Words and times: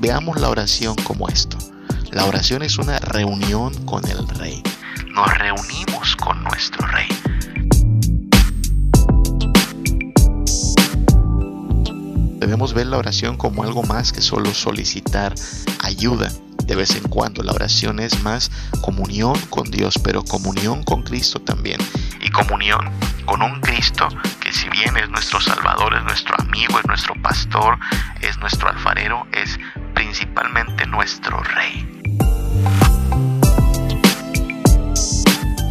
Veamos 0.00 0.40
la 0.40 0.48
oración 0.48 0.94
como 1.02 1.28
esto. 1.28 1.58
La 2.12 2.24
oración 2.24 2.62
es 2.62 2.78
una 2.78 3.00
reunión 3.00 3.74
con 3.84 4.08
el 4.08 4.28
Rey. 4.28 4.62
Nos 5.12 5.36
reunimos 5.36 6.14
con 6.14 6.40
nuestro 6.44 6.86
Rey. 6.86 7.08
Debemos 12.38 12.74
ver 12.74 12.86
la 12.86 12.98
oración 12.98 13.36
como 13.36 13.64
algo 13.64 13.82
más 13.82 14.12
que 14.12 14.20
solo 14.20 14.54
solicitar 14.54 15.34
ayuda 15.82 16.30
de 16.64 16.76
vez 16.76 16.94
en 16.94 17.02
cuando. 17.08 17.42
La 17.42 17.52
oración 17.52 17.98
es 17.98 18.22
más 18.22 18.52
comunión 18.80 19.34
con 19.50 19.68
Dios, 19.68 19.98
pero 20.04 20.22
comunión 20.22 20.84
con 20.84 21.02
Cristo 21.02 21.40
también. 21.40 21.80
Y 22.20 22.30
comunión 22.30 22.88
con 23.26 23.42
un 23.42 23.60
Cristo 23.60 24.06
que 24.40 24.52
si 24.52 24.68
bien 24.68 24.96
es 24.96 25.10
nuestro 25.10 25.40
Salvador, 25.40 25.94
es 25.96 26.04
nuestro 26.04 26.36
amigo, 26.38 26.78
es 26.78 26.86
nuestro 26.86 27.14
pastor, 27.20 27.78
es 28.20 28.38
nuestro 28.38 28.68
alfarero, 28.68 29.26
es 29.32 29.58
principalmente 29.98 30.86
nuestro 30.86 31.42
Rey. 31.42 32.02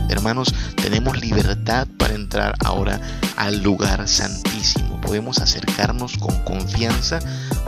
Hermanos, 0.10 0.54
tenemos 0.76 1.18
libertad 1.22 1.88
para 1.98 2.14
entrar 2.14 2.54
ahora 2.66 3.00
al 3.38 3.64
lugar 3.64 4.06
santísimo. 4.06 5.00
Podemos 5.00 5.38
acercarnos 5.40 6.18
con 6.18 6.44
confianza 6.44 7.20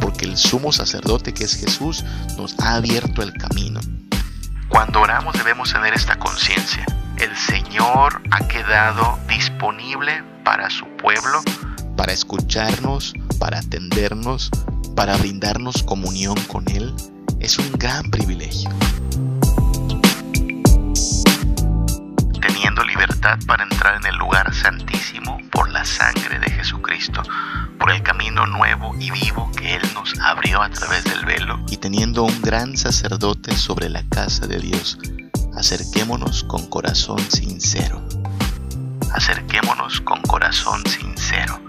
porque 0.01 0.25
el 0.25 0.35
sumo 0.35 0.73
sacerdote 0.73 1.33
que 1.33 1.45
es 1.45 1.55
Jesús 1.55 2.03
nos 2.35 2.59
ha 2.59 2.75
abierto 2.75 3.21
el 3.21 3.31
camino. 3.31 3.79
Cuando 4.67 4.99
oramos 4.99 5.35
debemos 5.35 5.71
tener 5.71 5.93
esta 5.93 6.19
conciencia. 6.19 6.85
El 7.19 7.33
Señor 7.37 8.21
ha 8.31 8.45
quedado 8.49 9.17
disponible 9.29 10.25
para 10.43 10.69
su 10.69 10.85
pueblo, 10.97 11.41
para 11.95 12.11
escucharnos, 12.11 13.13
para 13.39 13.59
atendernos, 13.59 14.51
para 14.99 15.15
brindarnos 15.15 15.81
comunión 15.83 16.35
con 16.49 16.69
Él. 16.69 16.93
Es 17.39 17.57
un 17.57 17.71
gran 17.71 18.11
privilegio. 18.11 18.69
Teniendo 22.41 22.83
libertad 22.83 23.39
para 23.47 23.63
entrar 23.63 23.95
en 23.95 24.07
el 24.07 24.17
lugar 24.17 24.53
santísimo 24.53 25.37
por 25.53 25.69
la 25.71 25.85
sangre 25.85 26.39
de 26.39 26.51
Jesucristo, 26.51 27.23
por 27.79 27.91
el 27.91 28.03
camino 28.03 28.45
nuevo 28.45 28.93
y 28.99 29.09
vivo 29.11 29.49
que 29.55 29.75
Él 29.75 29.81
nos 29.93 30.19
abrió 30.19 30.61
a 30.61 30.69
través 30.69 31.05
del 31.05 31.23
velo, 31.23 31.61
y 31.71 31.77
teniendo 31.77 32.23
un 32.23 32.41
gran 32.41 32.75
sacerdote 32.75 33.55
sobre 33.55 33.87
la 33.87 34.03
casa 34.09 34.47
de 34.47 34.59
Dios, 34.59 34.99
acerquémonos 35.55 36.43
con 36.43 36.67
corazón 36.67 37.21
sincero. 37.31 38.05
Acerquémonos 39.13 40.01
con 40.01 40.21
corazón 40.23 40.85
sincero. 40.87 41.68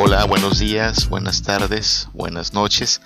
Hola, 0.00 0.24
buenos 0.26 0.60
días, 0.60 1.08
buenas 1.08 1.42
tardes, 1.42 2.08
buenas 2.12 2.54
noches. 2.54 3.00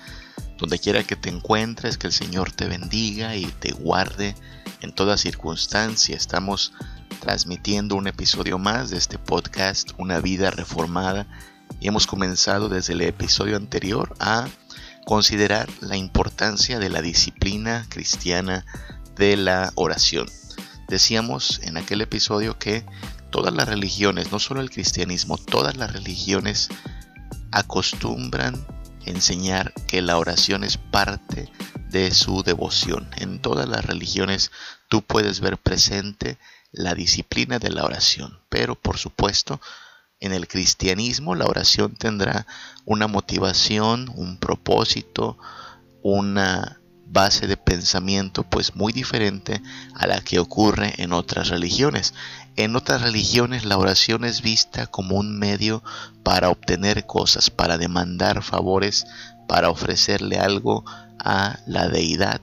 Donde 0.59 0.77
quiera 0.77 1.01
que 1.03 1.15
te 1.15 1.29
encuentres, 1.29 1.97
que 1.97 2.05
el 2.05 2.13
Señor 2.13 2.51
te 2.51 2.67
bendiga 2.67 3.35
y 3.35 3.47
te 3.47 3.71
guarde 3.71 4.35
en 4.79 4.93
toda 4.93 5.17
circunstancia. 5.17 6.15
Estamos 6.15 6.71
transmitiendo 7.19 7.95
un 7.95 8.05
episodio 8.05 8.59
más 8.59 8.91
de 8.91 8.97
este 8.97 9.17
podcast, 9.17 9.89
Una 9.97 10.19
vida 10.19 10.51
reformada. 10.51 11.25
Y 11.79 11.87
hemos 11.87 12.05
comenzado 12.05 12.69
desde 12.69 12.93
el 12.93 13.01
episodio 13.01 13.57
anterior 13.57 14.15
a 14.19 14.47
considerar 15.03 15.67
la 15.81 15.97
importancia 15.97 16.77
de 16.77 16.91
la 16.91 17.01
disciplina 17.01 17.87
cristiana 17.89 18.67
de 19.15 19.35
la 19.35 19.71
oración. 19.73 20.27
Decíamos 20.87 21.59
en 21.63 21.77
aquel 21.77 22.01
episodio 22.01 22.59
que 22.59 22.85
todas 23.33 23.51
las 23.51 23.67
religiones, 23.67 24.31
no 24.31 24.37
solo 24.37 24.61
el 24.61 24.69
cristianismo, 24.69 25.39
todas 25.39 25.75
las 25.75 25.91
religiones 25.91 26.69
acostumbran 27.51 28.63
enseñar 29.07 29.73
que 29.87 30.03
la 30.03 30.19
oración 30.19 30.63
es 30.63 30.77
parte 30.77 31.51
de 31.89 32.11
su 32.11 32.43
devoción. 32.43 33.09
En 33.17 33.39
todas 33.39 33.67
las 33.67 33.83
religiones 33.83 34.51
tú 34.87 35.01
puedes 35.01 35.39
ver 35.39 35.57
presente 35.57 36.37
la 36.71 36.93
disciplina 36.93 37.57
de 37.57 37.71
la 37.71 37.85
oración, 37.85 38.39
pero 38.49 38.75
por 38.75 38.99
supuesto 38.99 39.59
en 40.19 40.31
el 40.31 40.47
cristianismo 40.47 41.33
la 41.33 41.45
oración 41.45 41.95
tendrá 41.95 42.45
una 42.85 43.07
motivación, 43.07 44.11
un 44.15 44.37
propósito, 44.37 45.39
una 46.03 46.82
base 47.13 47.45
de 47.45 47.57
pensamiento 47.57 48.43
pues 48.43 48.75
muy 48.75 48.91
diferente 48.91 49.61
a 49.93 50.07
la 50.07 50.19
que 50.21 50.39
ocurre 50.39 50.95
en 50.97 51.13
otras 51.13 51.49
religiones. 51.49 52.13
En 52.55 52.75
otras 52.75 53.01
religiones 53.01 53.65
la 53.65 53.77
oración 53.77 54.25
es 54.25 54.41
vista 54.41 54.87
como 54.87 55.15
un 55.15 55.37
medio 55.37 55.83
para 56.23 56.49
obtener 56.49 57.05
cosas, 57.05 57.51
para 57.51 57.77
demandar 57.77 58.41
favores, 58.41 59.05
para 59.47 59.69
ofrecerle 59.69 60.39
algo 60.39 60.83
a 61.19 61.59
la 61.67 61.87
deidad 61.87 62.41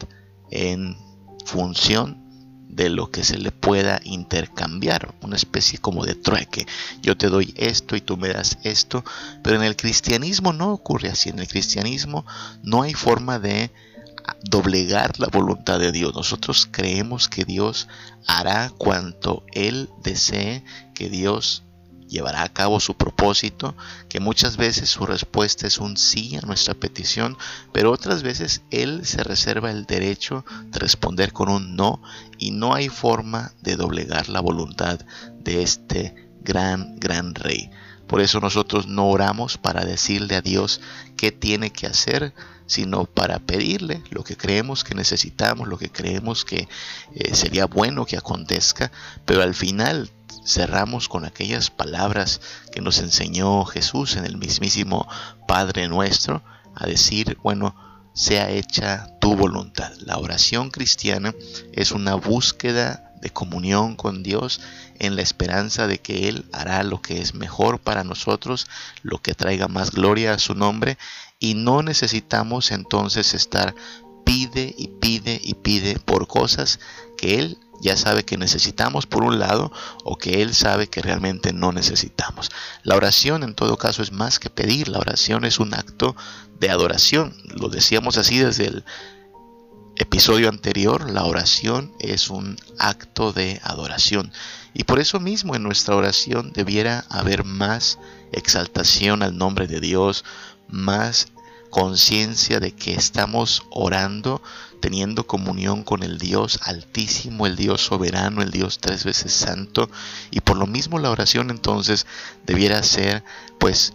en 0.50 0.96
función 1.44 2.20
de 2.68 2.88
lo 2.88 3.10
que 3.10 3.24
se 3.24 3.36
le 3.36 3.50
pueda 3.50 4.00
intercambiar, 4.04 5.12
una 5.22 5.34
especie 5.34 5.80
como 5.80 6.06
de 6.06 6.14
trueque. 6.14 6.66
Yo 7.02 7.16
te 7.16 7.28
doy 7.28 7.52
esto 7.56 7.96
y 7.96 8.00
tú 8.00 8.16
me 8.16 8.28
das 8.28 8.58
esto, 8.62 9.04
pero 9.42 9.56
en 9.56 9.64
el 9.64 9.74
cristianismo 9.74 10.52
no 10.52 10.72
ocurre 10.72 11.08
así. 11.08 11.30
En 11.30 11.40
el 11.40 11.48
cristianismo 11.48 12.24
no 12.62 12.82
hay 12.82 12.94
forma 12.94 13.40
de 13.40 13.72
doblegar 14.42 15.18
la 15.18 15.28
voluntad 15.28 15.78
de 15.78 15.92
Dios. 15.92 16.14
Nosotros 16.14 16.68
creemos 16.70 17.28
que 17.28 17.44
Dios 17.44 17.88
hará 18.26 18.70
cuanto 18.76 19.44
Él 19.52 19.88
desee, 20.02 20.64
que 20.94 21.08
Dios 21.08 21.62
llevará 22.10 22.42
a 22.42 22.52
cabo 22.52 22.80
su 22.80 22.94
propósito, 22.94 23.76
que 24.08 24.20
muchas 24.20 24.56
veces 24.56 24.90
su 24.90 25.06
respuesta 25.06 25.66
es 25.66 25.78
un 25.78 25.96
sí 25.96 26.36
a 26.36 26.40
nuestra 26.40 26.74
petición, 26.74 27.38
pero 27.72 27.92
otras 27.92 28.22
veces 28.22 28.62
Él 28.70 29.06
se 29.06 29.22
reserva 29.22 29.70
el 29.70 29.86
derecho 29.86 30.44
de 30.66 30.80
responder 30.80 31.32
con 31.32 31.48
un 31.48 31.76
no 31.76 32.02
y 32.36 32.50
no 32.50 32.74
hay 32.74 32.88
forma 32.88 33.52
de 33.62 33.76
doblegar 33.76 34.28
la 34.28 34.40
voluntad 34.40 34.98
de 35.38 35.62
este 35.62 36.30
gran, 36.42 36.98
gran 36.98 37.34
rey. 37.34 37.70
Por 38.08 38.20
eso 38.20 38.40
nosotros 38.40 38.88
no 38.88 39.08
oramos 39.08 39.56
para 39.56 39.84
decirle 39.84 40.34
a 40.34 40.42
Dios 40.42 40.80
qué 41.16 41.30
tiene 41.30 41.70
que 41.70 41.86
hacer, 41.86 42.34
sino 42.70 43.04
para 43.04 43.40
pedirle 43.40 44.00
lo 44.10 44.22
que 44.22 44.36
creemos 44.36 44.84
que 44.84 44.94
necesitamos, 44.94 45.66
lo 45.66 45.76
que 45.76 45.90
creemos 45.90 46.44
que 46.44 46.68
eh, 47.16 47.34
sería 47.34 47.66
bueno 47.66 48.06
que 48.06 48.16
acontezca, 48.16 48.92
pero 49.24 49.42
al 49.42 49.56
final 49.56 50.08
cerramos 50.46 51.08
con 51.08 51.24
aquellas 51.24 51.68
palabras 51.68 52.40
que 52.70 52.80
nos 52.80 53.00
enseñó 53.00 53.64
Jesús 53.64 54.14
en 54.14 54.24
el 54.24 54.36
mismísimo 54.38 55.08
Padre 55.48 55.88
nuestro, 55.88 56.44
a 56.76 56.86
decir, 56.86 57.38
bueno, 57.42 57.74
sea 58.14 58.50
hecha 58.50 59.18
tu 59.20 59.34
voluntad. 59.34 59.90
La 59.98 60.18
oración 60.18 60.70
cristiana 60.70 61.34
es 61.72 61.90
una 61.90 62.14
búsqueda 62.14 63.09
de 63.20 63.30
comunión 63.30 63.96
con 63.96 64.22
Dios 64.22 64.60
en 64.98 65.16
la 65.16 65.22
esperanza 65.22 65.86
de 65.86 65.98
que 65.98 66.28
Él 66.28 66.46
hará 66.52 66.82
lo 66.82 67.00
que 67.02 67.20
es 67.20 67.34
mejor 67.34 67.78
para 67.78 68.04
nosotros, 68.04 68.66
lo 69.02 69.18
que 69.18 69.34
traiga 69.34 69.68
más 69.68 69.90
gloria 69.90 70.34
a 70.34 70.38
su 70.38 70.54
nombre 70.54 70.98
y 71.38 71.54
no 71.54 71.82
necesitamos 71.82 72.70
entonces 72.70 73.34
estar 73.34 73.74
pide 74.24 74.74
y 74.76 74.88
pide 74.88 75.40
y 75.42 75.54
pide 75.54 75.98
por 75.98 76.26
cosas 76.26 76.78
que 77.16 77.38
Él 77.38 77.58
ya 77.80 77.96
sabe 77.96 78.24
que 78.24 78.36
necesitamos 78.36 79.06
por 79.06 79.24
un 79.24 79.38
lado 79.38 79.72
o 80.04 80.16
que 80.16 80.42
Él 80.42 80.54
sabe 80.54 80.88
que 80.88 81.00
realmente 81.00 81.52
no 81.52 81.72
necesitamos. 81.72 82.50
La 82.82 82.96
oración 82.96 83.42
en 83.42 83.54
todo 83.54 83.76
caso 83.76 84.02
es 84.02 84.12
más 84.12 84.38
que 84.38 84.50
pedir, 84.50 84.88
la 84.88 84.98
oración 84.98 85.44
es 85.44 85.58
un 85.58 85.74
acto 85.74 86.14
de 86.58 86.70
adoración. 86.70 87.34
Lo 87.44 87.68
decíamos 87.68 88.18
así 88.18 88.38
desde 88.38 88.66
el 88.66 88.84
episodio 90.00 90.48
anterior, 90.48 91.10
la 91.10 91.24
oración 91.24 91.92
es 91.98 92.30
un 92.30 92.56
acto 92.78 93.34
de 93.34 93.60
adoración. 93.62 94.32
Y 94.72 94.84
por 94.84 94.98
eso 94.98 95.20
mismo 95.20 95.54
en 95.54 95.62
nuestra 95.62 95.94
oración 95.94 96.54
debiera 96.54 97.04
haber 97.10 97.44
más 97.44 97.98
exaltación 98.32 99.22
al 99.22 99.36
nombre 99.36 99.66
de 99.66 99.78
Dios, 99.78 100.24
más 100.68 101.26
conciencia 101.68 102.60
de 102.60 102.72
que 102.72 102.94
estamos 102.94 103.64
orando, 103.70 104.40
teniendo 104.80 105.26
comunión 105.26 105.84
con 105.84 106.02
el 106.02 106.16
Dios 106.16 106.58
altísimo, 106.62 107.46
el 107.46 107.56
Dios 107.56 107.82
soberano, 107.82 108.40
el 108.40 108.50
Dios 108.50 108.78
tres 108.80 109.04
veces 109.04 109.34
santo, 109.34 109.90
y 110.30 110.40
por 110.40 110.56
lo 110.56 110.66
mismo 110.66 110.98
la 110.98 111.10
oración 111.10 111.50
entonces 111.50 112.06
debiera 112.46 112.82
ser 112.82 113.22
pues 113.58 113.92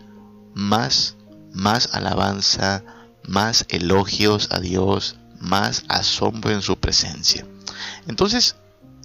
más, 0.53 1.15
más 1.51 1.89
alabanza, 1.93 2.83
más 3.23 3.65
elogios 3.69 4.49
a 4.51 4.59
Dios, 4.59 5.17
más 5.45 5.85
asombro 5.87 6.51
en 6.51 6.61
su 6.61 6.77
presencia. 6.77 7.45
Entonces, 8.07 8.55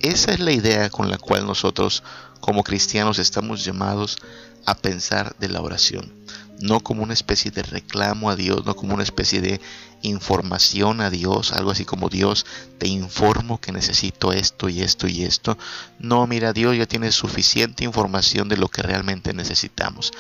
esa 0.01 0.33
es 0.33 0.41
la 0.41 0.53
idea 0.53 0.91
con 0.91 1.11
la 1.11 1.19
cual 1.19 1.47
nosotros 1.47 2.03
como 2.41 2.65
cristianos 2.65 3.19
estamos 3.19 3.65
llamados 3.65 4.19
a 4.65 4.75
pensar 4.75 5.37
de 5.39 5.49
la 5.49 5.61
oración, 5.61 6.13
no 6.61 6.81
como 6.81 7.03
una 7.03 7.15
especie 7.15 7.51
de 7.51 7.63
reclamo 7.63 8.31
a 8.31 8.37
Dios, 8.37 8.65
no 8.65 8.77
como 8.77 8.95
una 8.95 9.03
especie 9.03 9.41
de 9.41 9.61
información 10.03 11.01
a 11.01 11.11
Dios, 11.11 11.53
algo 11.53 11.71
así 11.71 11.85
como 11.85 12.09
Dios, 12.09 12.47
te 12.79 12.89
informo 12.89 13.61
que 13.61 13.73
necesito 13.73 14.33
esto 14.33 14.69
y 14.69 14.81
esto 14.81 15.07
y 15.07 15.25
esto. 15.25 15.59
No, 15.99 16.27
mira, 16.27 16.53
Dios 16.53 16.77
ya 16.77 16.87
tiene 16.87 17.13
suficiente 17.13 17.85
información 17.85 18.49
de 18.49 18.57
lo 18.57 18.69
que 18.69 18.83
realmente 18.83 19.33
necesitamos. 19.33 20.13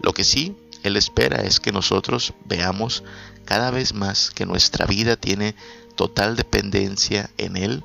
Lo 0.00 0.12
que 0.12 0.24
sí 0.24 0.56
Él 0.82 0.96
espera 0.96 1.42
es 1.42 1.60
que 1.60 1.72
nosotros 1.72 2.34
veamos 2.44 3.04
cada 3.44 3.70
vez 3.70 3.94
más 3.94 4.30
que 4.30 4.46
nuestra 4.46 4.86
vida 4.86 5.16
tiene 5.16 5.54
total 5.96 6.36
dependencia 6.36 7.30
en 7.38 7.56
Él, 7.56 7.84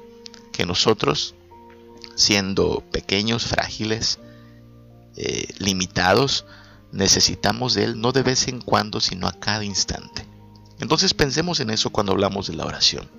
que 0.51 0.65
nosotros, 0.65 1.35
siendo 2.15 2.83
pequeños, 2.91 3.45
frágiles, 3.45 4.19
eh, 5.15 5.47
limitados, 5.59 6.45
necesitamos 6.91 7.73
de 7.73 7.85
Él 7.85 8.01
no 8.01 8.11
de 8.11 8.23
vez 8.23 8.47
en 8.47 8.61
cuando, 8.61 8.99
sino 8.99 9.27
a 9.27 9.33
cada 9.39 9.63
instante. 9.63 10.25
Entonces 10.79 11.13
pensemos 11.13 11.59
en 11.59 11.69
eso 11.69 11.89
cuando 11.89 12.11
hablamos 12.11 12.47
de 12.47 12.55
la 12.55 12.65
oración. 12.65 13.09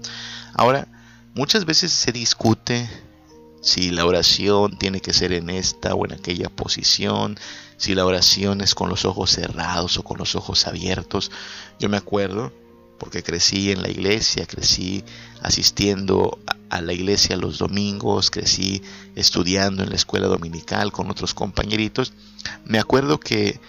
Ahora, 0.55 0.87
muchas 1.35 1.65
veces 1.65 1.93
se 1.93 2.13
discute 2.13 2.89
si 3.69 3.91
la 3.91 4.07
oración 4.07 4.79
tiene 4.79 5.01
que 5.01 5.13
ser 5.13 5.33
en 5.33 5.51
esta 5.51 5.95
o 5.95 6.07
en 6.07 6.15
aquella 6.15 6.49
posición, 6.49 7.39
si 7.77 7.95
la 7.95 8.07
oración 8.07 8.63
es 8.63 8.75
con 8.75 8.89
los 8.89 9.05
ojos 9.05 9.31
cerrados 9.31 9.99
o 9.99 10.05
con 10.05 10.17
los 10.17 10.35
ojos 10.35 10.67
abiertos. 10.67 11.31
Yo 11.79 11.91
me 11.91 11.99
acuerdo, 11.99 12.51
porque 12.99 13.23
crecí 13.23 13.71
en 13.71 13.83
la 13.83 13.91
iglesia, 13.91 14.47
crecí 14.47 15.05
asistiendo 15.43 16.39
a 16.71 16.81
la 16.81 16.95
iglesia 16.95 17.37
los 17.37 17.59
domingos, 17.59 18.31
crecí 18.31 18.83
estudiando 19.17 19.83
en 19.83 19.91
la 19.91 19.97
escuela 19.97 20.29
dominical 20.29 20.91
con 20.91 21.11
otros 21.11 21.35
compañeritos, 21.35 22.15
me 22.65 22.79
acuerdo 22.79 23.21
que 23.21 23.61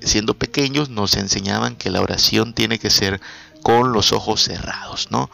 siendo 0.00 0.34
pequeños 0.34 0.90
nos 0.90 1.16
enseñaban 1.16 1.74
que 1.74 1.90
la 1.90 2.00
oración 2.00 2.54
tiene 2.54 2.78
que 2.78 2.90
ser 2.90 3.20
con 3.64 3.92
los 3.92 4.12
ojos 4.12 4.42
cerrados, 4.44 5.08
¿no? 5.10 5.28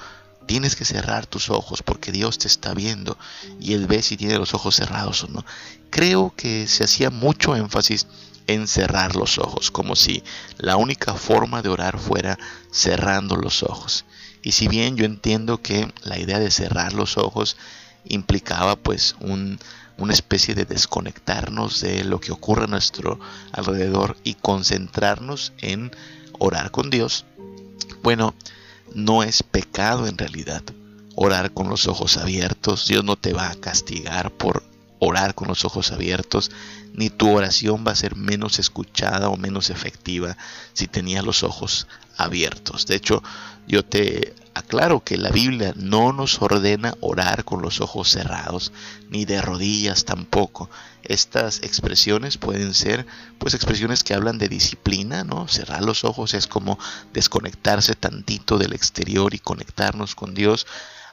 Tienes 0.47 0.77
que 0.77 0.85
cerrar 0.85 1.27
tus 1.27 1.51
ojos 1.51 1.83
porque 1.83 2.13
Dios 2.13 2.39
te 2.39 2.47
está 2.49 2.73
viendo 2.73 3.19
y 3.61 3.75
Él 3.75 3.87
ve 3.87 4.03
si 4.03 4.17
tiene 4.17 4.39
los 4.39 4.55
ojos 4.55 4.77
cerrados 4.77 5.25
o 5.25 5.29
no. 5.29 5.45
Creo 5.91 6.33
que 6.37 6.67
se 6.67 6.85
hacía 6.85 7.11
mucho 7.11 7.57
énfasis 7.57 8.07
en 8.47 8.69
cerrar 8.69 9.17
los 9.17 9.39
ojos, 9.39 9.71
como 9.71 9.97
si 9.97 10.23
la 10.59 10.77
única 10.77 11.15
forma 11.15 11.63
de 11.63 11.69
orar 11.69 11.99
fuera 11.99 12.39
cerrando 12.71 13.37
los 13.37 13.63
ojos. 13.63 14.05
Y 14.43 14.53
si 14.53 14.69
bien 14.69 14.97
yo 14.97 15.05
entiendo 15.05 15.61
que 15.61 15.93
la 16.05 16.19
idea 16.19 16.39
de 16.39 16.51
cerrar 16.51 16.93
los 16.93 17.19
ojos 17.19 17.57
implicaba 18.05 18.77
pues 18.77 19.17
un, 19.21 19.59
una 19.99 20.13
especie 20.13 20.55
de 20.55 20.65
desconectarnos 20.65 21.81
de 21.81 22.05
lo 22.05 22.21
que 22.21 22.33
ocurre 22.33 22.65
a 22.65 22.69
nuestro 22.69 23.19
alrededor 23.53 24.17
y 24.23 24.35
concentrarnos 24.35 25.53
en 25.59 25.91
orar 26.39 26.71
con 26.71 26.91
Dios, 26.91 27.25
bueno, 28.03 28.35
no 28.95 29.23
es 29.23 29.43
pecado 29.43 30.07
en 30.07 30.19
realidad 30.19 30.63
orar 31.15 31.53
con 31.53 31.69
los 31.69 31.89
ojos 31.89 32.17
abiertos. 32.17 32.87
Dios 32.87 33.05
no 33.05 33.17
te 33.17 33.33
va 33.33 33.51
a 33.51 33.57
castigar 33.57 34.31
por 34.31 34.63
orar 34.99 35.35
con 35.35 35.49
los 35.49 35.65
ojos 35.65 35.93
abiertos, 35.93 36.51
ni 36.95 37.11
tu 37.11 37.31
oración 37.31 37.85
va 37.87 37.93
a 37.93 37.97
ser 37.97 38.17
menos 38.17 38.59
escuchada 38.59 39.29
o 39.29 39.37
menos 39.37 39.71
efectiva 39.71 40.37
si 40.73 40.87
tenías 40.87 41.25
los 41.25 41.43
ojos 41.43 41.87
abiertos. 42.17 42.87
De 42.87 42.97
hecho, 42.97 43.23
yo 43.67 43.85
te 43.85 44.35
aclaro 44.57 45.05
que 45.05 45.19
la 45.19 45.29
Biblia 45.29 45.75
no 45.77 46.15
nos 46.15 46.41
ordena 46.41 46.95
orar 47.01 47.45
con 47.45 47.61
los 47.61 47.83
ojos 47.83 48.09
cerrados, 48.09 48.73
ni 49.11 49.27
de 49.27 49.43
rodillas 49.43 50.07
tampoco. 50.07 50.71
Estas 51.03 51.59
expresiones 51.63 52.39
pueden 52.39 52.73
ser 52.73 53.07
pues 53.39 53.53
expresiones 53.53 54.03
que 54.03 54.15
hablan 54.15 54.39
de 54.39 54.49
disciplina, 54.49 55.25
¿no? 55.25 55.47
Cerrar 55.47 55.85
los 55.85 56.05
ojos 56.05 56.33
es 56.33 56.47
como 56.47 56.79
desconectarse 57.13 57.95
tantito 57.95 58.57
del 58.57 58.73
exterior 58.73 59.35
y 59.35 59.39
conectarnos 59.39 60.15
con 60.15 60.35
Dios 60.35 60.67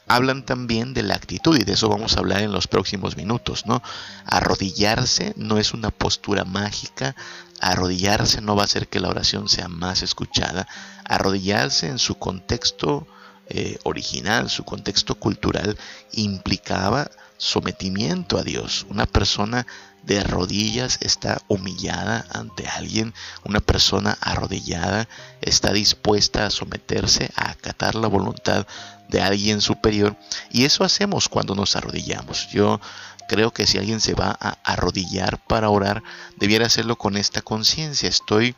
hablan 0.08 0.46
también 0.46 0.94
de 0.94 1.04
la 1.04 1.16
actitud 1.16 1.58
y 1.58 1.64
de 1.64 1.74
eso 1.74 1.88
vamos 1.88 2.16
a 2.16 2.20
hablar 2.20 2.42
en 2.42 2.52
los 2.52 2.68
próximos 2.68 3.16
minutos, 3.16 3.66
¿no? 3.66 3.82
Arrodillarse 4.26 5.34
no 5.38 5.58
es 5.58 5.74
una 5.74 5.92
postura 5.92 6.44
mágica, 6.44 7.16
arrodillarse 7.62 8.42
no 8.42 8.56
va 8.56 8.64
a 8.64 8.66
hacer 8.66 8.88
que 8.90 9.00
la 9.00 9.10
oración 9.10 9.48
sea 9.48 9.70
más 9.70 10.02
escuchada, 10.02 10.68
arrodillarse 11.06 11.88
en 11.88 12.00
su 12.00 12.16
contexto 12.16 13.08
eh, 13.50 13.78
original, 13.84 14.50
su 14.50 14.64
contexto 14.64 15.16
cultural 15.16 15.78
implicaba 16.14 17.10
sometimiento 17.38 18.38
a 18.38 18.44
Dios. 18.44 18.86
Una 18.90 19.06
persona 19.06 19.68
de 20.04 20.24
rodillas 20.24 20.98
está 21.02 21.42
humillada 21.48 22.26
ante 22.32 22.68
alguien, 22.68 23.14
una 23.44 23.60
persona 23.60 24.18
arrodillada 24.22 25.08
está 25.42 25.72
dispuesta 25.72 26.46
a 26.46 26.52
someterse, 26.52 27.32
a 27.36 27.52
acatar 27.52 27.96
la 27.96 28.08
voluntad 28.08 28.68
de 29.10 29.22
alguien 29.22 29.62
superior 29.62 30.18
y 30.52 30.66
eso 30.66 30.84
hacemos 30.84 31.30
cuando 31.30 31.56
nos 31.56 31.76
arrodillamos. 31.76 32.50
Yo 32.52 32.82
creo 33.28 33.52
que 33.52 33.68
si 33.68 33.78
alguien 33.78 34.02
se 34.02 34.14
va 34.14 34.38
a 34.40 34.58
arrodillar 34.64 35.42
para 35.46 35.70
orar, 35.70 36.04
debiera 36.38 36.66
hacerlo 36.66 36.98
con 36.98 37.18
esta 37.18 37.42
conciencia. 37.42 38.10
Estoy 38.10 38.56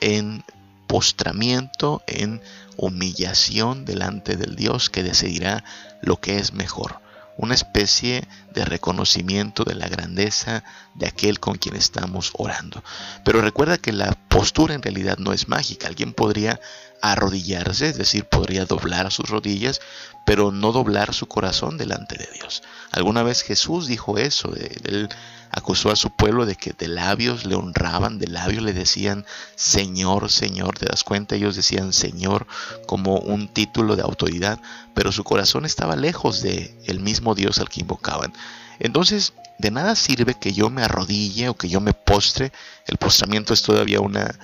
en 0.00 0.44
postramiento, 0.88 2.02
en 2.08 2.42
humillación 2.76 3.84
delante 3.84 4.36
del 4.36 4.56
Dios 4.56 4.90
que 4.90 5.04
decidirá 5.04 5.62
lo 6.02 6.16
que 6.16 6.38
es 6.38 6.52
mejor 6.52 7.00
una 7.38 7.54
especie 7.54 8.26
de 8.52 8.64
reconocimiento 8.64 9.62
de 9.62 9.76
la 9.76 9.88
grandeza 9.88 10.64
de 10.96 11.06
aquel 11.06 11.38
con 11.38 11.56
quien 11.56 11.76
estamos 11.76 12.32
orando. 12.36 12.82
Pero 13.24 13.40
recuerda 13.40 13.78
que 13.78 13.92
la 13.92 14.18
postura 14.28 14.74
en 14.74 14.82
realidad 14.82 15.18
no 15.18 15.32
es 15.32 15.48
mágica. 15.48 15.86
Alguien 15.86 16.12
podría 16.12 16.60
arrodillarse, 17.02 17.88
es 17.88 17.96
decir, 17.96 18.24
podría 18.24 18.64
doblar 18.64 19.10
sus 19.12 19.28
rodillas, 19.28 19.80
pero 20.24 20.52
no 20.52 20.72
doblar 20.72 21.14
su 21.14 21.26
corazón 21.26 21.78
delante 21.78 22.16
de 22.16 22.28
Dios. 22.34 22.62
Alguna 22.90 23.22
vez 23.22 23.42
Jesús 23.42 23.86
dijo 23.86 24.18
eso, 24.18 24.52
él 24.54 25.08
acusó 25.50 25.90
a 25.90 25.96
su 25.96 26.10
pueblo 26.10 26.46
de 26.46 26.56
que 26.56 26.72
de 26.72 26.88
labios 26.88 27.46
le 27.46 27.54
honraban, 27.54 28.18
de 28.18 28.26
labios 28.26 28.62
le 28.62 28.72
decían 28.72 29.24
Señor, 29.56 30.30
Señor, 30.30 30.78
te 30.78 30.86
das 30.86 31.04
cuenta, 31.04 31.36
ellos 31.36 31.56
decían 31.56 31.92
Señor 31.92 32.46
como 32.86 33.16
un 33.16 33.48
título 33.48 33.96
de 33.96 34.02
autoridad, 34.02 34.60
pero 34.94 35.12
su 35.12 35.24
corazón 35.24 35.64
estaba 35.64 35.96
lejos 35.96 36.42
de 36.42 36.78
el 36.86 37.00
mismo 37.00 37.34
Dios 37.34 37.58
al 37.58 37.68
que 37.68 37.80
invocaban. 37.80 38.32
Entonces, 38.78 39.32
de 39.58 39.70
nada 39.70 39.96
sirve 39.96 40.34
que 40.34 40.52
yo 40.52 40.70
me 40.70 40.82
arrodille 40.82 41.48
o 41.48 41.54
que 41.54 41.68
yo 41.68 41.80
me 41.80 41.92
postre, 41.92 42.52
el 42.86 42.96
postramiento 42.96 43.52
es 43.52 43.62
todavía 43.62 44.00
una 44.00 44.38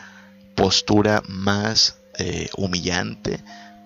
postura 0.57 1.23
más 1.29 1.99
eh, 2.19 2.49
humillante, 2.57 3.41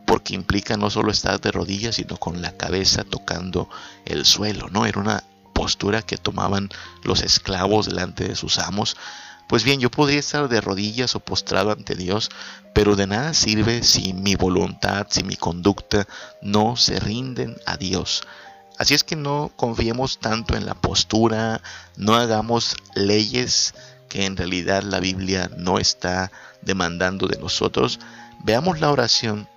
porque 0.07 0.35
implica 0.35 0.77
no 0.77 0.91
solo 0.91 1.11
estar 1.11 1.41
de 1.41 1.53
rodillas, 1.53 1.97
sino 1.97 2.17
con 2.17 2.41
la 2.41 2.57
cabeza 2.57 3.05
tocando 3.05 3.69
el 4.07 4.25
suelo, 4.25 4.69
¿no? 4.71 4.87
Era 4.87 5.01
una 5.01 5.25
postura 5.53 6.03
que 6.03 6.17
tomaban 6.17 6.71
los 7.03 7.23
esclavos 7.23 7.87
delante 7.87 8.27
de 8.27 8.37
sus 8.37 8.59
amos. 8.59 8.97
Pues 9.49 9.65
bien, 9.65 9.81
yo 9.81 9.91
podría 9.91 10.21
estar 10.21 10.49
de 10.49 10.61
rodillas 10.61 11.15
o 11.15 11.21
postrado 11.21 11.73
ante 11.73 11.95
Dios, 11.95 12.31
pero 12.75 12.97
de 12.97 13.07
nada 13.07 13.35
sirve 13.35 13.83
si 13.83 14.13
mi 14.13 14.35
voluntad, 14.35 15.07
si 15.11 15.25
mi 15.25 15.37
conducta 15.37 16.07
no 16.43 16.77
se 16.77 17.01
rinden 17.01 17.57
a 17.67 17.77
Dios. 17.77 18.23
Así 18.79 18.95
es 18.95 19.03
que 19.03 19.17
no 19.17 19.51
confiemos 19.57 20.19
tanto 20.21 20.55
en 20.57 20.65
la 20.65 20.75
postura, 20.75 21.61
no 21.97 22.15
hagamos 22.15 22.77
leyes 22.95 23.75
que 24.09 24.25
en 24.25 24.37
realidad 24.37 24.85
la 24.85 25.01
Biblia 25.01 25.51
no 25.57 25.79
está 25.79 26.31
demandando 26.63 27.27
de 27.27 27.39
nosotros. 27.39 27.99
Veamos 28.45 28.81
la 28.81 28.91
oración 28.91 29.49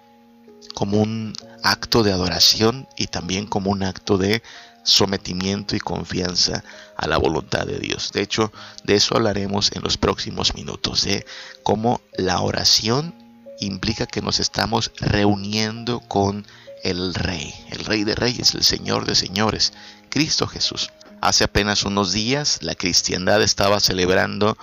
como 0.74 1.02
un 1.02 1.34
acto 1.64 2.04
de 2.04 2.12
adoración 2.12 2.88
y 2.98 3.08
también 3.08 3.46
como 3.46 3.72
un 3.72 3.84
acto 3.84 4.18
de 4.18 4.42
sometimiento 4.84 5.76
y 5.76 5.80
confianza 5.80 6.64
a 6.98 7.08
la 7.08 7.18
voluntad 7.18 7.66
de 7.66 7.80
Dios. 7.80 8.12
De 8.14 8.22
hecho, 8.22 8.52
de 8.84 8.96
eso 8.96 9.16
hablaremos 9.16 9.72
en 9.74 9.84
los 9.84 9.98
próximos 9.98 10.56
minutos, 10.56 11.04
de 11.04 11.26
cómo 11.64 12.02
la 12.14 12.42
oración 12.42 13.14
implica 13.60 14.08
que 14.08 14.22
nos 14.22 14.40
estamos 14.40 14.92
reuniendo 14.98 16.00
con 16.00 16.46
el 16.84 17.14
Rey, 17.14 17.54
el 17.70 17.86
Rey 17.86 18.04
de 18.04 18.16
Reyes, 18.16 18.56
el 18.56 18.64
Señor 18.64 19.06
de 19.06 19.16
Señores, 19.16 19.74
Cristo 20.10 20.48
Jesús. 20.48 20.92
Hace 21.22 21.44
apenas 21.44 21.84
unos 21.84 22.12
días 22.12 22.64
la 22.64 22.74
cristiandad 22.74 23.44
estaba 23.44 23.80
celebrando 23.80 24.58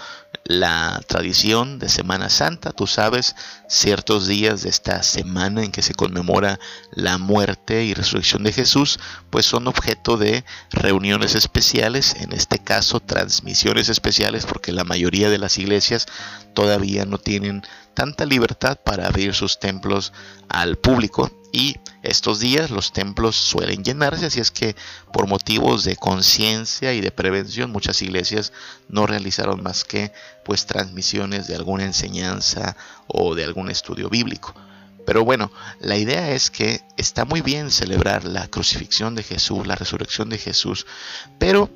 la 0.49 1.03
tradición 1.07 1.79
de 1.79 1.91
Semana 1.91 2.31
Santa. 2.31 2.73
Tú 2.73 2.87
sabes, 2.87 3.37
ciertos 3.69 4.27
días 4.27 4.63
de 4.63 4.71
esta 4.71 5.03
semana 5.03 5.63
en 5.63 5.71
que 5.71 5.83
se 5.83 5.95
conmemora 5.95 6.59
la 6.91 7.19
muerte 7.19 7.85
y 7.85 7.93
resurrección 7.93 8.43
de 8.43 8.53
Jesús, 8.53 8.99
pues 9.29 9.45
son 9.45 9.69
objeto 9.69 10.17
de 10.17 10.45
reuniones 10.71 11.35
especiales, 11.35 12.17
en 12.19 12.33
este 12.33 12.59
caso 12.59 12.99
transmisiones 12.99 13.91
especiales, 13.91 14.47
porque 14.47 14.73
la 14.73 14.85
mayoría 14.85 15.29
de 15.29 15.39
las 15.39 15.59
iglesias 15.59 16.07
todavía 16.55 17.05
no 17.05 17.19
tienen 17.19 17.63
tanta 17.99 18.25
libertad 18.27 18.79
para 18.85 19.09
abrir 19.09 19.35
sus 19.35 19.59
templos 19.59 20.13
al 20.49 20.77
público 20.77 21.33
y 21.51 21.75
estos 22.05 22.39
días 22.39 22.71
los 22.71 22.93
templos 22.93 23.35
suelen 23.35 23.83
llenarse, 23.83 24.27
así 24.27 24.39
es 24.39 24.53
que 24.53 24.77
por 25.13 25.27
motivos 25.27 25.83
de 25.83 25.97
conciencia 25.97 26.93
y 26.93 27.01
de 27.01 27.11
prevención 27.11 27.73
muchas 27.73 28.01
iglesias 28.01 28.53
no 28.89 29.09
realizaron 29.09 29.65
más 29.65 29.83
que 29.83 30.13
pues 30.45 30.65
transmisiones 30.65 31.49
de 31.49 31.57
alguna 31.57 31.87
enseñanza 31.87 32.77
o 33.09 33.35
de 33.35 33.43
algún 33.43 33.69
estudio 33.69 34.09
bíblico. 34.09 34.55
Pero 35.05 35.25
bueno, 35.25 35.51
la 35.81 35.97
idea 35.97 36.31
es 36.31 36.53
que 36.53 36.83
está 36.97 37.25
muy 37.25 37.41
bien 37.41 37.73
celebrar 37.73 38.23
la 38.23 38.47
crucifixión 38.47 39.17
de 39.17 39.25
Jesús, 39.25 39.67
la 39.67 39.75
resurrección 39.75 40.29
de 40.29 40.39
Jesús, 40.39 40.87
pero 41.41 41.69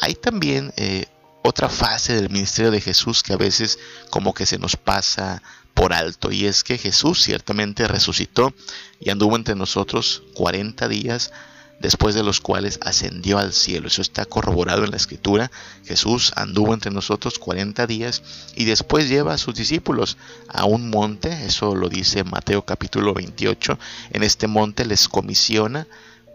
hay 0.00 0.14
también 0.14 0.72
eh, 0.78 1.04
otra 1.42 1.68
fase 1.68 2.14
del 2.14 2.30
ministerio 2.30 2.70
de 2.70 2.80
Jesús 2.80 3.22
que 3.22 3.34
a 3.34 3.36
veces 3.36 3.78
como 4.10 4.34
que 4.34 4.46
se 4.46 4.58
nos 4.58 4.76
pasa 4.76 5.42
por 5.76 5.92
alto 5.92 6.32
y 6.32 6.46
es 6.46 6.64
que 6.64 6.78
Jesús 6.78 7.22
ciertamente 7.22 7.86
resucitó 7.86 8.54
y 8.98 9.10
anduvo 9.10 9.36
entre 9.36 9.54
nosotros 9.54 10.22
40 10.34 10.88
días 10.88 11.32
después 11.80 12.14
de 12.14 12.22
los 12.22 12.40
cuales 12.40 12.78
ascendió 12.80 13.38
al 13.38 13.52
cielo. 13.52 13.88
Eso 13.88 14.00
está 14.00 14.24
corroborado 14.24 14.84
en 14.84 14.90
la 14.90 14.96
escritura. 14.96 15.50
Jesús 15.84 16.32
anduvo 16.34 16.72
entre 16.72 16.90
nosotros 16.90 17.38
40 17.38 17.86
días 17.86 18.22
y 18.56 18.64
después 18.64 19.10
lleva 19.10 19.34
a 19.34 19.38
sus 19.38 19.54
discípulos 19.54 20.16
a 20.48 20.64
un 20.64 20.88
monte, 20.88 21.44
eso 21.44 21.74
lo 21.74 21.90
dice 21.90 22.24
Mateo 22.24 22.62
capítulo 22.62 23.12
28. 23.12 23.78
En 24.12 24.22
este 24.22 24.46
monte 24.46 24.86
les 24.86 25.10
comisiona 25.10 25.86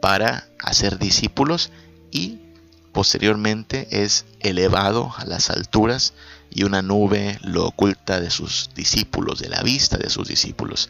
para 0.02 0.48
hacer 0.60 1.00
discípulos 1.00 1.72
y 2.12 2.38
posteriormente 2.94 3.88
es 4.04 4.26
elevado 4.40 5.12
a 5.18 5.26
las 5.26 5.50
alturas 5.50 6.14
y 6.52 6.64
una 6.64 6.82
nube 6.82 7.40
lo 7.42 7.66
oculta 7.66 8.20
de 8.20 8.30
sus 8.30 8.70
discípulos, 8.76 9.40
de 9.40 9.50
la 9.50 9.64
vista 9.64 9.98
de 9.98 10.10
sus 10.10 10.28
discípulos. 10.28 10.90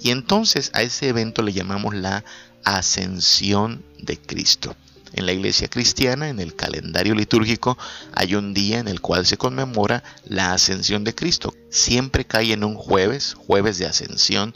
Y 0.00 0.10
entonces 0.10 0.70
a 0.74 0.82
ese 0.82 1.08
evento 1.08 1.42
le 1.42 1.52
llamamos 1.52 1.94
la 1.94 2.24
ascensión 2.64 3.82
de 3.98 4.18
Cristo. 4.18 4.76
En 5.14 5.24
la 5.24 5.32
iglesia 5.32 5.68
cristiana, 5.68 6.28
en 6.28 6.38
el 6.38 6.54
calendario 6.54 7.14
litúrgico, 7.14 7.78
hay 8.12 8.34
un 8.34 8.52
día 8.52 8.78
en 8.78 8.88
el 8.88 9.00
cual 9.00 9.24
se 9.24 9.38
conmemora 9.38 10.04
la 10.26 10.52
ascensión 10.52 11.02
de 11.02 11.14
Cristo. 11.14 11.54
Siempre 11.70 12.26
cae 12.26 12.52
en 12.52 12.62
un 12.62 12.74
jueves, 12.74 13.34
jueves 13.34 13.78
de 13.78 13.86
ascensión, 13.86 14.54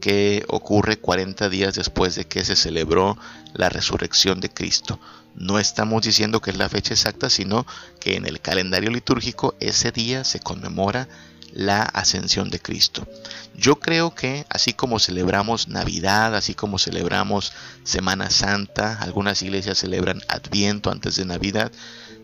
que 0.00 0.44
ocurre 0.48 0.98
40 0.98 1.48
días 1.48 1.74
después 1.74 2.14
de 2.14 2.24
que 2.24 2.44
se 2.44 2.56
celebró 2.56 3.16
la 3.54 3.68
resurrección 3.68 4.40
de 4.40 4.48
Cristo. 4.48 4.98
No 5.34 5.58
estamos 5.58 6.02
diciendo 6.02 6.40
que 6.40 6.50
es 6.50 6.56
la 6.56 6.68
fecha 6.68 6.94
exacta, 6.94 7.30
sino 7.30 7.66
que 8.00 8.16
en 8.16 8.26
el 8.26 8.40
calendario 8.40 8.90
litúrgico 8.90 9.54
ese 9.60 9.90
día 9.92 10.24
se 10.24 10.40
conmemora 10.40 11.08
la 11.52 11.82
ascensión 11.82 12.50
de 12.50 12.60
Cristo. 12.60 13.06
Yo 13.54 13.78
creo 13.78 14.14
que 14.14 14.46
así 14.48 14.72
como 14.72 14.98
celebramos 14.98 15.68
Navidad, 15.68 16.34
así 16.34 16.54
como 16.54 16.78
celebramos 16.78 17.52
Semana 17.84 18.30
Santa, 18.30 18.98
algunas 19.00 19.42
iglesias 19.42 19.78
celebran 19.78 20.22
Adviento 20.28 20.90
antes 20.90 21.16
de 21.16 21.24
Navidad, 21.24 21.70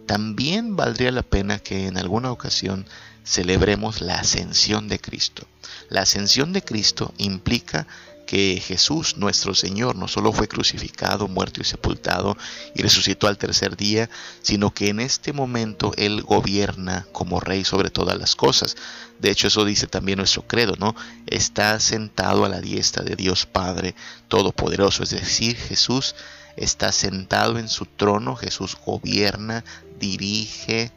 también 0.06 0.76
valdría 0.76 1.12
la 1.12 1.22
pena 1.22 1.58
que 1.58 1.86
en 1.86 1.98
alguna 1.98 2.32
ocasión 2.32 2.86
celebremos 3.24 4.00
la 4.00 4.20
ascensión 4.20 4.88
de 4.88 4.98
Cristo. 4.98 5.46
La 5.90 6.02
ascensión 6.02 6.54
de 6.54 6.62
Cristo 6.62 7.12
implica 7.18 7.86
que 8.28 8.62
Jesús, 8.62 9.16
nuestro 9.16 9.54
Señor, 9.54 9.96
no 9.96 10.06
solo 10.06 10.34
fue 10.34 10.48
crucificado, 10.48 11.28
muerto 11.28 11.62
y 11.62 11.64
sepultado 11.64 12.36
y 12.74 12.82
resucitó 12.82 13.26
al 13.26 13.38
tercer 13.38 13.74
día, 13.74 14.10
sino 14.42 14.74
que 14.74 14.90
en 14.90 15.00
este 15.00 15.32
momento 15.32 15.94
Él 15.96 16.20
gobierna 16.20 17.06
como 17.12 17.40
Rey 17.40 17.64
sobre 17.64 17.88
todas 17.88 18.18
las 18.18 18.36
cosas. 18.36 18.76
De 19.18 19.30
hecho, 19.30 19.48
eso 19.48 19.64
dice 19.64 19.86
también 19.86 20.18
nuestro 20.18 20.46
credo, 20.46 20.74
¿no? 20.78 20.94
Está 21.26 21.80
sentado 21.80 22.44
a 22.44 22.50
la 22.50 22.60
diestra 22.60 23.02
de 23.02 23.16
Dios 23.16 23.46
Padre 23.46 23.94
Todopoderoso, 24.28 25.04
es 25.04 25.10
decir, 25.10 25.56
Jesús 25.56 26.14
está 26.54 26.92
sentado 26.92 27.58
en 27.58 27.70
su 27.70 27.86
trono, 27.86 28.36
Jesús 28.36 28.76
gobierna, 28.84 29.64
dirige, 29.98 30.92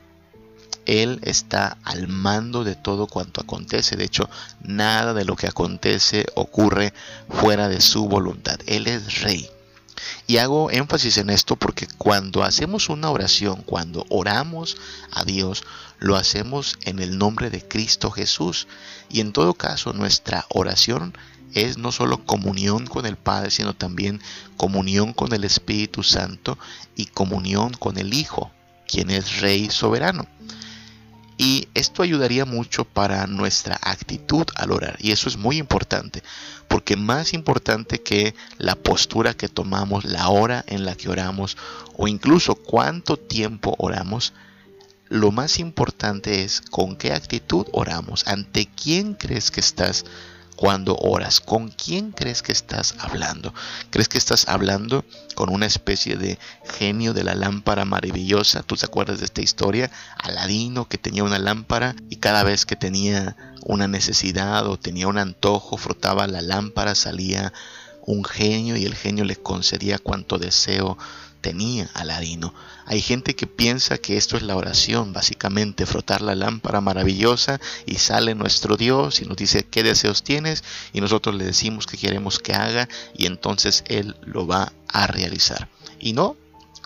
él 0.85 1.19
está 1.23 1.77
al 1.83 2.07
mando 2.07 2.63
de 2.63 2.75
todo 2.75 3.07
cuanto 3.07 3.41
acontece. 3.41 3.95
De 3.95 4.05
hecho, 4.05 4.29
nada 4.61 5.13
de 5.13 5.25
lo 5.25 5.35
que 5.35 5.47
acontece 5.47 6.25
ocurre 6.35 6.93
fuera 7.29 7.67
de 7.69 7.81
su 7.81 8.07
voluntad. 8.07 8.59
Él 8.65 8.87
es 8.87 9.21
rey. 9.21 9.49
Y 10.27 10.37
hago 10.37 10.71
énfasis 10.71 11.17
en 11.17 11.29
esto 11.29 11.55
porque 11.55 11.87
cuando 11.97 12.43
hacemos 12.43 12.89
una 12.89 13.09
oración, 13.09 13.61
cuando 13.63 14.05
oramos 14.09 14.77
a 15.11 15.23
Dios, 15.23 15.63
lo 15.99 16.15
hacemos 16.15 16.77
en 16.83 16.99
el 16.99 17.17
nombre 17.17 17.49
de 17.49 17.67
Cristo 17.67 18.11
Jesús. 18.11 18.67
Y 19.09 19.19
en 19.19 19.33
todo 19.33 19.53
caso, 19.53 19.93
nuestra 19.93 20.45
oración 20.49 21.13
es 21.53 21.77
no 21.77 21.91
solo 21.91 22.25
comunión 22.25 22.87
con 22.87 23.05
el 23.05 23.17
Padre, 23.17 23.51
sino 23.51 23.75
también 23.75 24.21
comunión 24.57 25.13
con 25.13 25.33
el 25.33 25.43
Espíritu 25.43 26.03
Santo 26.03 26.57
y 26.95 27.07
comunión 27.07 27.73
con 27.73 27.97
el 27.97 28.13
Hijo, 28.13 28.51
quien 28.87 29.11
es 29.11 29.41
Rey 29.41 29.69
soberano. 29.69 30.27
Y 31.41 31.69
esto 31.73 32.03
ayudaría 32.03 32.45
mucho 32.45 32.85
para 32.85 33.25
nuestra 33.25 33.79
actitud 33.81 34.45
al 34.53 34.71
orar. 34.71 34.97
Y 34.99 35.09
eso 35.09 35.27
es 35.27 35.37
muy 35.37 35.57
importante, 35.57 36.21
porque 36.67 36.95
más 36.95 37.33
importante 37.33 37.99
que 37.99 38.35
la 38.59 38.75
postura 38.75 39.33
que 39.33 39.47
tomamos, 39.47 40.05
la 40.05 40.29
hora 40.29 40.63
en 40.67 40.85
la 40.85 40.93
que 40.93 41.09
oramos, 41.09 41.57
o 41.97 42.07
incluso 42.07 42.53
cuánto 42.53 43.17
tiempo 43.17 43.73
oramos, 43.79 44.33
lo 45.09 45.31
más 45.31 45.57
importante 45.57 46.43
es 46.43 46.61
con 46.61 46.95
qué 46.95 47.11
actitud 47.11 47.65
oramos, 47.71 48.27
ante 48.27 48.67
quién 48.67 49.15
crees 49.15 49.49
que 49.49 49.61
estás 49.61 50.05
cuando 50.61 50.95
oras? 50.95 51.39
¿Con 51.39 51.69
quién 51.69 52.11
crees 52.11 52.43
que 52.43 52.51
estás 52.51 52.93
hablando? 52.99 53.51
¿Crees 53.89 54.07
que 54.07 54.19
estás 54.19 54.47
hablando 54.47 55.03
con 55.33 55.49
una 55.49 55.65
especie 55.65 56.17
de 56.17 56.37
genio 56.77 57.15
de 57.15 57.23
la 57.23 57.33
lámpara 57.33 57.83
maravillosa? 57.83 58.61
¿Tú 58.61 58.75
te 58.75 58.85
acuerdas 58.85 59.17
de 59.17 59.25
esta 59.25 59.41
historia? 59.41 59.89
Aladino 60.19 60.87
que 60.87 60.99
tenía 60.99 61.23
una 61.23 61.39
lámpara 61.39 61.95
y 62.11 62.17
cada 62.17 62.43
vez 62.43 62.67
que 62.67 62.75
tenía 62.75 63.35
una 63.63 63.87
necesidad 63.87 64.67
o 64.67 64.77
tenía 64.77 65.07
un 65.07 65.17
antojo, 65.17 65.77
frotaba 65.77 66.27
la 66.27 66.41
lámpara, 66.41 66.93
salía 66.93 67.51
un 68.05 68.23
genio 68.23 68.77
y 68.77 68.85
el 68.85 68.93
genio 68.93 69.25
le 69.25 69.37
concedía 69.37 69.97
cuanto 69.97 70.37
deseo 70.37 70.95
tenía 71.41 71.89
Aladino. 71.93 72.53
Hay 72.85 73.01
gente 73.01 73.35
que 73.35 73.47
piensa 73.47 73.97
que 73.97 74.17
esto 74.17 74.37
es 74.37 74.43
la 74.43 74.55
oración, 74.55 75.11
básicamente 75.11 75.85
frotar 75.85 76.21
la 76.21 76.35
lámpara 76.35 76.81
maravillosa 76.81 77.59
y 77.85 77.95
sale 77.95 78.35
nuestro 78.35 78.77
Dios 78.77 79.21
y 79.21 79.25
nos 79.25 79.37
dice 79.37 79.65
qué 79.65 79.83
deseos 79.83 80.23
tienes 80.23 80.63
y 80.93 81.01
nosotros 81.01 81.35
le 81.35 81.45
decimos 81.45 81.87
que 81.87 81.97
queremos 81.97 82.39
que 82.39 82.53
haga 82.53 82.87
y 83.17 83.25
entonces 83.25 83.83
Él 83.87 84.15
lo 84.23 84.47
va 84.47 84.71
a 84.87 85.07
realizar. 85.07 85.67
Y 85.99 86.13
no, 86.13 86.37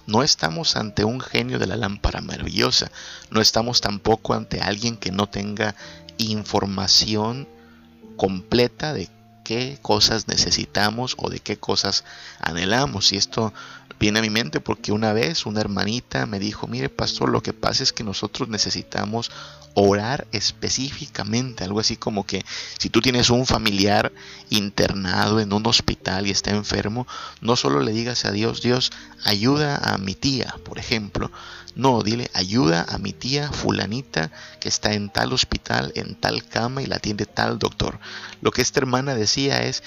no 0.08 0.24
estamos 0.24 0.76
ante 0.76 1.04
un 1.04 1.20
genio 1.20 1.60
de 1.60 1.68
la 1.68 1.76
lámpara 1.76 2.22
maravillosa, 2.22 2.92
no 3.30 3.42
estamos 3.42 3.82
tampoco 3.82 4.34
ante 4.34 4.62
alguien 4.62 4.98
que 4.98 5.12
no 5.12 5.28
tenga 5.28 5.76
información 6.18 7.48
completa 8.16 8.94
de 8.94 9.10
qué 9.46 9.78
cosas 9.82 10.28
necesitamos 10.28 11.16
o 11.18 11.30
de 11.30 11.40
qué 11.40 11.58
cosas 11.58 12.04
anhelamos. 12.40 13.14
Y 13.14 13.18
esto 13.18 13.54
viene 14.00 14.20
a 14.20 14.22
mi 14.22 14.30
mente 14.30 14.60
porque 14.60 14.92
una 14.92 15.14
vez 15.14 15.46
una 15.46 15.62
hermanita 15.62 16.26
me 16.26 16.40
dijo, 16.40 16.68
mire 16.68 16.90
pastor, 16.90 17.30
lo 17.30 17.42
que 17.42 17.54
pasa 17.54 17.84
es 17.84 17.94
que 17.94 18.04
nosotros 18.04 18.50
necesitamos 18.50 19.32
orar 19.76 20.26
específicamente, 20.32 21.64
algo 21.64 21.82
así 21.82 21.98
como 21.98 22.26
que 22.26 22.44
si 22.80 22.90
tú 22.90 23.02
tienes 23.02 23.30
un 23.30 23.46
familiar 23.46 24.12
internado 24.50 25.40
en 25.40 25.52
un 25.52 25.68
hospital 25.68 26.26
y 26.26 26.32
está 26.32 26.52
enfermo, 26.52 27.06
no 27.42 27.56
solo 27.56 27.82
le 27.82 27.92
digas 27.92 28.26
a 28.26 28.32
Dios, 28.32 28.62
Dios, 28.62 28.92
ayuda 29.24 29.76
a 29.76 29.98
mi 29.98 30.16
tía, 30.16 30.56
por 30.64 30.80
ejemplo, 30.80 31.30
no, 31.76 32.02
dile, 32.04 32.32
ayuda 32.34 32.86
a 32.88 32.98
mi 32.98 33.12
tía 33.12 33.52
fulanita 33.52 34.32
que 34.62 34.70
está 34.70 34.94
en 34.94 35.10
tal 35.10 35.34
hospital, 35.34 35.92
en 35.96 36.16
tal 36.16 36.46
cama 36.46 36.82
y 36.82 36.86
la 36.86 36.96
atiende 36.96 37.26
tal 37.26 37.60
doctor. 37.60 38.00
Lo 38.42 38.52
que 38.52 38.62
esta 38.62 38.80
hermana 38.80 39.14
decía 39.14 39.62
es, 39.64 39.84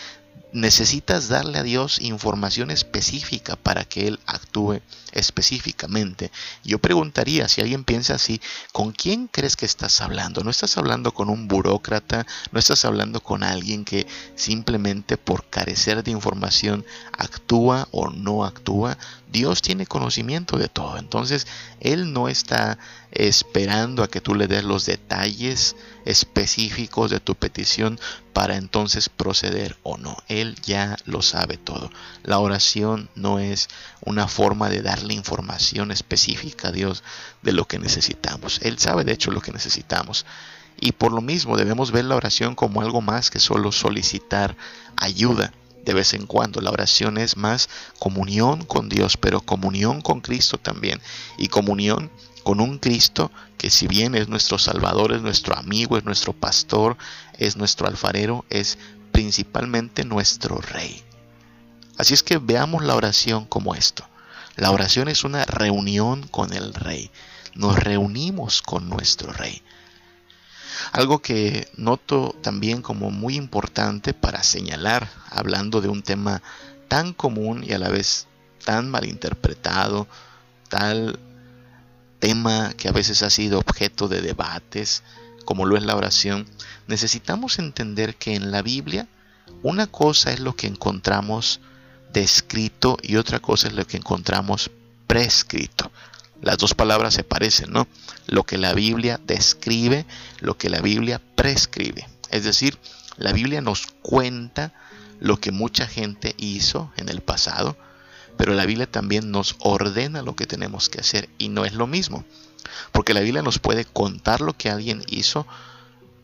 necesitas 0.52 1.28
darle 1.28 1.58
a 1.58 1.62
Dios 1.62 2.00
información 2.00 2.70
específica 2.70 3.56
para 3.56 3.84
que 3.84 4.08
Él 4.08 4.18
actúe 4.26 4.80
específicamente. 5.12 6.30
Yo 6.64 6.78
preguntaría, 6.78 7.48
si 7.48 7.60
alguien 7.60 7.84
piensa 7.84 8.14
así, 8.14 8.40
¿con 8.72 8.92
quién 8.92 9.28
crees 9.28 9.56
que 9.56 9.66
estás 9.66 10.00
hablando? 10.00 10.42
No 10.42 10.50
estás 10.50 10.76
hablando 10.78 11.12
con 11.12 11.28
un 11.28 11.48
burócrata, 11.48 12.26
no 12.52 12.58
estás 12.58 12.84
hablando 12.84 13.20
con 13.20 13.42
alguien 13.42 13.84
que 13.84 14.06
simplemente 14.36 15.16
por 15.16 15.44
carecer 15.48 16.02
de 16.02 16.10
información 16.10 16.84
actúa 17.12 17.88
o 17.90 18.10
no 18.10 18.44
actúa. 18.44 18.96
Dios 19.30 19.60
tiene 19.60 19.86
conocimiento 19.86 20.56
de 20.56 20.68
todo. 20.68 20.96
Entonces, 20.96 21.46
Él 21.80 22.12
no 22.12 22.28
está 22.28 22.78
esperando 23.10 24.02
a 24.02 24.08
que 24.08 24.20
tú 24.20 24.34
le 24.34 24.46
des 24.46 24.64
los 24.64 24.86
detalles 24.86 25.76
específicos 26.04 27.10
de 27.10 27.20
tu 27.20 27.34
petición 27.34 27.98
para 28.32 28.56
entonces 28.56 29.08
proceder 29.08 29.76
o 29.82 29.96
no. 29.98 30.16
Él 30.28 30.37
ya 30.64 30.96
lo 31.04 31.22
sabe 31.22 31.56
todo. 31.56 31.90
La 32.22 32.38
oración 32.38 33.08
no 33.14 33.38
es 33.38 33.68
una 34.00 34.28
forma 34.28 34.68
de 34.68 34.82
darle 34.82 35.14
información 35.14 35.90
específica 35.90 36.68
a 36.68 36.72
Dios 36.72 37.02
de 37.42 37.52
lo 37.52 37.66
que 37.66 37.78
necesitamos. 37.78 38.60
Él 38.62 38.78
sabe 38.78 39.04
de 39.04 39.12
hecho 39.12 39.30
lo 39.30 39.40
que 39.40 39.52
necesitamos. 39.52 40.26
Y 40.80 40.92
por 40.92 41.12
lo 41.12 41.20
mismo 41.20 41.56
debemos 41.56 41.90
ver 41.90 42.04
la 42.04 42.16
oración 42.16 42.54
como 42.54 42.80
algo 42.80 43.00
más 43.00 43.30
que 43.30 43.40
solo 43.40 43.72
solicitar 43.72 44.56
ayuda 44.96 45.52
de 45.84 45.94
vez 45.94 46.14
en 46.14 46.26
cuando. 46.26 46.60
La 46.60 46.70
oración 46.70 47.18
es 47.18 47.36
más 47.36 47.68
comunión 47.98 48.64
con 48.64 48.88
Dios, 48.88 49.16
pero 49.16 49.40
comunión 49.40 50.00
con 50.02 50.20
Cristo 50.20 50.58
también. 50.58 51.00
Y 51.36 51.48
comunión 51.48 52.10
con 52.44 52.60
un 52.60 52.78
Cristo 52.78 53.30
que 53.58 53.70
si 53.70 53.88
bien 53.88 54.14
es 54.14 54.28
nuestro 54.28 54.58
Salvador, 54.58 55.12
es 55.12 55.22
nuestro 55.22 55.56
amigo, 55.56 55.98
es 55.98 56.04
nuestro 56.04 56.32
pastor, 56.32 56.96
es 57.36 57.56
nuestro 57.56 57.88
alfarero, 57.88 58.44
es 58.48 58.78
principalmente 59.12 60.04
nuestro 60.04 60.58
Rey. 60.60 61.02
Así 61.96 62.14
es 62.14 62.22
que 62.22 62.38
veamos 62.38 62.84
la 62.84 62.94
oración 62.94 63.44
como 63.44 63.74
esto. 63.74 64.06
La 64.56 64.70
oración 64.70 65.08
es 65.08 65.24
una 65.24 65.44
reunión 65.44 66.26
con 66.28 66.52
el 66.52 66.74
Rey. 66.74 67.10
Nos 67.54 67.78
reunimos 67.78 68.62
con 68.62 68.88
nuestro 68.88 69.32
Rey. 69.32 69.62
Algo 70.92 71.20
que 71.20 71.68
noto 71.76 72.34
también 72.42 72.82
como 72.82 73.10
muy 73.10 73.36
importante 73.36 74.14
para 74.14 74.42
señalar, 74.42 75.08
hablando 75.30 75.80
de 75.80 75.88
un 75.88 76.02
tema 76.02 76.42
tan 76.88 77.12
común 77.12 77.64
y 77.64 77.72
a 77.72 77.78
la 77.78 77.88
vez 77.88 78.26
tan 78.64 78.90
malinterpretado, 78.90 80.06
tal 80.68 81.18
tema 82.18 82.72
que 82.76 82.88
a 82.88 82.92
veces 82.92 83.22
ha 83.22 83.30
sido 83.30 83.58
objeto 83.58 84.08
de 84.08 84.20
debates, 84.20 85.02
como 85.44 85.66
lo 85.66 85.76
es 85.76 85.82
la 85.82 85.96
oración, 85.96 86.46
necesitamos 86.88 87.58
entender 87.58 88.16
que 88.16 88.34
en 88.34 88.50
la 88.50 88.62
Biblia 88.62 89.06
una 89.62 89.86
cosa 89.86 90.32
es 90.32 90.40
lo 90.40 90.56
que 90.56 90.66
encontramos 90.66 91.60
descrito 92.12 92.96
y 93.02 93.16
otra 93.16 93.40
cosa 93.40 93.68
es 93.68 93.74
lo 93.74 93.86
que 93.86 93.98
encontramos 93.98 94.70
prescrito. 95.06 95.92
Las 96.40 96.58
dos 96.58 96.74
palabras 96.74 97.14
se 97.14 97.24
parecen, 97.24 97.72
¿no? 97.72 97.86
Lo 98.26 98.44
que 98.44 98.58
la 98.58 98.72
Biblia 98.72 99.20
describe, 99.24 100.06
lo 100.40 100.56
que 100.56 100.70
la 100.70 100.80
Biblia 100.80 101.20
prescribe. 101.34 102.06
Es 102.30 102.44
decir, 102.44 102.78
la 103.16 103.32
Biblia 103.32 103.60
nos 103.60 103.86
cuenta 104.02 104.72
lo 105.20 105.40
que 105.40 105.50
mucha 105.50 105.86
gente 105.86 106.34
hizo 106.38 106.92
en 106.96 107.08
el 107.08 107.20
pasado, 107.20 107.76
pero 108.36 108.54
la 108.54 108.66
Biblia 108.66 108.90
también 108.90 109.32
nos 109.32 109.56
ordena 109.58 110.22
lo 110.22 110.36
que 110.36 110.46
tenemos 110.46 110.88
que 110.88 111.00
hacer 111.00 111.28
y 111.38 111.48
no 111.48 111.64
es 111.64 111.72
lo 111.72 111.86
mismo. 111.86 112.24
Porque 112.92 113.14
la 113.14 113.20
Biblia 113.20 113.42
nos 113.42 113.58
puede 113.58 113.84
contar 113.84 114.40
lo 114.40 114.56
que 114.56 114.70
alguien 114.70 115.02
hizo 115.08 115.46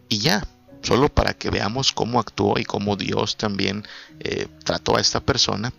y 0.09 0.19
ya, 0.19 0.47
solo 0.85 1.09
para 1.09 1.35
que 1.35 1.51
veamos 1.51 1.93
cómo 1.93 2.21
actuó 2.21 2.59
y 2.59 2.65
cómo 2.65 2.97
Dios 2.97 3.37
también 3.37 3.87
eh, 4.21 4.47
trató 4.65 4.97
a 4.97 5.01
esta 5.01 5.21
persona. 5.21 5.73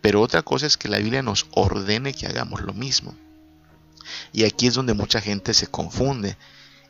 Pero 0.00 0.22
otra 0.22 0.42
cosa 0.42 0.66
es 0.66 0.76
que 0.76 0.88
la 0.88 0.98
Biblia 0.98 1.22
nos 1.22 1.46
ordene 1.50 2.14
que 2.14 2.26
hagamos 2.26 2.62
lo 2.62 2.72
mismo. 2.72 3.14
Y 4.32 4.44
aquí 4.44 4.68
es 4.68 4.74
donde 4.74 4.94
mucha 4.94 5.20
gente 5.20 5.52
se 5.52 5.66
confunde. 5.66 6.36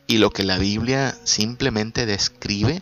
Y 0.05 0.19
lo 0.19 0.29
que 0.29 0.43
la 0.43 0.57
Biblia 0.57 1.17
simplemente 1.23 2.05
describe, 2.05 2.81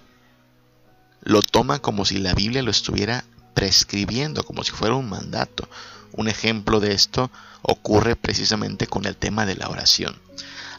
lo 1.22 1.41
toma 1.41 1.79
como 1.79 2.05
si 2.05 2.17
la 2.17 2.34
Biblia 2.34 2.62
lo 2.62 2.72
estuviera 2.72 3.24
prescribiendo, 3.53 4.44
como 4.44 4.63
si 4.63 4.72
fuera 4.72 4.96
un 4.96 5.10
mandato. 5.10 5.67
Un 6.12 6.27
ejemplo 6.27 6.79
de 6.79 6.94
esto 6.94 7.32
ocurre 7.62 8.15
precisamente 8.15 8.88
con 8.88 9.05
el 9.05 9.15
tema 9.15 9.46
de 9.46 9.55
la 9.55 9.70
oración. 9.70 10.15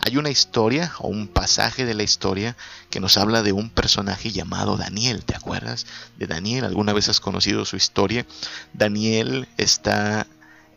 Hay 0.01 0.17
una 0.17 0.31
historia 0.31 0.93
o 0.99 1.09
un 1.09 1.29
pasaje 1.29 1.85
de 1.85 1.95
la 1.95 2.03
historia 2.03 2.57
que 2.91 3.01
nos 3.01 3.17
habla 3.17 3.43
de 3.43 3.53
un 3.53 3.71
personaje 3.71 4.31
llamado 4.31 4.77
Daniel. 4.77 5.25
¿Te 5.25 5.35
acuerdas 5.35 5.87
de 6.17 6.27
Daniel? 6.27 6.65
¿Alguna 6.65 6.93
vez 6.93 7.09
has 7.09 7.21
conocido 7.21 7.65
su 7.65 7.77
historia? 7.77 8.27
Daniel 8.73 9.49
está 9.57 10.27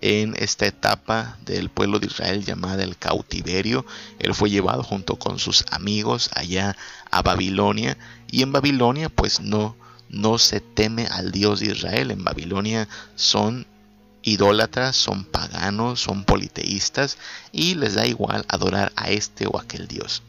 en 0.02 0.36
esta 0.38 0.66
etapa 0.66 1.38
del 1.46 1.70
pueblo 1.70 2.00
de 2.00 2.08
Israel 2.08 2.46
llamada 2.46 2.84
el 2.84 2.98
cautiverio. 2.98 3.86
Él 4.20 4.34
fue 4.34 4.50
llevado 4.50 4.84
junto 4.84 5.18
con 5.18 5.40
sus 5.40 5.66
amigos 5.72 6.30
allá 6.34 6.76
a 7.12 7.22
Babilonia 7.22 7.98
y 8.32 8.42
en 8.44 8.52
Babilonia 8.52 9.10
pues 9.10 9.40
no 9.42 9.76
no 10.10 10.40
se 10.40 10.60
teme 10.60 11.06
al 11.06 11.32
Dios 11.32 11.60
de 11.60 11.68
Israel. 11.68 12.12
En 12.12 12.24
Babilonia 12.24 12.88
son 13.16 13.68
idólatras, 14.30 14.96
son 14.96 15.26
paganos, 15.26 16.02
son 16.02 16.24
politeístas 16.24 17.18
y 17.52 17.76
les 17.76 17.96
da 17.96 18.06
igual 18.06 18.46
adorar 18.48 18.92
a 18.96 19.10
este 19.10 19.48
o 19.48 19.60
aquel 19.60 19.88
Dios. 19.88 20.24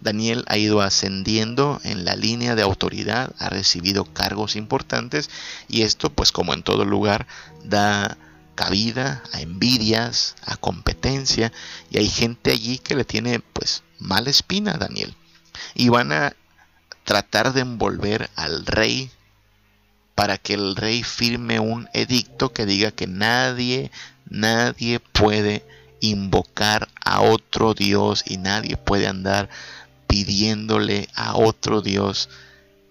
Daniel 0.00 0.44
ha 0.48 0.58
ido 0.58 0.80
ascendiendo 0.80 1.80
en 1.84 2.04
la 2.04 2.16
línea 2.16 2.54
de 2.54 2.62
autoridad, 2.62 3.34
ha 3.38 3.48
recibido 3.48 4.04
cargos 4.04 4.56
importantes 4.56 5.30
y 5.68 5.82
esto 5.82 6.10
pues 6.10 6.32
como 6.32 6.54
en 6.54 6.62
todo 6.62 6.84
lugar 6.84 7.26
da 7.64 8.18
cabida 8.54 9.22
a 9.32 9.40
envidias, 9.40 10.34
a 10.44 10.56
competencia 10.56 11.52
y 11.90 11.98
hay 11.98 12.08
gente 12.08 12.50
allí 12.50 12.78
que 12.78 12.96
le 12.96 13.04
tiene 13.04 13.40
pues 13.40 13.82
mala 13.98 14.30
espina 14.30 14.72
a 14.72 14.78
Daniel 14.78 15.14
y 15.74 15.88
van 15.88 16.12
a 16.12 16.34
tratar 17.04 17.52
de 17.52 17.60
envolver 17.60 18.28
al 18.36 18.66
rey 18.66 19.10
para 20.14 20.38
que 20.38 20.54
el 20.54 20.76
rey 20.76 21.02
firme 21.02 21.58
un 21.60 21.88
edicto 21.92 22.52
que 22.52 22.66
diga 22.66 22.90
que 22.90 23.06
nadie, 23.06 23.90
nadie 24.28 25.00
puede 25.00 25.64
invocar 26.00 26.88
a 27.04 27.20
otro 27.20 27.74
Dios 27.74 28.24
y 28.26 28.36
nadie 28.36 28.76
puede 28.76 29.06
andar 29.06 29.48
pidiéndole 30.06 31.08
a 31.14 31.36
otro 31.36 31.80
Dios 31.80 32.28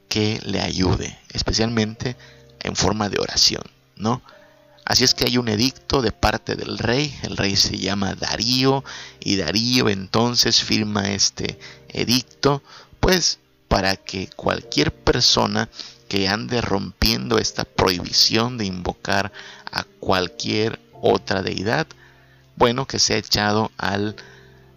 que 0.10 0.40
le 0.44 0.62
ayude, 0.62 1.18
especialmente 1.32 2.16
en 2.62 2.76
forma 2.76 3.10
de 3.10 3.20
oración, 3.20 3.64
¿no? 3.96 4.22
Así 4.86 5.04
es 5.04 5.14
que 5.14 5.26
hay 5.26 5.38
un 5.38 5.48
edicto 5.48 6.02
de 6.02 6.12
parte 6.12 6.56
del 6.56 6.78
rey, 6.78 7.18
el 7.24 7.38
rey 7.38 7.56
se 7.56 7.78
llama 7.78 8.16
Darío 8.16 8.84
y 9.20 9.36
Darío 9.36 9.88
entonces 9.90 10.62
firma 10.64 11.12
este 11.12 11.60
edicto, 11.90 12.64
pues 13.00 13.40
para 13.68 13.96
que 13.96 14.28
cualquier 14.36 14.94
persona 14.94 15.70
que 16.12 16.28
ande 16.28 16.60
rompiendo 16.60 17.38
esta 17.38 17.64
prohibición 17.64 18.58
de 18.58 18.66
invocar 18.66 19.32
a 19.72 19.86
cualquier 20.02 20.78
otra 20.92 21.42
deidad, 21.42 21.88
bueno, 22.58 22.86
que 22.86 23.00
sea 23.00 23.16
echado 23.16 23.72
al 23.78 24.18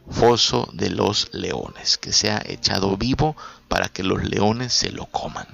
foso 0.09 0.70
de 0.75 0.90
los 0.90 1.31
leones, 1.35 1.99
que 1.99 2.12
sea 2.12 2.40
echado 2.47 2.97
vivo 2.97 3.37
para 3.66 3.88
que 3.88 4.05
los 4.05 4.23
leones 4.23 4.73
se 4.73 4.92
lo 4.92 5.07
coman. 5.07 5.49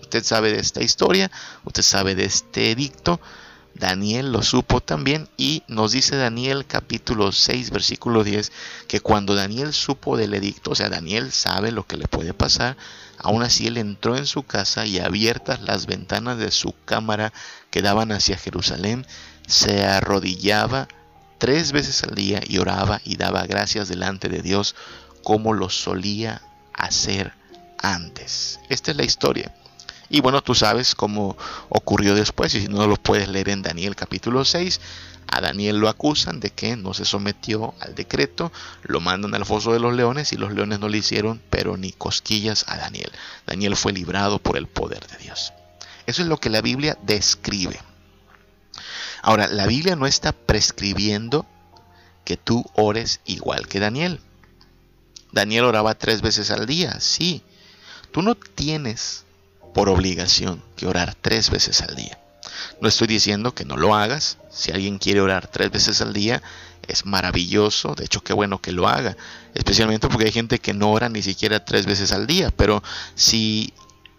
Usted 0.00 0.22
sabe 0.22 0.52
de 0.52 0.60
esta 0.60 0.84
historia, 0.84 1.32
usted 1.64 1.82
sabe 1.82 2.14
de 2.14 2.26
este 2.26 2.70
edicto, 2.70 3.20
Daniel 3.74 4.30
lo 4.30 4.42
supo 4.42 4.80
también 4.80 5.28
y 5.36 5.64
nos 5.66 5.92
dice 5.92 6.16
Daniel 6.16 6.64
capítulo 6.66 7.32
6 7.32 7.70
versículo 7.70 8.22
10 8.22 8.52
que 8.86 9.00
cuando 9.00 9.34
Daniel 9.34 9.72
supo 9.72 10.16
del 10.16 10.34
edicto, 10.34 10.70
o 10.70 10.74
sea, 10.74 10.88
Daniel 10.88 11.32
sabe 11.32 11.72
lo 11.72 11.86
que 11.86 11.96
le 11.96 12.06
puede 12.06 12.34
pasar, 12.34 12.76
aún 13.18 13.42
así 13.42 13.66
él 13.66 13.76
entró 13.76 14.16
en 14.16 14.26
su 14.26 14.44
casa 14.44 14.86
y 14.86 15.00
abiertas 15.00 15.60
las 15.60 15.86
ventanas 15.86 16.38
de 16.38 16.52
su 16.52 16.74
cámara 16.84 17.32
que 17.70 17.82
daban 17.82 18.12
hacia 18.12 18.36
Jerusalén, 18.36 19.06
se 19.46 19.84
arrodillaba 19.84 20.88
tres 21.38 21.72
veces 21.72 22.04
al 22.04 22.14
día 22.14 22.40
y 22.46 22.58
oraba 22.58 23.00
y 23.04 23.16
daba 23.16 23.44
gracias 23.46 23.88
delante 23.88 24.28
de 24.28 24.40
Dios 24.40 24.76
como 25.24 25.52
lo 25.52 25.68
solía 25.68 26.42
hacer 26.72 27.32
antes. 27.78 28.60
Esta 28.68 28.92
es 28.92 28.96
la 28.96 29.04
historia. 29.04 29.52
Y 30.10 30.20
bueno, 30.20 30.42
tú 30.42 30.54
sabes 30.54 30.94
cómo 30.94 31.36
ocurrió 31.68 32.14
después, 32.14 32.54
y 32.54 32.62
si 32.62 32.68
no 32.68 32.86
lo 32.86 32.96
puedes 32.96 33.28
leer 33.28 33.48
en 33.48 33.62
Daniel 33.62 33.96
capítulo 33.96 34.44
6, 34.44 34.80
a 35.26 35.40
Daniel 35.40 35.78
lo 35.78 35.88
acusan 35.88 36.40
de 36.40 36.50
que 36.50 36.76
no 36.76 36.94
se 36.94 37.04
sometió 37.04 37.74
al 37.80 37.94
decreto, 37.94 38.52
lo 38.82 39.00
mandan 39.00 39.34
al 39.34 39.44
foso 39.44 39.72
de 39.72 39.80
los 39.80 39.94
leones 39.94 40.32
y 40.32 40.36
los 40.36 40.52
leones 40.52 40.80
no 40.80 40.88
le 40.88 40.98
hicieron 40.98 41.42
pero 41.50 41.76
ni 41.76 41.92
cosquillas 41.92 42.64
a 42.68 42.76
Daniel. 42.76 43.10
Daniel 43.46 43.76
fue 43.76 43.92
librado 43.92 44.38
por 44.38 44.56
el 44.56 44.68
poder 44.68 45.06
de 45.06 45.16
Dios. 45.18 45.52
Eso 46.06 46.22
es 46.22 46.28
lo 46.28 46.38
que 46.38 46.50
la 46.50 46.60
Biblia 46.60 46.98
describe. 47.02 47.80
Ahora, 49.22 49.48
la 49.48 49.66
Biblia 49.66 49.96
no 49.96 50.06
está 50.06 50.32
prescribiendo 50.32 51.46
que 52.24 52.36
tú 52.36 52.64
ores 52.74 53.20
igual 53.24 53.66
que 53.68 53.80
Daniel. 53.80 54.20
Daniel 55.32 55.64
oraba 55.64 55.94
tres 55.94 56.20
veces 56.20 56.50
al 56.50 56.66
día, 56.66 57.00
sí. 57.00 57.42
Tú 58.12 58.22
no 58.22 58.34
tienes 58.34 59.24
por 59.74 59.88
obligación 59.88 60.62
que 60.76 60.86
orar 60.86 61.14
tres 61.20 61.50
veces 61.50 61.82
al 61.82 61.94
día. 61.94 62.18
No 62.80 62.88
estoy 62.88 63.06
diciendo 63.06 63.54
que 63.54 63.64
no 63.64 63.76
lo 63.76 63.94
hagas. 63.94 64.38
Si 64.50 64.70
alguien 64.70 64.98
quiere 64.98 65.20
orar 65.20 65.48
tres 65.48 65.70
veces 65.70 66.00
al 66.00 66.12
día, 66.12 66.42
es 66.86 67.04
maravilloso. 67.06 67.94
De 67.94 68.04
hecho, 68.04 68.22
qué 68.22 68.32
bueno 68.32 68.60
que 68.60 68.72
lo 68.72 68.88
haga. 68.88 69.16
Especialmente 69.54 70.08
porque 70.08 70.26
hay 70.26 70.32
gente 70.32 70.58
que 70.58 70.74
no 70.74 70.92
ora 70.92 71.08
ni 71.08 71.22
siquiera 71.22 71.64
tres 71.64 71.86
veces 71.86 72.12
al 72.12 72.26
día. 72.26 72.50
Pero 72.56 72.82
si 73.14 73.72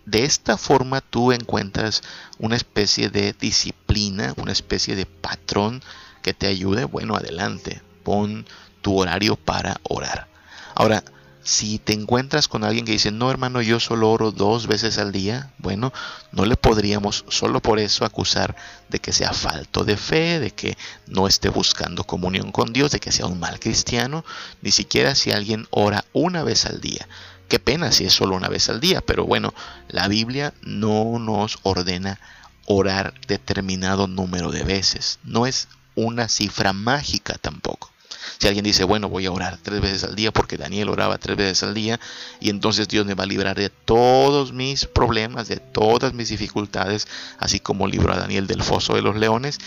de 0.05 0.23
esta 0.23 0.57
forma 0.57 1.01
tú 1.01 1.31
encuentras 1.31 2.03
una 2.37 2.55
especie 2.55 3.09
de 3.09 3.33
disciplina, 3.33 4.33
una 4.37 4.51
especie 4.51 4.95
de 4.95 5.05
patrón 5.05 5.81
que 6.21 6.33
te 6.33 6.47
ayude, 6.47 6.85
bueno, 6.85 7.15
adelante. 7.15 7.81
Pon 8.03 8.45
tu 8.81 8.99
horario 8.99 9.35
para 9.35 9.79
orar. 9.83 10.27
Ahora, 10.75 11.03
si 11.45 11.77
te 11.77 11.93
encuentras 11.93 12.47
con 12.47 12.63
alguien 12.63 12.85
que 12.85 12.93
dice, 12.93 13.11
no 13.11 13.29
hermano, 13.29 13.61
yo 13.61 13.79
solo 13.79 14.09
oro 14.09 14.31
dos 14.31 14.65
veces 14.65 14.97
al 14.97 15.11
día, 15.11 15.53
bueno, 15.59 15.93
no 16.31 16.43
le 16.43 16.57
podríamos 16.57 17.23
solo 17.29 17.61
por 17.61 17.77
eso 17.79 18.03
acusar 18.03 18.55
de 18.89 18.97
que 18.97 19.13
sea 19.13 19.31
falto 19.31 19.83
de 19.85 19.95
fe, 19.95 20.39
de 20.39 20.49
que 20.49 20.75
no 21.05 21.27
esté 21.27 21.49
buscando 21.49 22.03
comunión 22.03 22.51
con 22.51 22.73
Dios, 22.73 22.89
de 22.89 22.99
que 22.99 23.11
sea 23.11 23.27
un 23.27 23.39
mal 23.39 23.59
cristiano, 23.59 24.25
ni 24.63 24.71
siquiera 24.71 25.13
si 25.13 25.31
alguien 25.31 25.67
ora 25.69 26.03
una 26.13 26.43
vez 26.43 26.65
al 26.65 26.81
día. 26.81 27.07
Qué 27.47 27.59
pena 27.59 27.91
si 27.91 28.05
es 28.05 28.13
solo 28.13 28.35
una 28.35 28.49
vez 28.49 28.67
al 28.69 28.81
día, 28.81 29.01
pero 29.01 29.25
bueno, 29.25 29.53
la 29.87 30.07
Biblia 30.07 30.51
no 30.63 31.19
nos 31.19 31.59
ordena 31.61 32.19
orar 32.65 33.13
determinado 33.27 34.07
número 34.07 34.51
de 34.51 34.63
veces, 34.63 35.19
no 35.23 35.45
es 35.45 35.67
una 35.93 36.27
cifra 36.27 36.73
mágica 36.73 37.35
tampoco. 37.39 37.91
Si 38.37 38.47
alguien 38.47 38.63
dice, 38.63 38.83
bueno, 38.83 39.09
voy 39.09 39.25
a 39.25 39.31
orar 39.31 39.57
tres 39.61 39.81
veces 39.81 40.03
al 40.03 40.15
día 40.15 40.31
porque 40.31 40.57
Daniel 40.57 40.89
oraba 40.89 41.17
tres 41.17 41.37
veces 41.37 41.63
al 41.63 41.73
día 41.73 41.99
y 42.39 42.49
entonces 42.49 42.87
Dios 42.87 43.05
me 43.05 43.13
va 43.13 43.23
a 43.23 43.27
librar 43.27 43.57
de 43.57 43.69
todos 43.69 44.53
mis 44.53 44.85
problemas, 44.85 45.47
de 45.47 45.57
todas 45.57 46.13
mis 46.13 46.29
dificultades, 46.29 47.07
así 47.37 47.59
como 47.59 47.87
libró 47.87 48.13
a 48.13 48.17
Daniel 48.17 48.47
del 48.47 48.63
foso 48.63 48.95
de 48.95 49.01
los 49.01 49.15
leones, 49.15 49.59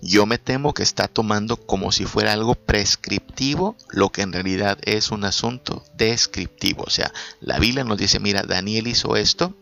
yo 0.00 0.26
me 0.26 0.38
temo 0.38 0.74
que 0.74 0.82
está 0.82 1.08
tomando 1.08 1.56
como 1.56 1.90
si 1.90 2.04
fuera 2.04 2.32
algo 2.32 2.54
prescriptivo 2.54 3.76
lo 3.90 4.10
que 4.10 4.22
en 4.22 4.32
realidad 4.32 4.78
es 4.82 5.10
un 5.10 5.24
asunto 5.24 5.84
descriptivo. 5.96 6.84
O 6.86 6.90
sea, 6.90 7.12
la 7.40 7.58
Biblia 7.58 7.84
nos 7.84 7.98
dice, 7.98 8.20
mira, 8.20 8.42
Daniel 8.42 8.86
hizo 8.86 9.16
esto, 9.16 9.56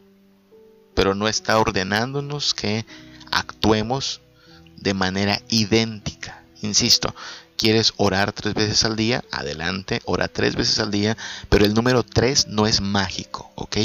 pero 0.94 1.14
no 1.14 1.28
está 1.28 1.58
ordenándonos 1.58 2.54
que 2.54 2.84
actuemos 3.30 4.20
de 4.76 4.94
manera 4.94 5.40
idéntica. 5.48 6.42
Insisto, 6.62 7.14
quieres 7.56 7.94
orar 7.96 8.32
tres 8.32 8.54
veces 8.54 8.84
al 8.84 8.96
día, 8.96 9.24
adelante, 9.30 10.00
ora 10.04 10.28
tres 10.28 10.54
veces 10.54 10.78
al 10.78 10.90
día, 10.90 11.16
pero 11.48 11.64
el 11.64 11.74
número 11.74 12.02
tres 12.02 12.46
no 12.46 12.66
es 12.66 12.80
mágico, 12.80 13.50
¿ok? 13.54 13.76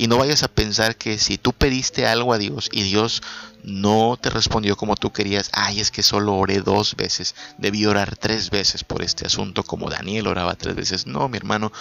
Y 0.00 0.06
no 0.06 0.16
vayas 0.16 0.44
a 0.44 0.48
pensar 0.48 0.96
que 0.96 1.18
si 1.18 1.38
tú 1.38 1.52
pediste 1.52 2.06
algo 2.06 2.32
a 2.32 2.38
Dios 2.38 2.68
y 2.70 2.82
Dios 2.82 3.20
no 3.64 4.16
te 4.20 4.30
respondió 4.30 4.76
como 4.76 4.94
tú 4.94 5.12
querías, 5.12 5.50
ay, 5.52 5.80
es 5.80 5.90
que 5.90 6.04
solo 6.04 6.36
oré 6.36 6.60
dos 6.60 6.94
veces, 6.94 7.34
debí 7.58 7.84
orar 7.84 8.16
tres 8.16 8.50
veces 8.50 8.84
por 8.84 9.02
este 9.02 9.26
asunto 9.26 9.64
como 9.64 9.90
Daniel 9.90 10.28
oraba 10.28 10.54
tres 10.54 10.76
veces. 10.76 11.06
No, 11.08 11.28
mi 11.28 11.36
hermano, 11.36 11.72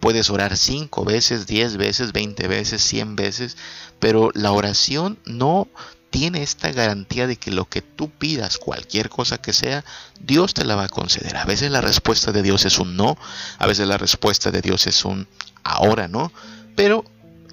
puedes 0.00 0.28
orar 0.28 0.58
cinco 0.58 1.06
veces, 1.06 1.46
diez 1.46 1.78
veces, 1.78 2.12
veinte 2.12 2.46
veces, 2.46 2.82
cien 2.82 3.16
veces, 3.16 3.56
pero 3.98 4.30
la 4.34 4.52
oración 4.52 5.18
no 5.24 5.68
tiene 6.12 6.42
esta 6.42 6.70
garantía 6.70 7.26
de 7.26 7.36
que 7.36 7.50
lo 7.50 7.64
que 7.64 7.80
tú 7.80 8.10
pidas, 8.10 8.58
cualquier 8.58 9.08
cosa 9.08 9.38
que 9.38 9.54
sea, 9.54 9.82
Dios 10.20 10.52
te 10.52 10.64
la 10.64 10.76
va 10.76 10.84
a 10.84 10.88
conceder. 10.88 11.38
A 11.38 11.46
veces 11.46 11.70
la 11.70 11.80
respuesta 11.80 12.32
de 12.32 12.42
Dios 12.42 12.66
es 12.66 12.78
un 12.78 12.96
no, 12.96 13.16
a 13.58 13.66
veces 13.66 13.88
la 13.88 13.96
respuesta 13.96 14.50
de 14.50 14.60
Dios 14.60 14.86
es 14.86 15.06
un 15.06 15.26
ahora 15.64 16.08
no, 16.08 16.30
pero 16.76 17.04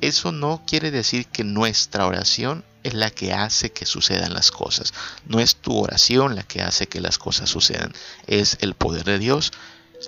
eso 0.01 0.33
no 0.33 0.61
quiere 0.67 0.91
decir 0.91 1.25
que 1.27 1.45
nuestra 1.45 2.05
oración 2.05 2.65
es 2.83 2.93
la 2.93 3.11
que 3.11 3.31
hace 3.31 3.71
que 3.71 3.85
sucedan 3.85 4.33
las 4.33 4.51
cosas. 4.51 4.93
No 5.25 5.39
es 5.39 5.55
tu 5.55 5.77
oración 5.77 6.35
la 6.35 6.43
que 6.43 6.61
hace 6.61 6.87
que 6.87 6.99
las 6.99 7.17
cosas 7.17 7.49
sucedan, 7.49 7.93
es 8.27 8.57
el 8.59 8.73
poder 8.73 9.05
de 9.05 9.19
Dios, 9.19 9.53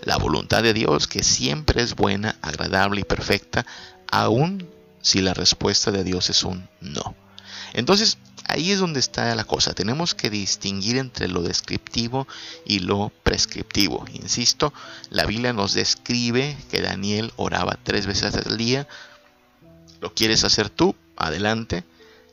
la 0.04 0.18
voluntad 0.18 0.62
de 0.62 0.74
Dios 0.74 1.08
que 1.08 1.24
siempre 1.24 1.82
es 1.82 1.96
buena, 1.96 2.36
agradable 2.42 3.00
y 3.00 3.06
perfecta, 3.06 3.66
aun 4.12 4.70
si 5.02 5.22
la 5.22 5.34
respuesta 5.34 5.92
de 5.92 6.04
Dios 6.04 6.30
es 6.30 6.44
un 6.44 6.68
no. 6.82 7.16
Entonces, 7.74 8.18
ahí 8.52 8.72
es 8.72 8.80
donde 8.80 9.00
está 9.00 9.34
la 9.34 9.46
cosa. 9.46 9.74
Tenemos 9.74 10.14
que 10.14 10.30
distinguir 10.30 10.98
entre 10.98 11.28
lo 11.28 11.42
descriptivo 11.42 12.28
y 12.66 12.80
lo 12.80 13.12
prescriptivo. 13.24 14.06
Insisto, 14.14 14.74
la 15.10 15.26
Biblia 15.26 15.54
nos 15.54 15.74
describe 15.74 16.58
que 16.70 16.82
Daniel 16.82 17.32
oraba 17.38 17.80
tres 17.82 18.06
veces 18.06 18.36
al 18.36 18.58
día. 18.58 18.88
¿Lo 20.02 20.14
quieres 20.14 20.44
hacer 20.44 20.70
tú? 20.70 20.96
Adelante. 21.16 21.86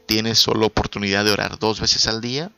¿Tienes 0.06 0.38
solo 0.38 0.66
oportunidad 0.66 1.24
de 1.24 1.30
orar 1.30 1.58
dos 1.58 1.80
veces 1.80 2.06
al 2.08 2.20
día? 2.20 2.50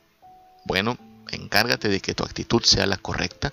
Bueno, 0.65 0.97
encárgate 1.31 1.89
de 1.89 2.01
que 2.01 2.15
tu 2.15 2.25
actitud 2.25 2.63
sea 2.63 2.87
la 2.87 2.97
correcta. 2.97 3.53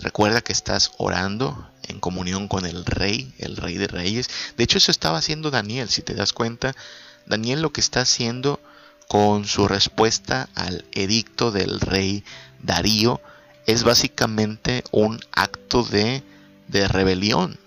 Recuerda 0.00 0.42
que 0.42 0.52
estás 0.52 0.92
orando 0.98 1.70
en 1.84 1.98
comunión 1.98 2.46
con 2.46 2.66
el 2.66 2.84
rey, 2.84 3.32
el 3.38 3.56
rey 3.56 3.78
de 3.78 3.86
reyes. 3.86 4.28
De 4.56 4.64
hecho, 4.64 4.78
eso 4.78 4.90
estaba 4.90 5.18
haciendo 5.18 5.50
Daniel, 5.50 5.88
si 5.88 6.02
te 6.02 6.14
das 6.14 6.32
cuenta. 6.32 6.74
Daniel 7.26 7.62
lo 7.62 7.72
que 7.72 7.80
está 7.80 8.00
haciendo 8.02 8.60
con 9.08 9.46
su 9.46 9.66
respuesta 9.66 10.50
al 10.54 10.84
edicto 10.92 11.50
del 11.50 11.80
rey 11.80 12.24
Darío 12.62 13.20
es 13.66 13.82
básicamente 13.82 14.84
un 14.92 15.18
acto 15.32 15.82
de, 15.82 16.22
de 16.68 16.88
rebelión, 16.88 17.58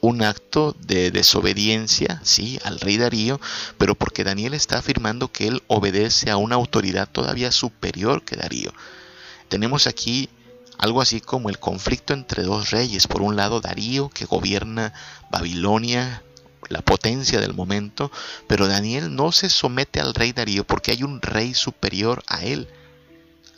un 0.00 0.22
acto 0.22 0.76
de 0.86 1.10
desobediencia, 1.10 2.20
sí, 2.24 2.58
al 2.64 2.80
rey 2.80 2.96
Darío, 2.96 3.40
pero 3.78 3.96
porque 3.96 4.24
Daniel 4.24 4.54
está 4.54 4.78
afirmando 4.78 5.30
que 5.30 5.48
él 5.48 5.62
obedece 5.66 6.30
a 6.30 6.36
una 6.36 6.54
autoridad 6.54 7.08
todavía 7.08 7.50
superior 7.52 8.24
que 8.24 8.36
Darío. 8.36 8.72
Tenemos 9.48 9.88
aquí 9.88 10.28
algo 10.78 11.02
así 11.02 11.20
como 11.20 11.50
el 11.50 11.58
conflicto 11.58 12.14
entre 12.14 12.44
dos 12.44 12.70
reyes, 12.70 13.06
por 13.08 13.22
un 13.22 13.36
lado 13.36 13.60
Darío 13.60 14.08
que 14.08 14.24
gobierna 14.24 14.94
Babilonia 15.30 16.22
la 16.70 16.80
potencia 16.80 17.40
del 17.40 17.52
momento, 17.52 18.10
pero 18.46 18.66
Daniel 18.66 19.14
no 19.14 19.32
se 19.32 19.50
somete 19.50 20.00
al 20.00 20.14
rey 20.14 20.32
Darío 20.32 20.64
porque 20.64 20.92
hay 20.92 21.02
un 21.02 21.20
rey 21.20 21.52
superior 21.52 22.22
a 22.26 22.44
él, 22.44 22.68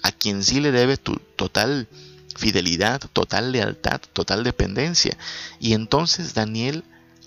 a 0.02 0.10
quien 0.10 0.42
sí 0.42 0.60
le 0.60 0.72
debe 0.72 0.96
tu 0.96 1.16
total 1.36 1.86
fidelidad, 2.34 3.00
total 3.12 3.52
lealtad, 3.52 4.00
total 4.12 4.42
dependencia. 4.42 5.16
Y 5.60 5.74
entonces 5.74 6.34
Daniel 6.34 6.84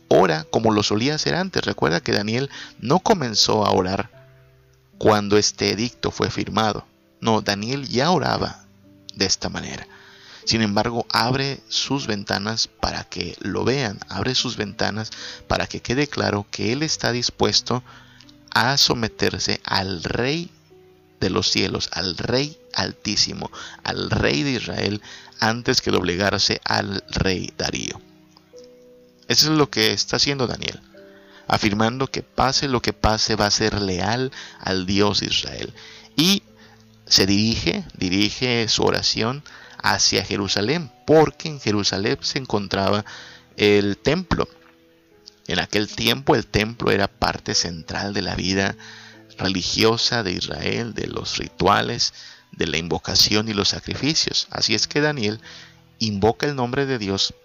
ora 0.08 0.46
como 0.50 0.72
lo 0.72 0.84
solía 0.84 1.16
hacer 1.16 1.36
antes. 1.36 1.64
Recuerda 1.64 2.02
que 2.02 2.12
Daniel 2.12 2.50
no 2.80 3.00
comenzó 3.00 3.66
a 3.66 3.72
orar 3.72 4.10
cuando 4.98 5.38
este 5.38 5.72
edicto 5.72 6.10
fue 6.12 6.32
firmado. 6.32 6.86
No, 7.22 7.42
Daniel 7.42 7.88
ya 7.88 8.10
oraba 8.10 8.66
de 9.14 9.26
esta 9.26 9.50
manera. 9.50 9.88
Sin 10.46 10.62
embargo, 10.62 11.06
abre 11.10 11.60
sus 11.68 12.08
ventanas 12.08 12.68
para 12.68 13.04
que 13.04 13.36
lo 13.40 13.64
vean, 13.64 14.00
abre 14.10 14.36
sus 14.36 14.58
ventanas 14.58 15.12
para 15.48 15.68
que 15.68 15.82
quede 15.82 16.08
claro 16.08 16.46
que 16.52 16.72
Él 16.72 16.84
está 16.84 17.12
dispuesto 17.12 17.84
a 18.52 18.78
someterse 18.78 19.60
al 19.64 20.04
Rey 20.04 20.52
de 21.20 21.30
los 21.32 21.50
cielos, 21.50 21.90
al 21.94 22.16
Rey 22.16 22.58
altísimo, 22.74 23.50
al 23.84 24.12
Rey 24.12 24.44
de 24.44 24.52
Israel, 24.52 25.02
antes 25.40 25.82
que 25.82 25.92
doblegarse 25.92 26.62
al 26.64 27.04
Rey 27.10 27.52
Darío. 27.58 28.00
Eso 29.28 29.52
es 29.52 29.58
lo 29.58 29.70
que 29.72 29.92
está 29.92 30.18
haciendo 30.18 30.46
Daniel, 30.46 30.80
afirmando 31.48 32.08
que 32.08 32.22
pase 32.22 32.68
lo 32.68 32.82
que 32.82 32.94
pase 32.94 33.36
va 33.36 33.48
a 33.48 33.52
ser 33.52 33.82
leal 33.82 34.32
al 34.60 34.86
Dios 34.86 35.22
de 35.22 35.28
Israel. 35.28 35.74
Y 36.16 36.44
se 37.08 37.26
dirige, 37.26 37.84
dirige 37.98 38.68
su 38.68 38.84
oración 38.84 39.44
hacia 39.86 40.26
Jerusalén, 40.26 40.92
porque 41.06 41.48
en 41.48 41.60
Jerusalén 41.60 42.18
se 42.22 42.40
encontraba 42.40 43.06
el 43.56 43.98
templo. 43.98 44.50
En 45.48 45.60
aquel 45.60 45.88
tiempo 45.88 46.36
el 46.36 46.48
templo 46.48 46.90
era 46.90 47.08
parte 47.08 47.54
central 47.54 48.12
de 48.12 48.24
la 48.24 48.36
vida 48.36 48.76
religiosa 49.38 50.24
de 50.24 50.32
Israel, 50.32 50.96
de 50.96 51.06
los 51.06 51.38
rituales, 51.38 52.16
de 52.52 52.66
la 52.66 52.78
invocación 52.78 53.48
y 53.48 53.54
los 53.54 53.70
sacrificios. 53.70 54.48
Así 54.50 54.74
es 54.74 54.88
que 54.88 55.02
Daniel 55.02 55.40
invoca 56.00 56.48
el 56.48 56.56
nombre 56.56 56.88
de 56.88 56.98
Dios 56.98 57.36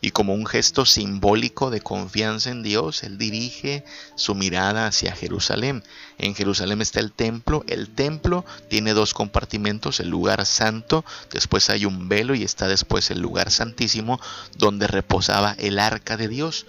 y 0.00 0.10
como 0.10 0.34
un 0.34 0.46
gesto 0.46 0.86
simbólico 0.86 1.70
de 1.70 1.80
confianza 1.80 2.50
en 2.50 2.62
Dios, 2.62 3.02
él 3.02 3.18
dirige 3.18 3.84
su 4.14 4.34
mirada 4.34 4.86
hacia 4.86 5.14
Jerusalén. 5.14 5.82
En 6.18 6.34
Jerusalén 6.34 6.80
está 6.80 7.00
el 7.00 7.12
templo. 7.12 7.64
El 7.66 7.88
templo 7.90 8.44
tiene 8.68 8.94
dos 8.94 9.12
compartimentos, 9.12 9.98
el 9.98 10.08
lugar 10.08 10.44
santo, 10.46 11.04
después 11.32 11.68
hay 11.70 11.84
un 11.84 12.08
velo 12.08 12.34
y 12.34 12.44
está 12.44 12.68
después 12.68 13.10
el 13.10 13.20
lugar 13.20 13.50
santísimo 13.50 14.20
donde 14.56 14.86
reposaba 14.86 15.56
el 15.58 15.78
arca 15.78 16.16
de 16.16 16.28
Dios. 16.28 16.66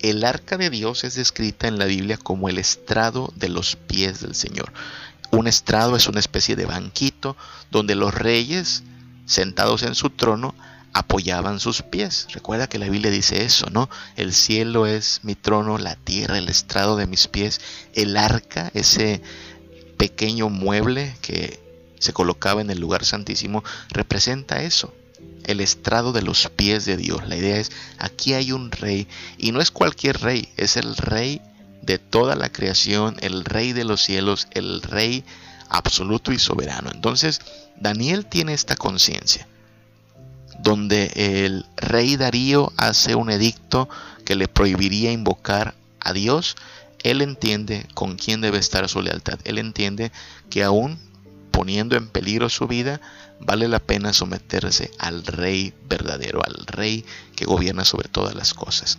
El 0.00 0.24
arca 0.24 0.56
de 0.56 0.68
Dios 0.68 1.04
es 1.04 1.14
descrita 1.14 1.68
en 1.68 1.78
la 1.78 1.84
Biblia 1.84 2.16
como 2.16 2.48
el 2.48 2.58
estrado 2.58 3.32
de 3.36 3.48
los 3.48 3.76
pies 3.76 4.20
del 4.20 4.34
Señor. 4.34 4.72
Un 5.30 5.46
estrado 5.46 5.94
es 5.96 6.08
una 6.08 6.20
especie 6.20 6.56
de 6.56 6.66
banquito 6.66 7.36
donde 7.70 7.94
los 7.94 8.12
reyes, 8.12 8.82
sentados 9.24 9.84
en 9.84 9.94
su 9.94 10.10
trono, 10.10 10.54
apoyaban 10.92 11.60
sus 11.60 11.82
pies. 11.82 12.28
Recuerda 12.32 12.68
que 12.68 12.78
la 12.78 12.88
Biblia 12.88 13.10
dice 13.10 13.44
eso, 13.44 13.66
¿no? 13.70 13.88
El 14.16 14.32
cielo 14.32 14.86
es 14.86 15.20
mi 15.22 15.34
trono, 15.34 15.78
la 15.78 15.96
tierra 15.96 16.38
el 16.38 16.48
estrado 16.48 16.96
de 16.96 17.06
mis 17.06 17.28
pies, 17.28 17.60
el 17.94 18.16
arca, 18.16 18.70
ese 18.74 19.22
pequeño 19.96 20.48
mueble 20.48 21.14
que 21.22 21.60
se 21.98 22.12
colocaba 22.12 22.60
en 22.60 22.70
el 22.70 22.80
lugar 22.80 23.04
santísimo, 23.04 23.62
representa 23.90 24.62
eso, 24.62 24.92
el 25.44 25.60
estrado 25.60 26.12
de 26.12 26.22
los 26.22 26.48
pies 26.48 26.84
de 26.84 26.96
Dios. 26.96 27.26
La 27.28 27.36
idea 27.36 27.56
es, 27.56 27.70
aquí 27.98 28.34
hay 28.34 28.52
un 28.52 28.70
rey, 28.70 29.06
y 29.38 29.52
no 29.52 29.60
es 29.60 29.70
cualquier 29.70 30.20
rey, 30.20 30.48
es 30.56 30.76
el 30.76 30.96
rey 30.96 31.40
de 31.80 31.98
toda 31.98 32.36
la 32.36 32.50
creación, 32.50 33.16
el 33.20 33.44
rey 33.44 33.72
de 33.72 33.84
los 33.84 34.02
cielos, 34.02 34.48
el 34.50 34.82
rey 34.82 35.24
absoluto 35.68 36.32
y 36.32 36.38
soberano. 36.38 36.90
Entonces, 36.92 37.40
Daniel 37.76 38.26
tiene 38.26 38.52
esta 38.52 38.76
conciencia 38.76 39.46
donde 40.62 41.12
el 41.14 41.66
rey 41.76 42.16
Darío 42.16 42.72
hace 42.76 43.14
un 43.14 43.30
edicto 43.30 43.88
que 44.24 44.36
le 44.36 44.48
prohibiría 44.48 45.12
invocar 45.12 45.74
a 46.00 46.12
Dios, 46.12 46.56
él 47.02 47.20
entiende 47.20 47.86
con 47.94 48.16
quién 48.16 48.40
debe 48.40 48.58
estar 48.58 48.88
su 48.88 49.02
lealtad. 49.02 49.38
Él 49.44 49.58
entiende 49.58 50.12
que 50.50 50.62
aún 50.62 50.98
poniendo 51.50 51.96
en 51.96 52.08
peligro 52.08 52.48
su 52.48 52.66
vida, 52.66 53.00
vale 53.38 53.68
la 53.68 53.78
pena 53.78 54.12
someterse 54.12 54.90
al 54.98 55.24
rey 55.24 55.74
verdadero, 55.88 56.40
al 56.44 56.66
rey 56.66 57.04
que 57.36 57.44
gobierna 57.44 57.84
sobre 57.84 58.08
todas 58.08 58.34
las 58.34 58.54
cosas. 58.54 58.98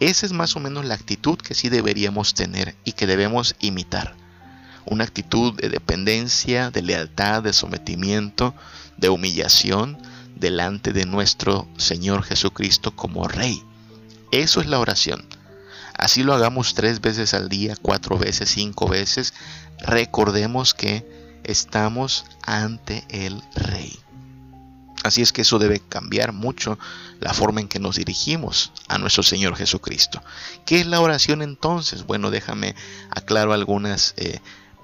Esa 0.00 0.26
es 0.26 0.32
más 0.32 0.56
o 0.56 0.60
menos 0.60 0.84
la 0.84 0.94
actitud 0.94 1.38
que 1.38 1.54
sí 1.54 1.68
deberíamos 1.68 2.34
tener 2.34 2.74
y 2.84 2.92
que 2.92 3.06
debemos 3.06 3.54
imitar. 3.60 4.14
Una 4.86 5.04
actitud 5.04 5.54
de 5.54 5.68
dependencia, 5.68 6.70
de 6.70 6.82
lealtad, 6.82 7.42
de 7.42 7.52
sometimiento, 7.52 8.54
de 8.96 9.10
humillación, 9.10 9.98
delante 10.36 10.92
de 10.92 11.06
nuestro 11.06 11.68
Señor 11.76 12.22
Jesucristo 12.22 12.94
como 12.94 13.28
Rey. 13.28 13.62
Eso 14.32 14.60
es 14.60 14.66
la 14.66 14.78
oración. 14.78 15.26
Así 15.96 16.22
lo 16.22 16.34
hagamos 16.34 16.74
tres 16.74 17.00
veces 17.00 17.34
al 17.34 17.48
día, 17.48 17.76
cuatro 17.80 18.16
veces, 18.16 18.48
cinco 18.50 18.88
veces. 18.88 19.34
Recordemos 19.80 20.72
que 20.72 21.06
estamos 21.44 22.24
ante 22.42 23.04
el 23.10 23.42
Rey. 23.54 23.98
Así 25.02 25.22
es 25.22 25.32
que 25.32 25.42
eso 25.42 25.58
debe 25.58 25.80
cambiar 25.80 26.32
mucho 26.32 26.78
la 27.20 27.32
forma 27.32 27.60
en 27.60 27.68
que 27.68 27.78
nos 27.78 27.96
dirigimos 27.96 28.72
a 28.88 28.98
nuestro 28.98 29.22
Señor 29.22 29.56
Jesucristo. 29.56 30.22
¿Qué 30.66 30.80
es 30.80 30.86
la 30.86 31.00
oración 31.00 31.42
entonces? 31.42 32.04
Bueno, 32.04 32.30
déjame 32.30 32.74
aclaro 33.10 33.52
algunas 33.52 34.14
eh, 34.18 34.40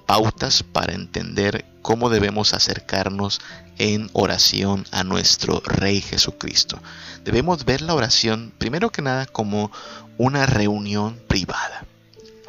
pautas 0.07 0.63
para 0.63 0.95
entender 0.95 1.65
cómo 1.83 2.09
debemos 2.11 2.55
acercarnos 2.55 3.41
en 3.79 4.09
oración 4.13 4.85
a 4.91 5.05
nuestro 5.05 5.61
Rey 5.65 6.01
Jesucristo. 6.01 6.81
Debemos 7.25 7.65
ver 7.65 7.83
la 7.83 7.95
oración 7.95 8.53
primero 8.57 8.91
que 8.91 9.03
nada 9.03 9.27
como 9.27 9.71
una 10.17 10.47
reunión 10.47 11.21
privada, 11.29 11.85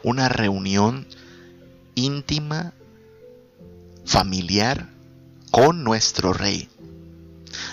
una 0.04 0.30
reunión 0.30 1.08
íntima, 1.96 2.74
familiar 4.06 4.88
con 5.52 5.84
nuestro 5.84 6.34
Rey. 6.34 6.70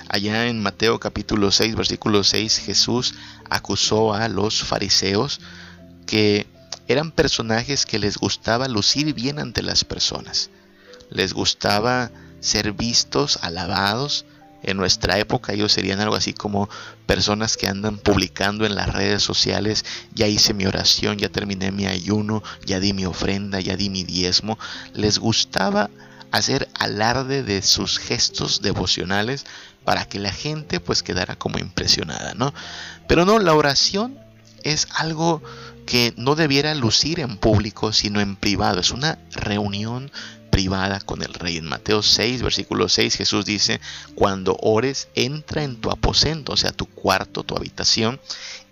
Allá 0.08 0.46
en 0.46 0.62
Mateo 0.62 0.98
capítulo 0.98 1.50
6, 1.50 1.74
versículo 1.76 2.24
6, 2.24 2.58
Jesús 2.58 3.14
acusó 3.50 4.14
a 4.14 4.28
los 4.28 4.62
fariseos 4.62 5.40
que 6.06 6.46
eran 6.88 7.10
personajes 7.10 7.86
que 7.86 7.98
les 7.98 8.18
gustaba 8.18 8.68
lucir 8.68 9.14
bien 9.14 9.38
ante 9.38 9.62
las 9.62 9.84
personas. 9.84 10.50
Les 11.10 11.32
gustaba 11.32 12.10
ser 12.40 12.72
vistos, 12.72 13.38
alabados. 13.42 14.26
En 14.62 14.76
nuestra 14.76 15.18
época 15.18 15.52
ellos 15.52 15.72
serían 15.72 16.00
algo 16.00 16.14
así 16.14 16.32
como 16.32 16.68
personas 17.06 17.56
que 17.56 17.68
andan 17.68 17.98
publicando 17.98 18.64
en 18.64 18.74
las 18.74 18.92
redes 18.92 19.22
sociales, 19.22 19.84
ya 20.14 20.26
hice 20.26 20.54
mi 20.54 20.66
oración, 20.66 21.18
ya 21.18 21.28
terminé 21.28 21.70
mi 21.70 21.86
ayuno, 21.86 22.42
ya 22.64 22.80
di 22.80 22.92
mi 22.94 23.04
ofrenda, 23.04 23.60
ya 23.60 23.76
di 23.76 23.90
mi 23.90 24.04
diezmo. 24.04 24.58
Les 24.94 25.18
gustaba 25.18 25.90
hacer 26.30 26.68
alarde 26.74 27.42
de 27.42 27.62
sus 27.62 27.98
gestos 27.98 28.62
devocionales 28.62 29.44
para 29.84 30.06
que 30.06 30.18
la 30.18 30.32
gente 30.32 30.80
pues 30.80 31.02
quedara 31.02 31.36
como 31.36 31.58
impresionada, 31.58 32.34
¿no? 32.34 32.54
Pero 33.06 33.24
no, 33.24 33.38
la 33.38 33.54
oración 33.54 34.18
es 34.64 34.88
algo 34.94 35.42
que 35.86 36.14
no 36.16 36.34
debiera 36.34 36.74
lucir 36.74 37.20
en 37.20 37.36
público, 37.36 37.92
sino 37.92 38.20
en 38.20 38.36
privado. 38.36 38.80
Es 38.80 38.90
una 38.90 39.18
reunión 39.30 40.10
privada 40.50 41.00
con 41.00 41.22
el 41.22 41.34
rey. 41.34 41.56
En 41.56 41.66
Mateo 41.66 42.02
6, 42.02 42.42
versículo 42.42 42.88
6, 42.88 43.16
Jesús 43.16 43.44
dice, 43.44 43.80
cuando 44.14 44.56
ores, 44.60 45.08
entra 45.14 45.64
en 45.64 45.80
tu 45.80 45.90
aposento, 45.90 46.52
o 46.52 46.56
sea, 46.56 46.72
tu 46.72 46.86
cuarto, 46.86 47.42
tu 47.42 47.56
habitación, 47.56 48.20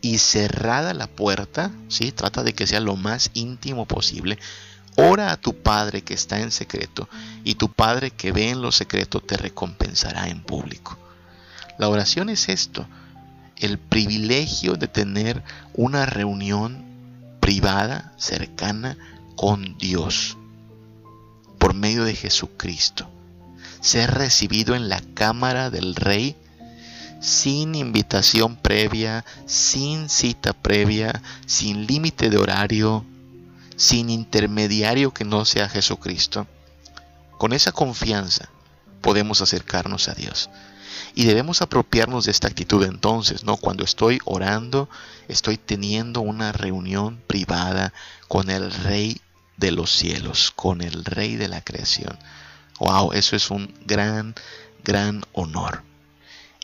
y 0.00 0.18
cerrada 0.18 0.94
la 0.94 1.08
puerta, 1.08 1.70
¿sí? 1.88 2.12
trata 2.12 2.42
de 2.42 2.54
que 2.54 2.66
sea 2.66 2.80
lo 2.80 2.96
más 2.96 3.30
íntimo 3.34 3.86
posible. 3.86 4.38
Ora 4.96 5.32
a 5.32 5.36
tu 5.36 5.54
Padre 5.54 6.02
que 6.02 6.14
está 6.14 6.40
en 6.40 6.52
secreto, 6.52 7.08
y 7.44 7.56
tu 7.56 7.72
Padre 7.72 8.12
que 8.12 8.30
ve 8.30 8.50
en 8.50 8.62
lo 8.62 8.70
secreto 8.70 9.20
te 9.20 9.36
recompensará 9.36 10.28
en 10.28 10.42
público. 10.42 10.96
La 11.78 11.88
oración 11.88 12.28
es 12.28 12.48
esto, 12.48 12.86
el 13.62 13.78
privilegio 13.78 14.74
de 14.74 14.88
tener 14.88 15.42
una 15.74 16.04
reunión 16.04 16.84
privada, 17.40 18.12
cercana 18.18 18.98
con 19.36 19.78
Dios, 19.78 20.36
por 21.58 21.74
medio 21.74 22.04
de 22.04 22.14
Jesucristo. 22.14 23.08
Ser 23.80 24.10
recibido 24.12 24.74
en 24.74 24.88
la 24.88 25.00
cámara 25.14 25.70
del 25.70 25.94
Rey 25.94 26.36
sin 27.20 27.76
invitación 27.76 28.56
previa, 28.56 29.24
sin 29.46 30.08
cita 30.08 30.52
previa, 30.52 31.22
sin 31.46 31.86
límite 31.86 32.30
de 32.30 32.36
horario, 32.36 33.04
sin 33.76 34.10
intermediario 34.10 35.14
que 35.14 35.24
no 35.24 35.44
sea 35.44 35.68
Jesucristo. 35.68 36.48
Con 37.38 37.52
esa 37.52 37.70
confianza 37.70 38.48
podemos 39.00 39.40
acercarnos 39.40 40.08
a 40.08 40.14
Dios. 40.14 40.50
Y 41.14 41.24
debemos 41.24 41.60
apropiarnos 41.60 42.24
de 42.24 42.30
esta 42.30 42.48
actitud 42.48 42.84
entonces, 42.84 43.44
¿no? 43.44 43.56
Cuando 43.56 43.84
estoy 43.84 44.18
orando, 44.24 44.88
estoy 45.28 45.58
teniendo 45.58 46.20
una 46.20 46.52
reunión 46.52 47.20
privada 47.26 47.92
con 48.28 48.50
el 48.50 48.72
Rey 48.72 49.20
de 49.56 49.72
los 49.72 49.90
cielos, 49.90 50.52
con 50.56 50.80
el 50.80 51.04
Rey 51.04 51.36
de 51.36 51.48
la 51.48 51.60
creación. 51.60 52.18
Wow, 52.78 53.12
eso 53.12 53.36
es 53.36 53.50
un 53.50 53.72
gran, 53.86 54.34
gran 54.84 55.22
honor. 55.32 55.82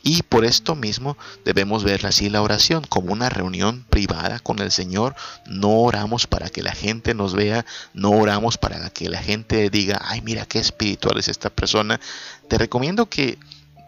Y 0.01 0.23
por 0.23 0.45
esto 0.45 0.75
mismo 0.75 1.17
debemos 1.43 1.83
ver 1.83 2.05
así 2.05 2.29
la 2.29 2.41
oración 2.41 2.83
como 2.87 3.11
una 3.11 3.29
reunión 3.29 3.85
privada 3.89 4.39
con 4.39 4.59
el 4.59 4.71
Señor. 4.71 5.15
No 5.45 5.69
oramos 5.81 6.25
para 6.25 6.49
que 6.49 6.63
la 6.63 6.71
gente 6.71 7.13
nos 7.13 7.33
vea, 7.33 7.65
no 7.93 8.11
oramos 8.11 8.57
para 8.57 8.89
que 8.89 9.09
la 9.09 9.21
gente 9.21 9.69
diga, 9.69 10.01
ay 10.05 10.21
mira 10.21 10.45
qué 10.45 10.59
espiritual 10.59 11.17
es 11.17 11.27
esta 11.27 11.49
persona. 11.49 11.99
Te 12.47 12.57
recomiendo 12.57 13.07
que 13.07 13.37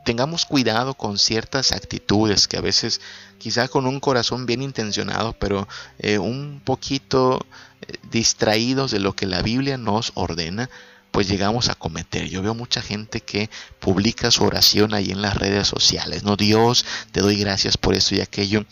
tengamos 0.04 0.46
cuidado 0.46 0.94
con 0.94 1.18
ciertas 1.18 1.72
actitudes 1.72 2.48
que 2.48 2.58
a 2.58 2.62
veces 2.62 3.02
quizá 3.38 3.68
con 3.68 3.86
un 3.86 4.00
corazón 4.00 4.46
bien 4.46 4.62
intencionado, 4.62 5.34
pero 5.34 5.68
eh, 6.00 6.18
un 6.18 6.62
poquito 6.64 7.46
eh, 7.82 7.94
distraídos 8.12 8.92
de 8.92 9.00
lo 9.00 9.14
que 9.14 9.26
la 9.26 9.42
Biblia 9.42 9.78
nos 9.78 10.12
ordena, 10.16 10.70
pues 11.12 11.28
llegamos 11.28 11.70
a 11.70 11.76
cometer. 11.76 12.30
Yo 12.30 12.42
veo 12.42 12.56
mucha 12.56 12.82
gente 12.82 13.20
que 13.22 13.50
publica 13.80 14.32
su 14.32 14.44
oración 14.44 14.94
ahí 14.94 15.12
en 15.12 15.22
las 15.22 15.36
redes 15.36 15.68
sociales. 15.68 16.24
No, 16.24 16.38
Dios, 16.38 16.86
te 17.12 17.20
doy 17.20 17.36
gracias 17.36 17.78
por 17.78 17.94
esto 17.94 18.16
y 18.16 18.22
aquello. 18.22 18.66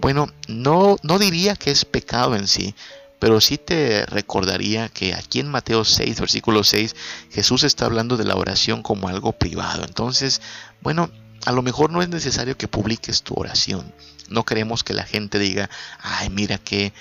Bueno, 0.00 0.32
no, 0.48 0.96
no 1.02 1.18
diría 1.18 1.54
que 1.54 1.70
es 1.70 1.84
pecado 1.84 2.34
en 2.34 2.48
sí, 2.48 2.74
pero 3.22 3.40
sí 3.40 3.56
te 3.56 4.04
recordaría 4.04 4.88
que 4.88 5.14
aquí 5.14 5.38
en 5.38 5.48
Mateo 5.48 5.84
6, 5.84 6.18
versículo 6.18 6.64
6, 6.64 6.96
Jesús 7.30 7.62
está 7.62 7.84
hablando 7.84 8.16
de 8.16 8.24
la 8.24 8.34
oración 8.34 8.82
como 8.82 9.06
algo 9.06 9.30
privado. 9.30 9.84
Entonces, 9.84 10.42
bueno, 10.80 11.08
a 11.46 11.52
lo 11.52 11.62
mejor 11.62 11.92
no 11.92 12.02
es 12.02 12.08
necesario 12.08 12.58
que 12.58 12.66
publiques 12.66 13.22
tu 13.22 13.34
oración. 13.34 13.94
No 14.28 14.42
queremos 14.42 14.82
que 14.82 14.92
la 14.92 15.04
gente 15.04 15.38
diga, 15.38 15.70
ay, 16.00 16.30
mira 16.30 16.58
qué, 16.58 16.92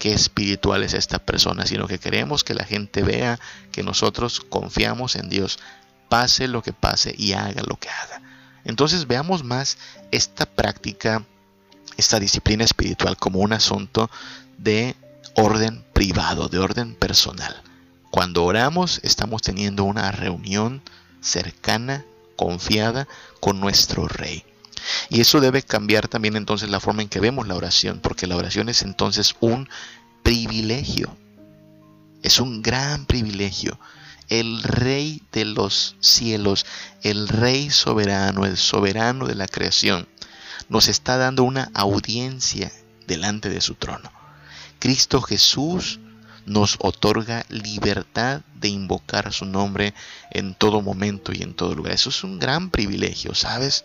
qué 0.00 0.12
espiritual 0.12 0.82
es 0.82 0.94
esta 0.94 1.20
persona, 1.20 1.64
sino 1.64 1.86
que 1.86 2.00
queremos 2.00 2.42
que 2.42 2.54
la 2.54 2.64
gente 2.64 3.04
vea 3.04 3.38
que 3.70 3.84
nosotros 3.84 4.40
confiamos 4.40 5.14
en 5.14 5.28
Dios, 5.28 5.60
pase 6.08 6.48
lo 6.48 6.60
que 6.60 6.72
pase 6.72 7.14
y 7.16 7.34
haga 7.34 7.62
lo 7.62 7.76
que 7.76 7.88
haga. 7.88 8.20
Entonces 8.64 9.06
veamos 9.06 9.44
más 9.44 9.78
esta 10.10 10.44
práctica, 10.44 11.24
esta 11.96 12.18
disciplina 12.18 12.64
espiritual 12.64 13.16
como 13.16 13.38
un 13.38 13.52
asunto 13.52 14.10
de 14.56 14.96
orden 15.38 15.84
privado, 15.92 16.48
de 16.48 16.58
orden 16.58 16.94
personal. 16.96 17.62
Cuando 18.10 18.44
oramos 18.44 19.00
estamos 19.04 19.40
teniendo 19.40 19.84
una 19.84 20.10
reunión 20.10 20.82
cercana, 21.20 22.04
confiada 22.34 23.06
con 23.40 23.60
nuestro 23.60 24.08
Rey. 24.08 24.44
Y 25.10 25.20
eso 25.20 25.40
debe 25.40 25.62
cambiar 25.62 26.08
también 26.08 26.36
entonces 26.36 26.70
la 26.70 26.80
forma 26.80 27.02
en 27.02 27.08
que 27.08 27.20
vemos 27.20 27.46
la 27.46 27.54
oración, 27.54 28.00
porque 28.02 28.26
la 28.26 28.36
oración 28.36 28.68
es 28.68 28.82
entonces 28.82 29.36
un 29.38 29.68
privilegio. 30.24 31.16
Es 32.22 32.40
un 32.40 32.60
gran 32.60 33.06
privilegio. 33.06 33.78
El 34.28 34.62
Rey 34.64 35.22
de 35.30 35.44
los 35.44 35.94
cielos, 36.00 36.66
el 37.02 37.28
Rey 37.28 37.70
soberano, 37.70 38.44
el 38.44 38.56
soberano 38.56 39.26
de 39.26 39.36
la 39.36 39.46
creación, 39.46 40.08
nos 40.68 40.88
está 40.88 41.16
dando 41.16 41.44
una 41.44 41.70
audiencia 41.74 42.72
delante 43.06 43.48
de 43.48 43.60
su 43.60 43.74
trono. 43.74 44.17
Cristo 44.78 45.20
Jesús 45.20 46.00
nos 46.46 46.76
otorga 46.80 47.44
libertad 47.48 48.40
de 48.54 48.68
invocar 48.68 49.32
su 49.32 49.44
nombre 49.44 49.94
en 50.30 50.54
todo 50.54 50.80
momento 50.80 51.32
y 51.32 51.42
en 51.42 51.54
todo 51.54 51.74
lugar. 51.74 51.92
Eso 51.92 52.10
es 52.10 52.24
un 52.24 52.38
gran 52.38 52.70
privilegio, 52.70 53.34
¿sabes? 53.34 53.84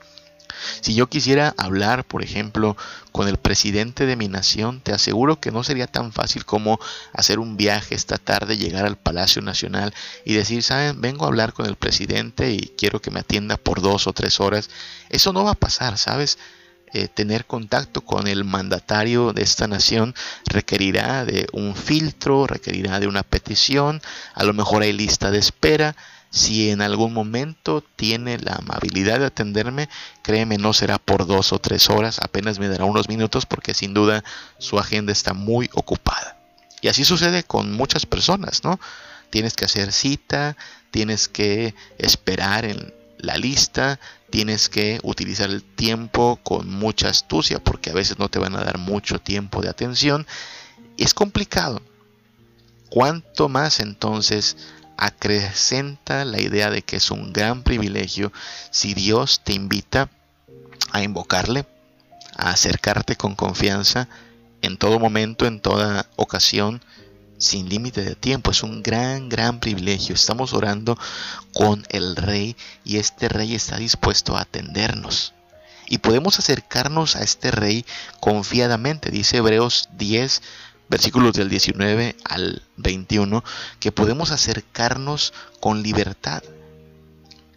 Si 0.81 0.93
yo 0.93 1.09
quisiera 1.09 1.53
hablar, 1.57 2.05
por 2.05 2.23
ejemplo, 2.23 2.77
con 3.11 3.27
el 3.27 3.37
presidente 3.37 4.05
de 4.05 4.15
mi 4.15 4.27
nación, 4.27 4.81
te 4.81 4.93
aseguro 4.93 5.39
que 5.39 5.51
no 5.51 5.63
sería 5.63 5.87
tan 5.87 6.11
fácil 6.11 6.45
como 6.45 6.79
hacer 7.11 7.39
un 7.39 7.57
viaje 7.57 7.95
esta 7.95 8.17
tarde, 8.17 8.57
llegar 8.57 8.85
al 8.85 8.97
Palacio 8.97 9.41
Nacional 9.41 9.93
y 10.25 10.33
decir, 10.33 10.63
saben, 10.63 11.01
vengo 11.01 11.25
a 11.25 11.27
hablar 11.27 11.53
con 11.53 11.65
el 11.65 11.75
presidente 11.75 12.51
y 12.51 12.71
quiero 12.77 13.01
que 13.01 13.11
me 13.11 13.21
atienda 13.21 13.57
por 13.57 13.81
dos 13.81 14.07
o 14.07 14.13
tres 14.13 14.39
horas. 14.39 14.69
Eso 15.09 15.33
no 15.33 15.43
va 15.43 15.51
a 15.51 15.55
pasar, 15.55 15.97
¿sabes? 15.97 16.37
Eh, 16.95 17.07
tener 17.07 17.45
contacto 17.45 18.01
con 18.01 18.27
el 18.27 18.43
mandatario 18.43 19.33
de 19.33 19.41
esta 19.41 19.65
nación 19.67 20.13
requerirá 20.45 21.25
de 21.25 21.47
un 21.51 21.75
filtro, 21.75 22.45
requerirá 22.45 22.99
de 22.99 23.07
una 23.07 23.23
petición, 23.23 23.99
a 24.35 24.43
lo 24.43 24.53
mejor 24.53 24.83
hay 24.83 24.93
lista 24.93 25.31
de 25.31 25.39
espera. 25.39 25.95
Si 26.29 26.69
en 26.69 26.81
algún 26.81 27.11
momento 27.11 27.83
tiene 27.95 28.37
la 28.37 28.53
amabilidad 28.53 29.19
de 29.19 29.25
atenderme, 29.25 29.89
créeme, 30.21 30.59
no 30.59 30.71
será 30.73 30.99
por 30.99 31.25
dos 31.25 31.51
o 31.51 31.57
tres 31.57 31.89
horas, 31.89 32.19
apenas 32.19 32.59
me 32.59 32.67
dará 32.67 32.85
unos 32.85 33.09
minutos 33.09 33.47
porque 33.47 33.73
sin 33.73 33.95
duda 33.95 34.23
su 34.59 34.77
agenda 34.77 35.11
está 35.11 35.33
muy 35.33 35.71
ocupada. 35.73 36.37
Y 36.81 36.89
así 36.89 37.05
sucede 37.05 37.43
con 37.43 37.71
muchas 37.71 38.05
personas, 38.05 38.63
¿no? 38.63 38.79
Tienes 39.31 39.55
que 39.55 39.65
hacer 39.65 39.91
cita, 39.91 40.57
tienes 40.91 41.27
que 41.27 41.73
esperar 41.97 42.65
en 42.65 42.93
la 43.17 43.37
lista, 43.37 43.99
tienes 44.33 44.67
que 44.67 44.99
utilizar 45.03 45.51
el 45.51 45.61
tiempo 45.61 46.39
con 46.41 46.67
mucha 46.67 47.07
astucia 47.07 47.63
porque 47.63 47.91
a 47.91 47.93
veces 47.93 48.17
no 48.17 48.29
te 48.29 48.39
van 48.39 48.55
a 48.55 48.63
dar 48.63 48.79
mucho 48.79 49.19
tiempo 49.19 49.61
de 49.61 49.69
atención. 49.69 50.25
Es 50.97 51.13
complicado. 51.13 51.83
¿Cuánto 52.89 53.47
más 53.47 53.79
entonces 53.79 54.57
acrecenta 54.97 56.25
la 56.25 56.41
idea 56.41 56.71
de 56.71 56.81
que 56.81 56.95
es 56.95 57.11
un 57.11 57.31
gran 57.31 57.61
privilegio 57.61 58.33
si 58.71 58.95
Dios 58.95 59.41
te 59.43 59.53
invita 59.53 60.09
a 60.91 61.03
invocarle, 61.03 61.67
a 62.35 62.49
acercarte 62.49 63.15
con 63.15 63.35
confianza 63.35 64.09
en 64.63 64.77
todo 64.77 64.97
momento, 64.97 65.45
en 65.45 65.59
toda 65.59 66.09
ocasión, 66.15 66.81
sin 67.43 67.69
límite 67.69 68.03
de 68.03 68.15
tiempo. 68.15 68.51
Es 68.51 68.63
un 68.63 68.81
gran, 68.81 69.29
gran 69.29 69.59
privilegio. 69.59 70.15
Estamos 70.15 70.53
orando 70.53 70.97
con 71.53 71.85
el 71.89 72.15
Rey 72.15 72.55
y 72.83 72.97
este 72.97 73.29
Rey 73.29 73.53
está 73.53 73.77
dispuesto 73.77 74.37
a 74.37 74.41
atendernos. 74.41 75.33
Y 75.87 75.97
podemos 75.99 76.39
acercarnos 76.39 77.15
a 77.15 77.23
este 77.23 77.51
Rey 77.51 77.85
confiadamente. 78.19 79.11
Dice 79.11 79.37
Hebreos 79.37 79.89
10, 79.97 80.41
versículos 80.89 81.33
del 81.33 81.49
19 81.49 82.15
al 82.23 82.63
21, 82.77 83.43
que 83.79 83.91
podemos 83.91 84.31
acercarnos 84.31 85.33
con 85.59 85.83
libertad. 85.83 86.41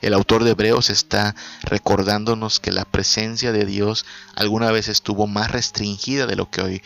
El 0.00 0.14
autor 0.14 0.44
de 0.44 0.50
Hebreos 0.52 0.90
está 0.90 1.34
recordándonos 1.62 2.60
que 2.60 2.72
la 2.72 2.84
presencia 2.84 3.52
de 3.52 3.64
Dios 3.64 4.04
alguna 4.34 4.70
vez 4.70 4.88
estuvo 4.88 5.26
más 5.26 5.50
restringida 5.50 6.26
de 6.26 6.36
lo 6.36 6.50
que 6.50 6.62
hoy 6.62 6.82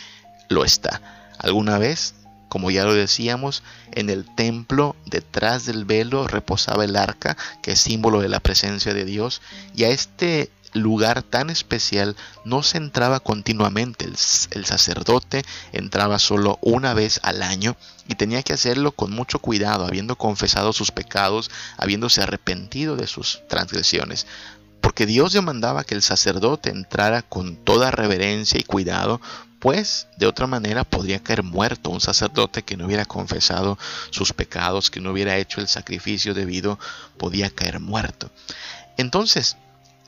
lo 0.49 0.65
está. 0.65 1.03
Alguna 1.39 1.79
vez, 1.79 2.15
como 2.49 2.71
ya 2.71 2.85
lo 2.85 2.95
decíamos, 2.95 3.63
en 3.93 4.11
el 4.11 4.25
templo 4.35 4.97
detrás 5.07 5.67
del 5.67 5.85
velo 5.85 6.29
reposaba 6.29 6.85
el 6.85 6.97
arca, 6.97 7.37
que 7.63 7.73
es 7.73 7.81
símbolo 7.81 8.21
de 8.21 8.29
la 8.29 8.41
presencia 8.41 8.95
de 8.95 9.05
Dios, 9.05 9.43
y 9.75 9.85
a 9.85 9.89
este 9.89 10.51
lugar 10.81 11.23
tan 11.23 11.51
especial 11.51 12.17
no 12.45 12.63
se 12.63 12.79
entraba 12.79 13.21
continuamente. 13.21 14.05
El, 14.05 14.65
sacerdote 14.67 15.45
entraba 15.73 16.19
solo 16.19 16.59
una 16.63 16.95
vez 16.95 17.21
al 17.23 17.43
año 17.43 17.77
y 18.09 18.15
tenía 18.15 18.43
que 18.43 18.53
hacerlo 18.53 18.93
con 18.93 19.11
mucho 19.11 19.39
cuidado, 19.39 19.87
habiendo 19.87 20.17
confesado 20.17 20.73
sus 20.73 20.91
pecados, 20.91 21.51
habiéndose 21.77 22.23
arrepentido 22.23 22.97
de 22.97 23.07
sus 23.07 23.43
transgresiones. 23.49 24.27
Porque 24.81 25.07
Dios 25.07 25.33
demandaba 25.33 25.85
que 25.85 25.95
el 25.95 26.03
sacerdote 26.03 26.71
entrara 26.71 27.23
con 27.23 27.57
toda 27.57 27.91
reverencia 27.91 28.61
y 28.61 28.65
cuidado, 28.65 29.21
pues 29.59 30.07
de 30.17 30.27
otra 30.27 30.47
manera 30.47 30.85
podría 30.85 31.23
caer 31.23 31.43
muerto 31.43 31.91
un 31.91 32.01
sacerdote 32.01 32.63
que 32.63 32.77
no 32.77 32.87
hubiera 32.87 33.05
confesado 33.05 33.79
sus 34.11 34.33
pecados, 34.33 34.91
que 34.91 35.01
no 35.01 35.11
hubiera 35.11 35.37
hecho 35.39 35.61
el 35.61 35.69
sacrificio 35.69 36.35
debido, 36.35 36.79
podía 37.17 37.51
caer 37.51 37.81
muerto. 37.81 38.31
Entonces, 38.97 39.57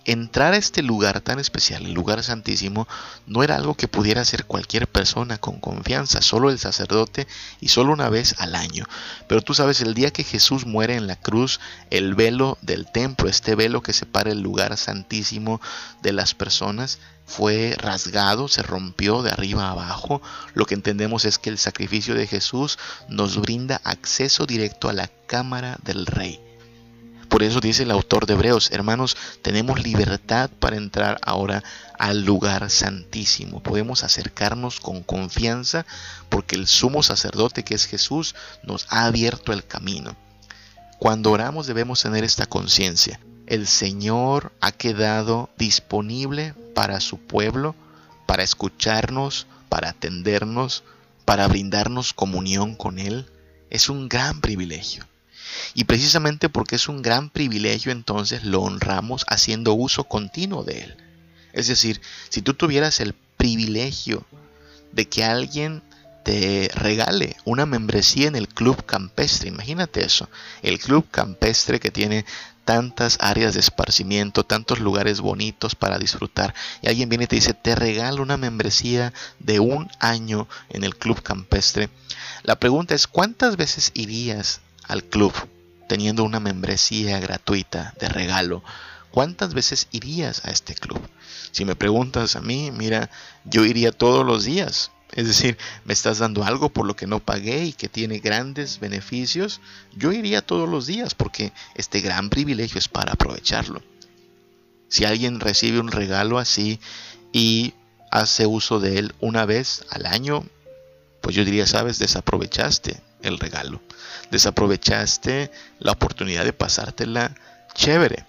entrar 0.05 0.55
a 0.55 0.57
este 0.57 0.83
lugar 0.83 1.21
tan 1.21 1.39
especial, 1.39 1.85
el 1.85 1.93
lugar 1.93 2.23
santísimo, 2.23 2.89
no 3.27 3.43
era 3.43 3.57
algo 3.57 3.75
que 3.75 3.89
pudiera 3.89 4.23
hacer 4.23 4.45
cualquier 4.45 4.87
persona 4.87 5.39
con 5.39 5.61
confianza, 5.61 6.23
solo 6.23 6.51
el 6.51 6.59
sacerdote 6.59 7.27
y 7.61 7.69
solo 7.69 7.93
una 7.93 8.09
vez 8.09 8.35
al 8.39 8.55
año. 8.55 8.87
Pero 9.29 9.43
tú 9.43 9.55
sabes, 9.55 9.81
el 9.81 9.95
día 9.95 10.11
que 10.11 10.25
Jesús 10.25 10.67
muere 10.67 10.95
en 10.95 11.07
la 11.07 11.17
cruz, 11.17 11.61
el 11.91 12.15
velo 12.15 12.59
del 12.63 12.91
templo, 12.91 13.29
este 13.29 13.55
velo 13.55 13.83
que 13.83 13.93
separa 13.93 14.33
el 14.33 14.41
lugar 14.41 14.77
santísimo 14.77 15.61
de 16.03 16.13
las 16.13 16.35
personas, 16.35 16.99
fue 17.27 17.77
rasgado, 17.79 18.49
se 18.49 18.63
rompió 18.63 19.23
de 19.23 19.31
arriba 19.31 19.67
a 19.67 19.73
abajo. 19.73 20.23
Lo 20.55 20.65
que 20.65 20.75
entendemos 20.75 21.27
es 21.27 21.39
que 21.39 21.51
el 21.51 21.59
sacrificio 21.59 22.15
de 22.15 22.27
Jesús 22.27 22.79
nos 23.09 23.39
brinda 23.39 23.83
acceso 23.85 24.47
directo 24.47 24.89
a 24.89 24.95
la 24.95 25.09
cámara 25.27 25.77
del 25.85 26.07
rey. 26.07 26.48
Por 27.29 27.43
eso 27.43 27.61
dice 27.61 27.83
el 27.83 27.91
autor 27.91 28.27
de 28.27 28.33
Hebreos, 28.33 28.71
hermanos, 28.73 29.17
tenemos 29.43 29.83
libertad 29.83 30.51
para 30.59 30.77
entrar 30.77 31.19
ahora 31.23 31.63
al 31.99 32.25
lugar 32.25 32.71
santísimo. 32.71 33.63
Podemos 33.63 34.03
acercarnos 34.03 34.81
con 34.81 35.03
confianza 35.03 35.85
porque 36.31 36.57
el 36.57 36.67
sumo 36.67 37.03
sacerdote 37.03 37.65
que 37.65 37.75
es 37.75 37.85
Jesús 37.85 38.35
nos 38.63 38.87
ha 38.89 39.05
abierto 39.05 39.53
el 39.53 39.67
camino. 39.67 40.17
Cuando 40.99 41.31
oramos 41.31 41.67
debemos 41.67 42.03
tener 42.03 42.25
esta 42.25 42.47
conciencia. 42.47 43.21
El 43.47 43.67
Señor 43.67 44.53
ha 44.61 44.73
quedado 44.73 45.49
disponible 45.57 46.55
para 46.75 47.01
su 47.01 47.19
pueblo, 47.19 47.75
para 48.27 48.43
escucharnos, 48.43 49.47
para 49.69 49.91
atendernos, 49.91 50.83
para 51.25 51.47
brindarnos 51.47 52.13
comunión 52.13 52.75
con 52.75 52.99
Él. 52.99 53.27
Es 53.71 53.89
un 53.89 54.09
gran 54.09 54.41
privilegio. 54.41 55.07
Y 55.75 55.85
precisamente 55.85 56.49
porque 56.49 56.77
es 56.77 56.89
un 56.89 57.03
gran 57.03 57.31
privilegio, 57.31 57.93
entonces 57.93 58.45
lo 58.45 58.63
honramos 58.63 59.25
haciendo 59.29 59.75
uso 59.75 60.05
continuo 60.05 60.65
de 60.65 60.81
él. 60.83 60.97
Es 61.53 61.69
decir, 61.69 62.01
si 62.29 62.43
tú 62.43 62.55
tuvieras 62.55 63.01
el 63.01 63.15
privilegio 63.37 64.27
de 64.93 65.09
que 65.09 65.25
alguien 65.25 65.83
te 66.25 66.71
regale 66.75 67.37
una 67.45 67.65
membresía 67.65 68.29
en 68.29 68.37
el 68.37 68.49
club 68.49 68.85
campestre, 68.85 69.49
imagínate 69.49 70.05
eso, 70.05 70.29
el 70.63 70.79
club 70.79 71.07
campestre 71.11 71.81
que 71.81 71.91
tiene 71.91 72.27
tantas 72.67 73.17
áreas 73.21 73.55
de 73.55 73.61
esparcimiento, 73.61 74.45
tantos 74.45 74.79
lugares 74.79 75.23
bonitos 75.23 75.75
para 75.75 75.99
disfrutar, 75.99 76.55
y 76.83 76.89
alguien 76.89 77.09
viene 77.09 77.25
y 77.25 77.27
te 77.27 77.37
dice, 77.37 77.55
te 77.55 77.75
regalo 77.75 78.21
una 78.21 78.37
membresía 78.37 79.15
de 79.39 79.59
un 79.59 79.91
año 80.01 80.47
en 80.69 80.85
el 80.85 80.95
club 80.95 81.23
campestre. 81.23 81.89
La 82.43 82.61
pregunta 82.61 82.95
es, 82.95 83.07
¿cuántas 83.07 83.57
veces 83.57 83.91
irías 83.95 84.61
al 84.89 85.05
club 85.05 85.33
teniendo 85.89 86.25
una 86.25 86.41
membresía 86.41 87.19
gratuita 87.19 87.95
de 87.99 88.09
regalo, 88.09 88.63
¿cuántas 89.11 89.55
veces 89.55 89.89
irías 89.91 90.45
a 90.45 90.51
este 90.51 90.75
club? 90.75 91.01
Si 91.51 91.65
me 91.65 91.77
preguntas 91.77 92.37
a 92.37 92.41
mí, 92.41 92.71
mira, 92.71 93.11
yo 93.45 93.65
iría 93.65 93.91
todos 93.93 94.25
los 94.25 94.45
días. 94.45 94.91
Es 95.13 95.27
decir, 95.27 95.57
me 95.87 95.95
estás 95.95 96.19
dando 96.19 96.45
algo 96.45 96.69
por 96.69 96.87
lo 96.87 96.95
que 96.95 97.07
no 97.07 97.19
pagué 97.19 97.65
y 97.65 97.73
que 97.73 97.89
tiene 97.89 98.19
grandes 98.19 98.79
beneficios. 98.79 99.61
Yo 99.97 100.13
iría 100.13 100.43
todos 100.43 100.69
los 100.69 100.87
días 100.87 101.15
porque 101.15 101.53
este 101.75 102.01
gran 102.01 102.29
privilegio 102.29 102.79
es 102.79 102.89
para 102.89 103.15
aprovecharlo. 103.15 103.83
Si 104.89 105.07
alguien 105.07 105.41
recibe 105.41 105.81
un 105.81 105.91
regalo 105.91 106.39
así 106.39 106.79
y 107.33 107.73
hace 108.11 108.47
uso 108.47 108.81
de 108.81 108.99
él 108.99 109.15
una 109.21 109.47
vez 109.47 109.85
al 109.91 110.05
año, 110.05 110.45
pues 111.23 111.35
yo 111.35 111.45
diría, 111.45 111.67
sabes, 111.67 111.99
desaprovechaste 111.99 113.08
el 113.23 113.39
regalo. 113.39 113.81
Desaprovechaste 114.31 115.51
la 115.79 115.93
oportunidad 115.93 116.45
de 116.45 116.53
pasártela 116.53 117.35
chévere. 117.75 118.25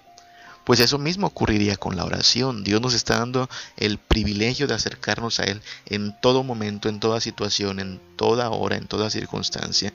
Pues 0.64 0.80
eso 0.80 0.98
mismo 0.98 1.26
ocurriría 1.26 1.76
con 1.76 1.96
la 1.96 2.04
oración. 2.04 2.62
Dios 2.62 2.80
nos 2.80 2.94
está 2.94 3.18
dando 3.18 3.48
el 3.76 3.98
privilegio 3.98 4.66
de 4.66 4.74
acercarnos 4.74 5.40
a 5.40 5.44
Él 5.44 5.62
en 5.86 6.14
todo 6.20 6.44
momento, 6.44 6.88
en 6.88 7.00
toda 7.00 7.20
situación, 7.20 7.80
en 7.80 8.00
toda 8.16 8.50
hora, 8.50 8.76
en 8.76 8.86
toda 8.86 9.10
circunstancia. 9.10 9.92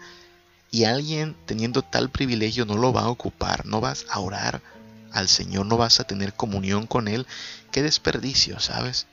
Y 0.72 0.84
alguien 0.84 1.36
teniendo 1.46 1.82
tal 1.82 2.10
privilegio 2.10 2.66
no 2.66 2.76
lo 2.76 2.92
va 2.92 3.04
a 3.04 3.10
ocupar, 3.10 3.66
no 3.66 3.80
vas 3.80 4.06
a 4.10 4.20
orar 4.20 4.62
al 5.14 5.30
Señor, 5.30 5.66
no 5.66 5.78
vas 5.78 6.00
a 6.00 6.04
tener 6.04 6.34
comunión 6.34 6.88
con 6.88 7.08
Él. 7.08 7.26
Qué 7.72 7.82
desperdicio, 7.82 8.60
¿sabes? 8.60 9.08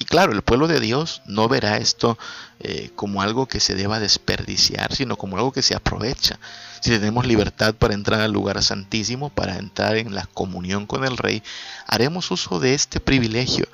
Y 0.00 0.04
claro, 0.04 0.30
el 0.32 0.42
pueblo 0.42 0.68
de 0.68 0.78
Dios 0.78 1.22
no 1.26 1.48
verá 1.48 1.76
esto 1.76 2.16
eh, 2.60 2.92
como 2.94 3.20
algo 3.20 3.46
que 3.46 3.58
se 3.58 3.74
deba 3.74 3.98
desperdiciar, 3.98 4.94
sino 4.94 5.16
como 5.16 5.36
algo 5.38 5.50
que 5.50 5.60
se 5.60 5.74
aprovecha. 5.74 6.38
Si 6.80 6.90
tenemos 6.90 7.26
libertad 7.26 7.74
para 7.74 7.94
entrar 7.94 8.20
al 8.20 8.30
lugar 8.30 8.62
santísimo, 8.62 9.28
para 9.28 9.56
entrar 9.56 9.96
en 9.96 10.14
la 10.14 10.26
comunión 10.26 10.86
con 10.86 11.04
el 11.04 11.16
Rey, 11.16 11.42
haremos 11.88 12.30
uso 12.30 12.60
de 12.60 12.74
este 12.74 13.00
privilegio 13.00 13.66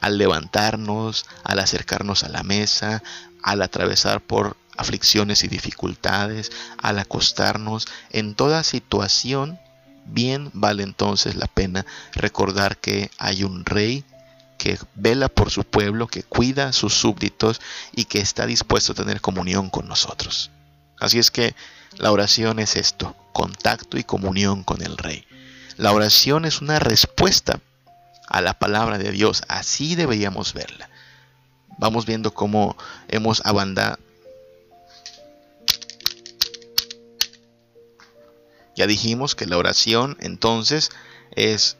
al 0.00 0.18
levantarnos, 0.18 1.26
al 1.44 1.60
acercarnos 1.60 2.24
a 2.24 2.28
la 2.28 2.42
mesa, 2.42 3.04
al 3.44 3.62
atravesar 3.62 4.20
por 4.20 4.56
aflicciones 4.76 5.44
y 5.44 5.48
dificultades, 5.48 6.50
al 6.82 6.98
acostarnos, 6.98 7.86
en 8.10 8.34
toda 8.34 8.64
situación, 8.64 9.60
bien 10.06 10.50
vale 10.54 10.82
entonces 10.82 11.36
la 11.36 11.46
pena 11.46 11.86
recordar 12.14 12.78
que 12.78 13.12
hay 13.18 13.44
un 13.44 13.64
rey 13.64 14.04
que 14.58 14.78
vela 14.94 15.28
por 15.28 15.50
su 15.50 15.64
pueblo, 15.64 16.08
que 16.08 16.24
cuida 16.24 16.68
a 16.68 16.72
sus 16.72 16.92
súbditos 16.92 17.60
y 17.92 18.04
que 18.04 18.18
está 18.18 18.44
dispuesto 18.44 18.92
a 18.92 18.96
tener 18.96 19.20
comunión 19.20 19.70
con 19.70 19.88
nosotros. 19.88 20.50
Así 21.00 21.18
es 21.18 21.30
que 21.30 21.54
la 21.96 22.12
oración 22.12 22.58
es 22.58 22.76
esto, 22.76 23.16
contacto 23.32 23.96
y 23.96 24.04
comunión 24.04 24.64
con 24.64 24.82
el 24.82 24.98
Rey. 24.98 25.24
La 25.76 25.92
oración 25.92 26.44
es 26.44 26.60
una 26.60 26.80
respuesta 26.80 27.60
a 28.28 28.40
la 28.40 28.58
palabra 28.58 28.98
de 28.98 29.12
Dios, 29.12 29.44
así 29.48 29.94
deberíamos 29.94 30.52
verla. 30.52 30.90
Vamos 31.78 32.04
viendo 32.04 32.34
cómo 32.34 32.76
hemos 33.06 33.40
abandonado. 33.46 33.98
Ya 38.74 38.86
dijimos 38.86 39.34
que 39.34 39.46
la 39.46 39.56
oración 39.56 40.16
entonces 40.20 40.90
es 41.32 41.76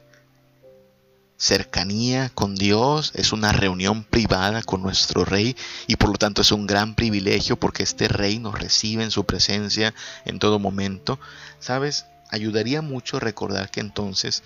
cercanía 1.39 2.29
con 2.35 2.53
Dios, 2.53 3.13
es 3.15 3.31
una 3.31 3.53
reunión 3.53 4.03
privada 4.03 4.61
con 4.61 4.83
nuestro 4.83 5.23
Rey 5.23 5.55
y 5.87 5.95
por 5.95 6.09
lo 6.09 6.17
tanto 6.17 6.41
es 6.41 6.51
un 6.51 6.67
gran 6.67 6.95
privilegio 6.95 7.57
porque 7.57 7.81
este 7.81 8.09
Rey 8.09 8.39
nos 8.39 8.59
recibe 8.59 9.03
en 9.03 9.09
su 9.09 9.23
presencia 9.23 9.95
en 10.25 10.37
todo 10.37 10.59
momento. 10.59 11.17
¿Sabes? 11.59 12.05
Ayudaría 12.29 12.81
mucho 12.81 13.21
recordar 13.21 13.71
que 13.71 13.79
entonces 13.79 14.43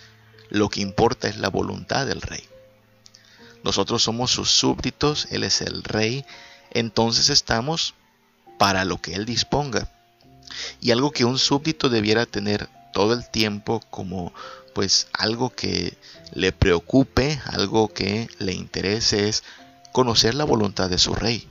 lo 0.50 0.70
que 0.70 0.82
importa 0.82 1.28
es 1.28 1.38
la 1.38 1.50
voluntad 1.50 2.06
del 2.06 2.22
Rey. 2.22 2.48
Nosotros 3.64 4.04
somos 4.04 4.30
sus 4.30 4.52
súbditos, 4.52 5.28
Él 5.32 5.44
es 5.44 5.62
el 5.62 5.84
Rey, 5.84 6.26
entonces 6.72 7.30
estamos 7.30 7.96
para 8.60 8.86
lo 8.86 9.02
que 9.02 9.16
Él 9.16 9.26
disponga. 9.26 9.90
Y 10.80 10.92
algo 10.92 11.12
que 11.12 11.26
un 11.26 11.40
súbdito 11.40 11.90
debiera 11.90 12.28
tener 12.28 12.70
todo 12.94 13.14
el 13.14 13.28
tiempo 13.28 13.82
como 13.90 14.32
pues 14.74 15.08
algo 15.14 15.50
que 15.50 15.98
le 16.34 16.52
preocupe, 16.52 17.40
algo 17.46 17.88
que 17.90 18.28
le 18.40 18.54
interese 18.54 19.30
es 19.30 19.44
conocer 19.92 20.34
la 20.34 20.44
voluntad 20.44 20.90
de 20.90 20.98
su 20.98 21.14
rey. 21.14 21.48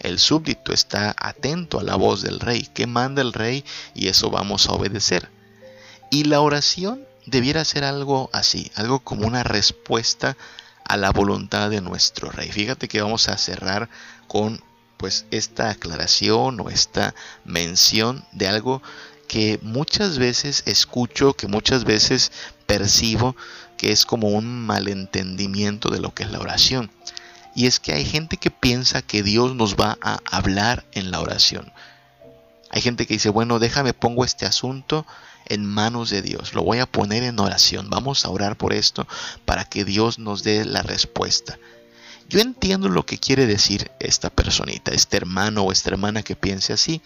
El 0.00 0.18
súbdito 0.18 0.72
está 0.72 1.14
atento 1.18 1.80
a 1.80 1.82
la 1.82 1.96
voz 1.96 2.22
del 2.22 2.40
rey, 2.40 2.68
que 2.74 2.86
manda 2.86 3.22
el 3.22 3.32
rey 3.32 3.64
y 3.94 4.08
eso 4.08 4.30
vamos 4.30 4.68
a 4.68 4.72
obedecer. 4.72 5.28
Y 6.10 6.24
la 6.24 6.40
oración 6.40 7.04
debiera 7.26 7.64
ser 7.64 7.84
algo 7.84 8.30
así, 8.32 8.70
algo 8.74 9.00
como 9.00 9.26
una 9.26 9.42
respuesta 9.42 10.36
a 10.84 10.96
la 10.96 11.10
voluntad 11.10 11.70
de 11.70 11.80
nuestro 11.80 12.30
rey. 12.30 12.50
Fíjate 12.50 12.88
que 12.88 13.02
vamos 13.02 13.28
a 13.28 13.36
cerrar 13.36 13.88
con 14.26 14.62
pues 14.96 15.26
esta 15.30 15.70
aclaración 15.70 16.60
o 16.60 16.70
esta 16.70 17.14
mención 17.44 18.24
de 18.32 18.48
algo 18.48 18.82
que 19.28 19.60
muchas 19.62 20.18
veces 20.18 20.62
escucho, 20.66 21.34
que 21.34 21.46
muchas 21.46 21.84
veces 21.84 22.32
percibo 22.66 23.36
que 23.76 23.92
es 23.92 24.04
como 24.04 24.28
un 24.28 24.66
malentendimiento 24.66 25.90
de 25.90 26.00
lo 26.00 26.12
que 26.12 26.24
es 26.24 26.30
la 26.32 26.40
oración. 26.40 26.90
Y 27.54 27.66
es 27.66 27.78
que 27.78 27.92
hay 27.92 28.04
gente 28.04 28.36
que 28.36 28.50
piensa 28.50 29.02
que 29.02 29.22
Dios 29.22 29.54
nos 29.54 29.76
va 29.76 29.98
a 30.00 30.18
hablar 30.30 30.84
en 30.92 31.10
la 31.10 31.20
oración. 31.20 31.72
Hay 32.70 32.82
gente 32.82 33.06
que 33.06 33.14
dice, 33.14 33.30
bueno, 33.30 33.58
déjame 33.58 33.94
pongo 33.94 34.24
este 34.24 34.46
asunto 34.46 35.06
en 35.46 35.64
manos 35.64 36.10
de 36.10 36.20
Dios, 36.20 36.52
lo 36.52 36.62
voy 36.62 36.78
a 36.78 36.86
poner 36.86 37.22
en 37.22 37.38
oración, 37.40 37.88
vamos 37.88 38.26
a 38.26 38.28
orar 38.28 38.56
por 38.56 38.74
esto 38.74 39.08
para 39.46 39.64
que 39.64 39.84
Dios 39.84 40.18
nos 40.18 40.42
dé 40.42 40.66
la 40.66 40.82
respuesta. 40.82 41.58
Yo 42.28 42.40
entiendo 42.40 42.90
lo 42.90 43.06
que 43.06 43.16
quiere 43.16 43.46
decir 43.46 43.90
esta 43.98 44.28
personita, 44.28 44.92
este 44.92 45.16
hermano 45.16 45.62
o 45.62 45.72
esta 45.72 45.88
hermana 45.88 46.22
que 46.22 46.36
piense 46.36 46.74
así, 46.74 47.00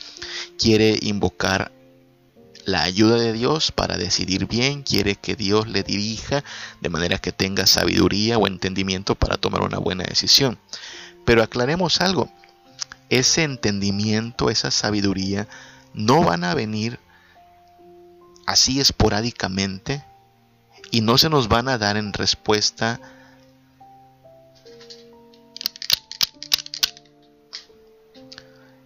quiere 0.58 0.98
invocar 1.02 1.70
la 2.64 2.82
ayuda 2.82 3.16
de 3.16 3.32
Dios 3.32 3.72
para 3.72 3.96
decidir 3.96 4.46
bien, 4.46 4.82
quiere 4.82 5.16
que 5.16 5.36
Dios 5.36 5.68
le 5.68 5.82
dirija 5.82 6.44
de 6.80 6.88
manera 6.88 7.18
que 7.18 7.32
tenga 7.32 7.66
sabiduría 7.66 8.38
o 8.38 8.46
entendimiento 8.46 9.14
para 9.14 9.36
tomar 9.36 9.62
una 9.62 9.78
buena 9.78 10.04
decisión. 10.04 10.58
Pero 11.24 11.42
aclaremos 11.42 12.00
algo, 12.00 12.30
ese 13.08 13.42
entendimiento, 13.42 14.50
esa 14.50 14.70
sabiduría, 14.70 15.48
no 15.94 16.22
van 16.22 16.44
a 16.44 16.54
venir 16.54 16.98
así 18.46 18.80
esporádicamente 18.80 20.04
y 20.90 21.00
no 21.00 21.18
se 21.18 21.28
nos 21.28 21.48
van 21.48 21.68
a 21.68 21.78
dar 21.78 21.96
en 21.96 22.12
respuesta 22.12 23.00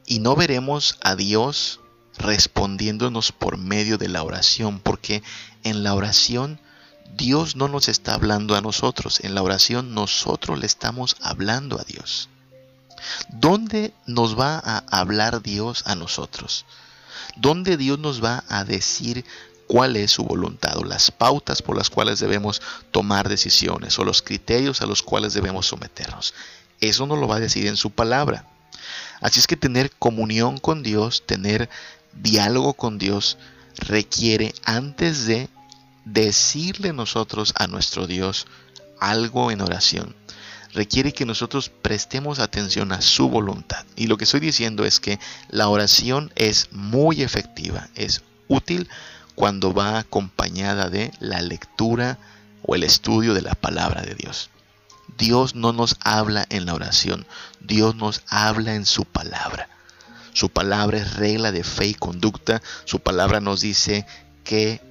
y 0.07 0.21
no 0.21 0.37
veremos 0.37 0.99
a 1.03 1.17
Dios 1.17 1.81
respondiéndonos 2.19 3.33
por 3.33 3.59
medio 3.59 3.99
de 3.99 4.09
la 4.09 4.23
oración, 4.23 4.81
porque 4.81 5.23
en 5.65 5.83
la 5.83 5.95
oración 5.95 6.61
Dios 7.17 7.57
no 7.57 7.69
nos 7.69 7.89
está 7.89 8.15
hablando 8.15 8.57
a 8.57 8.61
nosotros, 8.61 9.21
en 9.21 9.35
la 9.35 9.43
oración 9.43 9.95
nosotros 9.95 10.59
le 10.59 10.67
estamos 10.67 11.17
hablando 11.21 11.81
a 11.81 11.85
Dios. 11.85 12.29
¿Dónde 13.29 13.93
nos 14.07 14.39
va 14.39 14.59
a 14.59 14.85
hablar 14.91 15.43
Dios 15.43 15.83
a 15.87 15.95
nosotros? 15.95 16.65
¿Dónde 17.37 17.77
Dios 17.77 17.99
nos 17.99 18.23
va 18.23 18.45
a 18.49 18.65
decir 18.65 19.25
cuál 19.67 19.97
es 19.97 20.13
su 20.13 20.25
voluntad 20.25 20.77
o 20.79 20.85
las 20.85 21.11
pautas 21.11 21.63
por 21.63 21.77
las 21.77 21.91
cuales 21.91 22.21
debemos 22.21 22.63
tomar 22.91 23.29
decisiones 23.29 23.99
o 23.99 24.05
los 24.05 24.23
criterios 24.23 24.81
a 24.81 24.87
los 24.87 25.03
cuales 25.03 25.35
debemos 25.35 25.67
someternos? 25.67 26.35
Eso 26.81 27.07
nos 27.07 27.19
lo 27.19 27.29
va 27.29 27.37
a 27.37 27.41
decir 27.41 27.67
en 27.67 27.77
su 27.77 27.91
palabra. 27.91 28.47
Así 29.21 29.41
es 29.41 29.47
que 29.47 29.57
tener 29.57 29.91
comunión 29.93 30.59
con 30.59 30.83
Dios, 30.83 31.25
tener 31.27 31.71
diálogo 32.23 32.75
con 32.75 32.99
Dios 32.99 33.39
requiere 33.79 34.55
antes 34.65 35.27
de 35.27 35.49
decirle 36.05 36.93
nosotros 36.93 37.53
a 37.57 37.67
nuestro 37.67 38.07
Dios 38.07 38.47
algo 39.01 39.51
en 39.51 39.61
oración, 39.61 40.15
requiere 40.73 41.13
que 41.13 41.27
nosotros 41.27 41.69
prestemos 41.69 42.39
atención 42.39 42.93
a 42.93 43.01
su 43.01 43.29
voluntad. 43.29 43.85
Y 43.97 44.07
lo 44.07 44.17
que 44.17 44.25
estoy 44.25 44.41
diciendo 44.41 44.85
es 44.85 45.01
que 45.01 45.19
la 45.49 45.69
oración 45.69 46.33
es 46.37 46.69
muy 46.73 47.23
efectiva, 47.23 47.89
es 47.95 48.23
útil 48.49 48.89
cuando 49.35 49.73
va 49.73 49.99
acompañada 49.99 50.89
de 50.89 51.13
la 51.21 51.43
lectura 51.43 52.19
o 52.63 52.75
el 52.75 52.85
estudio 52.85 53.35
de 53.35 53.43
la 53.43 53.55
palabra 53.55 54.03
de 54.03 54.15
Dios. 54.15 54.51
Dios 55.19 55.55
no 55.55 55.73
nos 55.73 55.97
habla 56.01 56.47
en 56.51 56.67
la 56.67 56.75
oración, 56.75 57.27
Dios 57.61 57.97
nos 57.97 58.23
habla 58.29 58.75
en 58.75 58.87
su 58.87 59.05
palabra. 59.05 59.69
Su 60.37 60.51
palabra 60.51 60.99
es 60.99 61.17
regla 61.17 61.51
de 61.51 61.65
fe 61.65 61.87
y 61.87 61.95
conducta. 61.95 62.61
Su 62.85 63.01
palabra 63.01 63.41
nos 63.41 63.63
dice 63.63 64.05
qué 64.45 64.83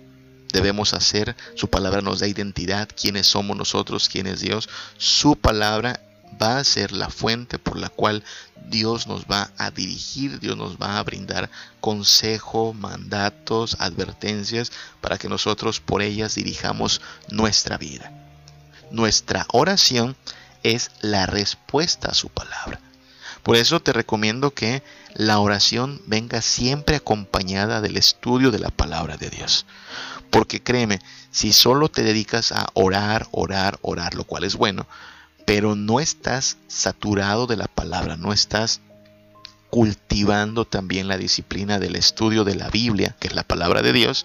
debemos 0.52 0.96
hacer. 0.96 1.36
Su 1.54 1.70
palabra 1.70 2.02
nos 2.02 2.20
da 2.20 2.28
identidad, 2.28 2.90
quiénes 3.00 3.28
somos 3.28 3.56
nosotros, 3.56 4.10
quién 4.10 4.26
es 4.26 4.40
Dios. 4.40 4.68
Su 4.98 5.36
palabra 5.36 6.02
va 6.42 6.58
a 6.58 6.64
ser 6.64 6.94
la 6.94 7.12
fuente 7.12 7.60
por 7.60 7.78
la 7.78 7.90
cual 7.90 8.24
Dios 8.72 9.06
nos 9.06 9.26
va 9.26 9.52
a 9.60 9.70
dirigir, 9.70 10.40
Dios 10.40 10.58
nos 10.58 10.78
va 10.78 10.98
a 10.98 11.04
brindar 11.04 11.52
consejo, 11.80 12.74
mandatos, 12.74 13.78
advertencias 13.78 14.72
para 15.00 15.20
que 15.20 15.30
nosotros 15.30 15.80
por 15.80 16.02
ellas 16.02 16.34
dirijamos 16.34 17.02
nuestra 17.30 17.78
vida. 17.78 18.12
Nuestra 18.90 19.46
oración 19.52 20.16
es 20.64 20.90
la 21.02 21.28
respuesta 21.28 22.10
a 22.10 22.16
su 22.16 22.30
palabra. 22.30 22.82
Por 23.46 23.58
eso 23.58 23.80
te 23.80 23.94
recomiendo 23.94 24.56
que 24.56 24.82
la 25.14 25.38
oración 25.38 26.02
venga 26.08 26.42
siempre 26.42 26.96
acompañada 26.96 27.80
del 27.80 27.96
estudio 27.96 28.50
de 28.50 28.58
la 28.58 28.72
palabra 28.72 29.18
de 29.18 29.30
Dios. 29.30 29.68
Porque 30.32 30.64
créeme, 30.64 31.00
si 31.30 31.54
solo 31.54 31.88
te 31.88 32.02
dedicas 32.02 32.52
a 32.52 32.66
orar, 32.74 33.28
orar, 33.30 33.78
orar, 33.84 34.16
lo 34.16 34.24
cual 34.24 34.46
es 34.46 34.56
bueno, 34.56 34.88
pero 35.46 35.76
no 35.76 36.00
estás 36.00 36.58
saturado 36.68 37.46
de 37.46 37.56
la 37.56 37.68
palabra, 37.68 38.18
no 38.18 38.34
estás 38.34 38.82
cultivando 39.70 40.66
también 40.66 41.08
la 41.08 41.20
disciplina 41.20 41.78
del 41.78 41.98
estudio 41.98 42.46
de 42.46 42.56
la 42.56 42.70
Biblia, 42.70 43.16
que 43.20 43.28
es 43.28 43.36
la 43.36 43.44
palabra 43.44 43.84
de 43.84 43.94
Dios, 43.94 44.24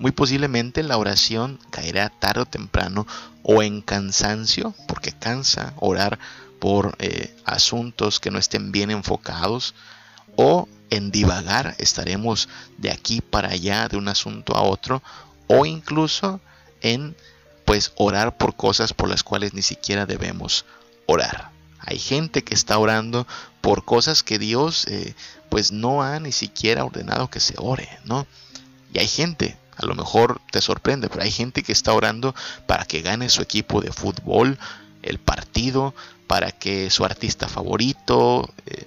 muy 0.00 0.10
posiblemente 0.10 0.82
la 0.82 0.98
oración 0.98 1.60
caerá 1.70 2.08
tarde 2.08 2.40
o 2.40 2.46
temprano 2.46 3.06
o 3.44 3.62
en 3.62 3.80
cansancio, 3.80 4.74
porque 4.88 5.12
cansa 5.12 5.72
orar 5.76 6.18
por 6.58 6.96
eh, 6.98 7.34
asuntos 7.44 8.20
que 8.20 8.30
no 8.30 8.38
estén 8.38 8.72
bien 8.72 8.90
enfocados 8.90 9.74
o 10.36 10.68
en 10.90 11.10
divagar, 11.10 11.74
estaremos 11.78 12.48
de 12.78 12.90
aquí 12.90 13.20
para 13.20 13.48
allá, 13.50 13.88
de 13.88 13.96
un 13.96 14.08
asunto 14.08 14.56
a 14.56 14.62
otro, 14.62 15.02
o 15.48 15.66
incluso 15.66 16.40
en 16.80 17.16
pues 17.64 17.92
orar 17.96 18.36
por 18.36 18.54
cosas 18.54 18.92
por 18.92 19.08
las 19.08 19.22
cuales 19.22 19.52
ni 19.52 19.62
siquiera 19.62 20.06
debemos 20.06 20.64
orar. 21.06 21.50
Hay 21.80 21.98
gente 21.98 22.42
que 22.42 22.54
está 22.54 22.78
orando 22.78 23.26
por 23.60 23.84
cosas 23.84 24.22
que 24.22 24.38
Dios 24.38 24.86
eh, 24.86 25.14
pues 25.48 25.72
no 25.72 26.02
ha 26.02 26.18
ni 26.20 26.32
siquiera 26.32 26.84
ordenado 26.84 27.28
que 27.28 27.40
se 27.40 27.54
ore, 27.58 27.88
¿no? 28.04 28.26
Y 28.92 28.98
hay 28.98 29.08
gente, 29.08 29.56
a 29.76 29.86
lo 29.86 29.94
mejor 29.94 30.40
te 30.50 30.60
sorprende, 30.60 31.08
pero 31.08 31.22
hay 31.22 31.30
gente 31.30 31.62
que 31.62 31.72
está 31.72 31.92
orando 31.92 32.34
para 32.66 32.84
que 32.84 33.02
gane 33.02 33.28
su 33.28 33.42
equipo 33.42 33.80
de 33.80 33.92
fútbol, 33.92 34.58
el 35.02 35.18
partido, 35.18 35.94
para 36.26 36.52
que 36.52 36.90
su 36.90 37.04
artista 37.04 37.48
favorito 37.48 38.52
eh, 38.66 38.86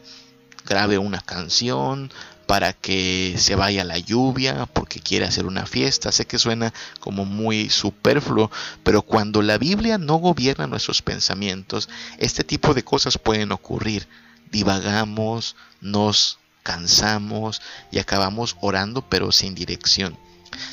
grabe 0.65 0.97
una 0.97 1.21
canción, 1.21 2.11
para 2.49 2.73
que 2.73 3.35
se 3.37 3.53
vaya 3.55 3.83
la 3.83 3.99
lluvia, 3.99 4.65
porque 4.73 4.99
quiere 4.99 5.25
hacer 5.25 5.45
una 5.45 5.67
fiesta. 5.67 6.11
Sé 6.11 6.25
que 6.25 6.39
suena 6.39 6.73
como 6.99 7.25
muy 7.25 7.69
superfluo, 7.69 8.49
pero 8.83 9.03
cuando 9.03 9.41
la 9.41 9.59
Biblia 9.59 9.99
no 9.99 10.15
gobierna 10.15 10.65
nuestros 10.65 11.03
pensamientos, 11.03 11.89
este 12.17 12.43
tipo 12.43 12.73
de 12.73 12.83
cosas 12.83 13.19
pueden 13.19 13.51
ocurrir. 13.51 14.07
Divagamos, 14.51 15.55
nos 15.79 16.39
cansamos 16.63 17.61
y 17.91 17.99
acabamos 17.99 18.57
orando 18.61 19.01
pero 19.07 19.31
sin 19.31 19.53
dirección. 19.53 20.17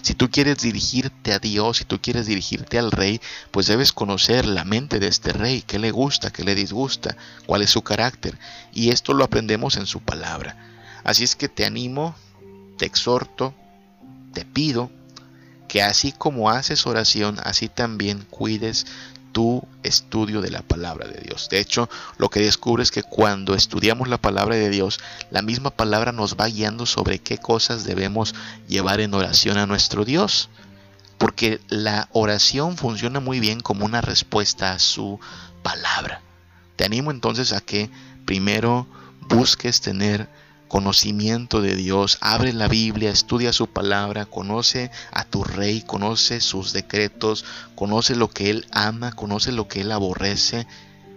Si 0.03 0.15
tú 0.15 0.31
quieres 0.31 0.59
dirigirte 0.59 1.33
a 1.33 1.39
Dios, 1.39 1.79
si 1.79 1.85
tú 1.85 2.01
quieres 2.01 2.27
dirigirte 2.27 2.79
al 2.79 2.91
rey, 2.91 3.21
pues 3.51 3.67
debes 3.67 3.93
conocer 3.93 4.47
la 4.47 4.65
mente 4.65 4.99
de 4.99 5.09
este 5.09 5.33
rey, 5.33 5.63
qué 5.63 5.79
le 5.79 5.91
gusta, 5.91 6.33
qué 6.33 6.45
le 6.45 6.55
disgusta, 6.55 7.17
cuál 7.47 7.63
es 7.63 7.71
su 7.71 7.83
carácter. 7.83 8.39
Y 8.73 8.91
esto 8.91 9.15
lo 9.15 9.25
aprendemos 9.25 9.77
en 9.77 9.87
su 9.87 10.01
palabra. 10.01 10.57
Así 11.05 11.25
es 11.25 11.37
que 11.37 11.49
te 11.49 11.65
animo, 11.65 12.15
te 12.79 12.87
exhorto, 12.87 13.55
te 14.33 14.45
pido 14.45 14.91
que 15.69 15.83
así 15.83 16.13
como 16.13 16.51
haces 16.51 16.87
oración, 16.87 17.39
así 17.43 17.69
también 17.69 18.25
cuides 18.31 18.87
tu 19.37 19.69
estudio 19.83 20.41
de 20.41 20.51
la 20.51 20.63
palabra 20.63 21.07
de 21.07 21.21
Dios. 21.21 21.51
De 21.51 21.61
hecho, 21.61 21.91
lo 22.17 22.31
que 22.31 22.41
descubres 22.41 22.87
es 22.87 22.91
que 22.91 23.03
cuando 23.03 23.55
estudiamos 23.55 24.09
la 24.09 24.17
palabra 24.17 24.57
de 24.57 24.71
Dios, 24.71 24.99
la 25.31 25.43
misma 25.43 25.69
palabra 25.69 26.11
nos 26.11 26.37
va 26.37 26.47
guiando 26.47 26.87
sobre 26.87 27.19
qué 27.19 27.37
cosas 27.37 27.85
debemos 27.85 28.35
llevar 28.67 29.01
en 29.01 29.13
oración 29.13 29.59
a 29.59 29.67
nuestro 29.67 30.07
Dios. 30.07 30.49
Porque 31.19 31.61
la 31.69 32.09
oración 32.13 32.79
funciona 32.79 33.21
muy 33.21 33.39
bien 33.39 33.61
como 33.61 33.85
una 33.85 34.01
respuesta 34.01 34.73
a 34.73 34.79
su 34.79 35.21
palabra. 35.63 36.23
Te 36.77 36.87
animo 36.87 37.11
entonces 37.11 37.53
a 37.53 37.61
que 37.61 37.91
primero 38.25 38.87
busques 39.29 39.83
tener 39.83 40.31
conocimiento 40.69 41.61
de 41.61 41.77
Dios, 41.77 42.19
abre 42.21 42.53
la 42.53 42.69
Biblia, 42.69 43.11
estudia 43.11 43.53
su 43.53 43.69
palabra, 43.69 44.27
conoce 44.27 44.91
a 45.13 45.25
tu 45.25 45.45
rey, 45.45 45.83
conoce 45.83 46.41
sus 46.41 46.73
decretos, 46.73 47.45
conoce 47.75 48.17
lo 48.17 48.31
que 48.31 48.51
él 48.51 48.67
ama, 48.73 49.13
conoce 49.13 49.53
lo 49.53 49.69
que 49.69 49.83
él 49.83 49.93
aborrece, 49.93 50.67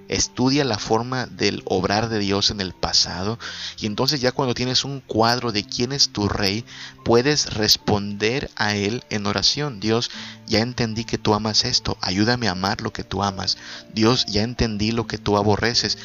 estudia 0.08 0.66
la 0.66 0.80
forma 0.80 1.28
del 1.28 1.62
obrar 1.66 2.10
de 2.10 2.20
Dios 2.20 2.50
en 2.50 2.62
el 2.62 2.74
pasado 2.74 3.38
y 3.78 3.86
entonces 3.86 4.20
ya 4.20 4.32
cuando 4.32 4.56
tienes 4.56 4.84
un 4.84 5.02
cuadro 5.02 5.52
de 5.52 5.64
quién 5.64 5.91
es 5.91 6.10
tu 6.10 6.28
rey, 6.28 6.66
puedes 7.06 7.54
responder 7.54 8.50
a 8.56 8.76
él 8.76 9.04
en 9.10 9.28
oración. 9.28 9.80
Dios, 9.80 10.10
ya 10.47 10.60
entendí 10.60 11.06
que 11.06 11.18
tú 11.18 11.34
amas 11.34 11.64
esto, 11.64 11.97
ayúdame 12.02 12.47
a 12.47 12.52
amar 12.52 12.82
lo 12.82 12.91
que 12.91 13.04
tú 13.04 13.24
amas. 13.24 13.58
Dios, 13.93 14.26
ya 14.26 14.41
entendí 14.41 14.91
lo 14.91 15.08
que 15.08 15.20
tú 15.20 15.38
aborreces, 15.38 15.97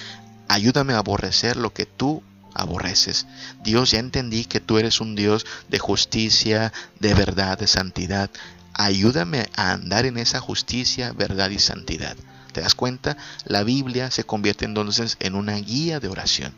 ayúdame 0.48 0.92
a 0.92 0.98
aborrecer 0.98 1.56
lo 1.56 1.72
que 1.72 1.86
tú 1.86 2.22
aborreces. 2.54 3.26
Dios, 3.62 3.90
ya 3.90 3.98
entendí 3.98 4.44
que 4.44 4.60
tú 4.60 4.78
eres 4.78 5.00
un 5.00 5.14
Dios 5.14 5.46
de 5.68 5.78
justicia, 5.78 6.72
de 7.00 7.14
verdad, 7.14 7.58
de 7.58 7.66
santidad. 7.66 8.30
Ayúdame 8.72 9.48
a 9.56 9.72
andar 9.72 10.06
en 10.06 10.18
esa 10.18 10.40
justicia, 10.40 11.12
verdad 11.12 11.50
y 11.50 11.58
santidad. 11.58 12.16
¿Te 12.52 12.60
das 12.60 12.74
cuenta? 12.74 13.16
La 13.44 13.64
Biblia 13.64 14.10
se 14.10 14.24
convierte 14.24 14.64
entonces 14.64 15.16
en 15.20 15.34
una 15.34 15.56
guía 15.56 16.00
de 16.00 16.08
oración. 16.08 16.54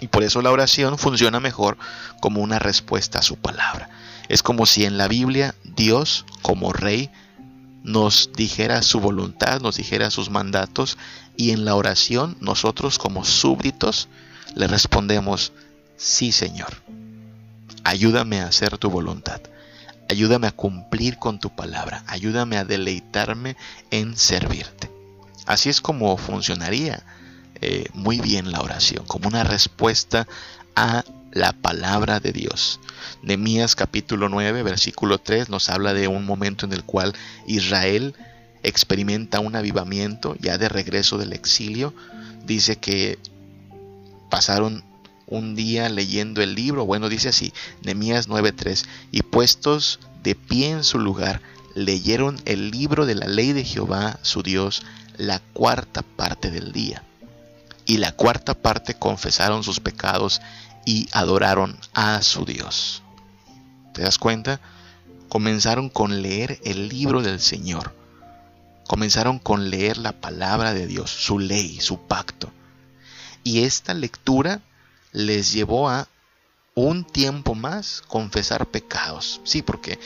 Y 0.00 0.08
por 0.08 0.22
eso 0.22 0.42
la 0.42 0.50
oración 0.50 0.98
funciona 0.98 1.38
mejor 1.38 1.78
como 2.20 2.40
una 2.40 2.58
respuesta 2.58 3.20
a 3.20 3.22
su 3.22 3.36
palabra. 3.36 3.88
Es 4.28 4.42
como 4.42 4.66
si 4.66 4.84
en 4.84 4.98
la 4.98 5.08
Biblia 5.08 5.54
Dios, 5.64 6.24
como 6.42 6.72
rey, 6.72 7.10
nos 7.82 8.30
dijera 8.34 8.82
su 8.82 9.00
voluntad, 9.00 9.60
nos 9.60 9.76
dijera 9.76 10.10
sus 10.10 10.30
mandatos, 10.30 10.98
y 11.36 11.50
en 11.50 11.64
la 11.64 11.74
oración 11.74 12.36
nosotros 12.40 12.98
como 12.98 13.24
súbditos 13.24 14.08
le 14.54 14.66
respondemos, 14.66 15.52
sí 15.96 16.32
Señor, 16.32 16.82
ayúdame 17.84 18.40
a 18.40 18.46
hacer 18.46 18.78
tu 18.78 18.90
voluntad, 18.90 19.40
ayúdame 20.08 20.46
a 20.46 20.52
cumplir 20.52 21.18
con 21.18 21.38
tu 21.38 21.54
palabra, 21.54 22.04
ayúdame 22.06 22.56
a 22.56 22.64
deleitarme 22.64 23.56
en 23.90 24.16
servirte. 24.16 24.90
Así 25.46 25.68
es 25.68 25.80
como 25.80 26.16
funcionaría 26.16 27.02
eh, 27.60 27.86
muy 27.94 28.20
bien 28.20 28.52
la 28.52 28.60
oración, 28.60 29.04
como 29.06 29.28
una 29.28 29.44
respuesta 29.44 30.26
a 30.76 31.04
la 31.32 31.52
palabra 31.52 32.20
de 32.20 32.32
Dios. 32.32 32.80
Nemías 33.22 33.74
capítulo 33.74 34.28
9, 34.28 34.62
versículo 34.62 35.18
3 35.18 35.48
nos 35.48 35.68
habla 35.68 35.94
de 35.94 36.08
un 36.08 36.26
momento 36.26 36.66
en 36.66 36.72
el 36.72 36.84
cual 36.84 37.14
Israel 37.46 38.14
experimenta 38.62 39.40
un 39.40 39.56
avivamiento 39.56 40.36
ya 40.40 40.58
de 40.58 40.68
regreso 40.68 41.18
del 41.18 41.32
exilio. 41.32 41.94
Dice 42.44 42.76
que 42.76 43.18
pasaron 44.32 44.82
un 45.26 45.54
día 45.54 45.90
leyendo 45.90 46.40
el 46.40 46.54
libro, 46.54 46.86
bueno, 46.86 47.10
dice 47.10 47.28
así, 47.28 47.52
Nemías 47.82 48.28
9:3, 48.28 48.86
y 49.10 49.20
puestos 49.20 50.00
de 50.22 50.34
pie 50.34 50.70
en 50.70 50.84
su 50.84 50.98
lugar, 50.98 51.42
leyeron 51.74 52.40
el 52.46 52.70
libro 52.70 53.04
de 53.04 53.14
la 53.14 53.26
ley 53.26 53.52
de 53.52 53.62
Jehová, 53.62 54.18
su 54.22 54.42
Dios, 54.42 54.84
la 55.18 55.40
cuarta 55.52 56.00
parte 56.00 56.50
del 56.50 56.72
día. 56.72 57.02
Y 57.84 57.98
la 57.98 58.12
cuarta 58.12 58.54
parte 58.54 58.94
confesaron 58.94 59.62
sus 59.62 59.80
pecados 59.80 60.40
y 60.86 61.10
adoraron 61.12 61.78
a 61.92 62.22
su 62.22 62.46
Dios. 62.46 63.02
¿Te 63.92 64.00
das 64.00 64.16
cuenta? 64.16 64.60
Comenzaron 65.28 65.90
con 65.90 66.22
leer 66.22 66.58
el 66.64 66.88
libro 66.88 67.20
del 67.20 67.38
Señor. 67.38 67.94
Comenzaron 68.86 69.38
con 69.38 69.68
leer 69.68 69.98
la 69.98 70.12
palabra 70.12 70.72
de 70.72 70.86
Dios, 70.86 71.10
su 71.10 71.38
ley, 71.38 71.82
su 71.82 71.98
pacto. 72.06 72.50
Y 73.44 73.64
esta 73.64 73.94
lectura 73.94 74.60
les 75.12 75.52
llevó 75.52 75.88
a 75.88 76.08
un 76.74 77.04
tiempo 77.04 77.54
más 77.54 78.02
confesar 78.06 78.66
pecados. 78.66 79.40
Sí, 79.44 79.62
porque 79.62 79.98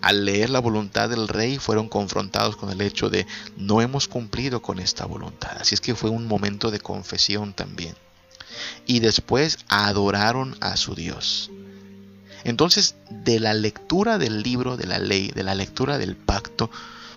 al 0.00 0.24
leer 0.24 0.50
la 0.50 0.60
voluntad 0.60 1.08
del 1.08 1.28
rey 1.28 1.58
fueron 1.58 1.88
confrontados 1.88 2.56
con 2.56 2.70
el 2.70 2.80
hecho 2.80 3.08
de 3.08 3.26
no 3.56 3.80
hemos 3.80 4.08
cumplido 4.08 4.60
con 4.60 4.78
esta 4.78 5.04
voluntad. 5.06 5.56
Así 5.60 5.74
es 5.74 5.80
que 5.80 5.94
fue 5.94 6.10
un 6.10 6.26
momento 6.26 6.70
de 6.70 6.80
confesión 6.80 7.52
también. 7.52 7.94
Y 8.86 9.00
después 9.00 9.58
adoraron 9.68 10.56
a 10.60 10.76
su 10.76 10.94
Dios. 10.94 11.50
Entonces, 12.44 12.96
de 13.08 13.38
la 13.38 13.54
lectura 13.54 14.18
del 14.18 14.42
libro 14.42 14.76
de 14.76 14.86
la 14.86 14.98
ley, 14.98 15.30
de 15.30 15.44
la 15.44 15.54
lectura 15.54 15.98
del 15.98 16.16
pacto, 16.16 16.70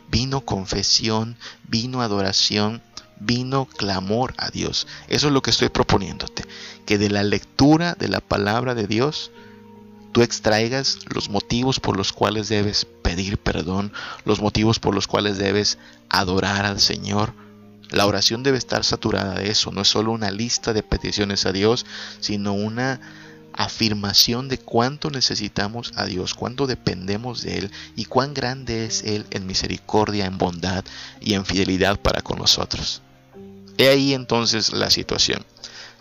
vino 0.10 0.42
confesión, 0.42 1.36
vino 1.68 2.02
adoración 2.02 2.84
vino 3.20 3.66
clamor 3.66 4.34
a 4.38 4.50
Dios. 4.50 4.88
Eso 5.08 5.28
es 5.28 5.34
lo 5.34 5.42
que 5.42 5.52
estoy 5.52 5.70
proponiéndote, 5.70 6.44
que 6.86 6.98
de 6.98 7.10
la 7.10 7.24
lectura 7.24 7.96
de 7.96 8.08
la 8.08 8.22
palabra 8.22 8.76
de 8.76 8.88
Dios 8.88 9.32
tú 10.12 10.22
extraigas 10.22 11.00
los 11.14 11.30
motivos 11.30 11.80
por 11.82 11.98
los 11.98 12.14
cuales 12.14 12.48
debes 12.48 12.86
pedir 13.02 13.38
perdón, 13.38 13.92
los 14.24 14.40
motivos 14.40 14.80
por 14.80 14.96
los 14.96 15.08
cuales 15.08 15.38
debes 15.38 15.78
adorar 16.10 16.66
al 16.66 16.80
Señor. 16.80 17.34
La 17.90 18.06
oración 18.06 18.42
debe 18.42 18.58
estar 18.58 18.84
saturada 18.84 19.36
de 19.36 19.50
eso, 19.50 19.72
no 19.72 19.82
es 19.82 19.90
solo 19.90 20.12
una 20.12 20.32
lista 20.32 20.74
de 20.74 20.84
peticiones 20.84 21.46
a 21.46 21.52
Dios, 21.52 21.86
sino 22.20 22.54
una 22.54 23.02
afirmación 23.52 24.50
de 24.50 24.58
cuánto 24.58 25.10
necesitamos 25.10 25.94
a 25.96 26.06
Dios, 26.06 26.34
cuánto 26.34 26.68
dependemos 26.68 27.42
de 27.42 27.58
Él 27.58 27.72
y 27.96 28.06
cuán 28.06 28.34
grande 28.34 28.86
es 28.86 29.04
Él 29.04 29.26
en 29.32 29.48
misericordia, 29.48 30.26
en 30.26 30.38
bondad 30.38 30.84
y 31.22 31.34
en 31.34 31.46
fidelidad 31.46 32.00
para 32.00 32.22
con 32.22 32.40
nosotros. 32.40 33.02
He 33.78 33.90
ahí 33.90 34.14
entonces 34.14 34.74
la 34.74 34.90
situación. 34.90 35.46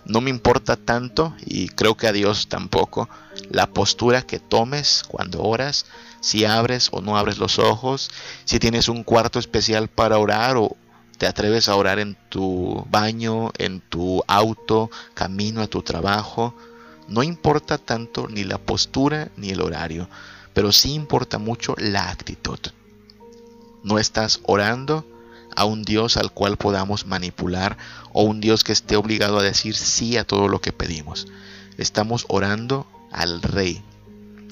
No 0.04 0.20
me 0.20 0.30
importa 0.30 0.76
tanto, 0.76 1.34
y 1.44 1.68
creo 1.68 1.96
que 1.96 2.06
a 2.06 2.12
Dios 2.12 2.48
tampoco, 2.48 3.08
la 3.50 3.66
postura 3.66 4.22
que 4.22 4.38
tomes 4.38 5.02
cuando 5.08 5.42
oras, 5.42 5.86
si 6.20 6.44
abres 6.44 6.88
o 6.92 7.00
no 7.00 7.16
abres 7.16 7.38
los 7.38 7.58
ojos, 7.58 8.10
si 8.44 8.58
tienes 8.58 8.88
un 8.88 9.02
cuarto 9.02 9.38
especial 9.38 9.88
para 9.88 10.18
orar 10.18 10.56
o 10.56 10.76
te 11.16 11.26
atreves 11.26 11.68
a 11.68 11.76
orar 11.76 11.98
en 11.98 12.16
tu 12.28 12.86
baño, 12.90 13.50
en 13.56 13.80
tu 13.80 14.22
auto, 14.26 14.90
camino 15.14 15.62
a 15.62 15.68
tu 15.68 15.82
trabajo. 15.82 16.54
No 17.08 17.22
importa 17.22 17.78
tanto 17.78 18.28
ni 18.28 18.44
la 18.44 18.58
postura 18.58 19.30
ni 19.36 19.50
el 19.50 19.60
horario, 19.60 20.08
pero 20.52 20.70
sí 20.72 20.92
importa 20.92 21.38
mucho 21.38 21.74
la 21.78 22.10
actitud. 22.10 22.58
No 23.82 23.98
estás 23.98 24.40
orando 24.44 25.06
a 25.56 25.64
un 25.64 25.82
Dios 25.82 26.16
al 26.16 26.32
cual 26.32 26.56
podamos 26.56 27.06
manipular 27.06 27.76
o 28.12 28.22
un 28.22 28.40
Dios 28.40 28.64
que 28.64 28.72
esté 28.72 28.96
obligado 28.96 29.38
a 29.38 29.42
decir 29.42 29.74
sí 29.76 30.16
a 30.16 30.24
todo 30.24 30.48
lo 30.48 30.60
que 30.60 30.72
pedimos. 30.72 31.26
estamos 31.76 32.24
orando 32.28 32.86
al 33.10 33.42
Rey, 33.42 33.82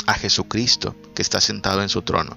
a 0.07 0.15
Jesucristo, 0.15 0.97
que 1.15 1.23
está 1.23 1.41
sentado 1.41 1.83
en 1.83 1.89
su 1.89 2.03
trono. 2.03 2.37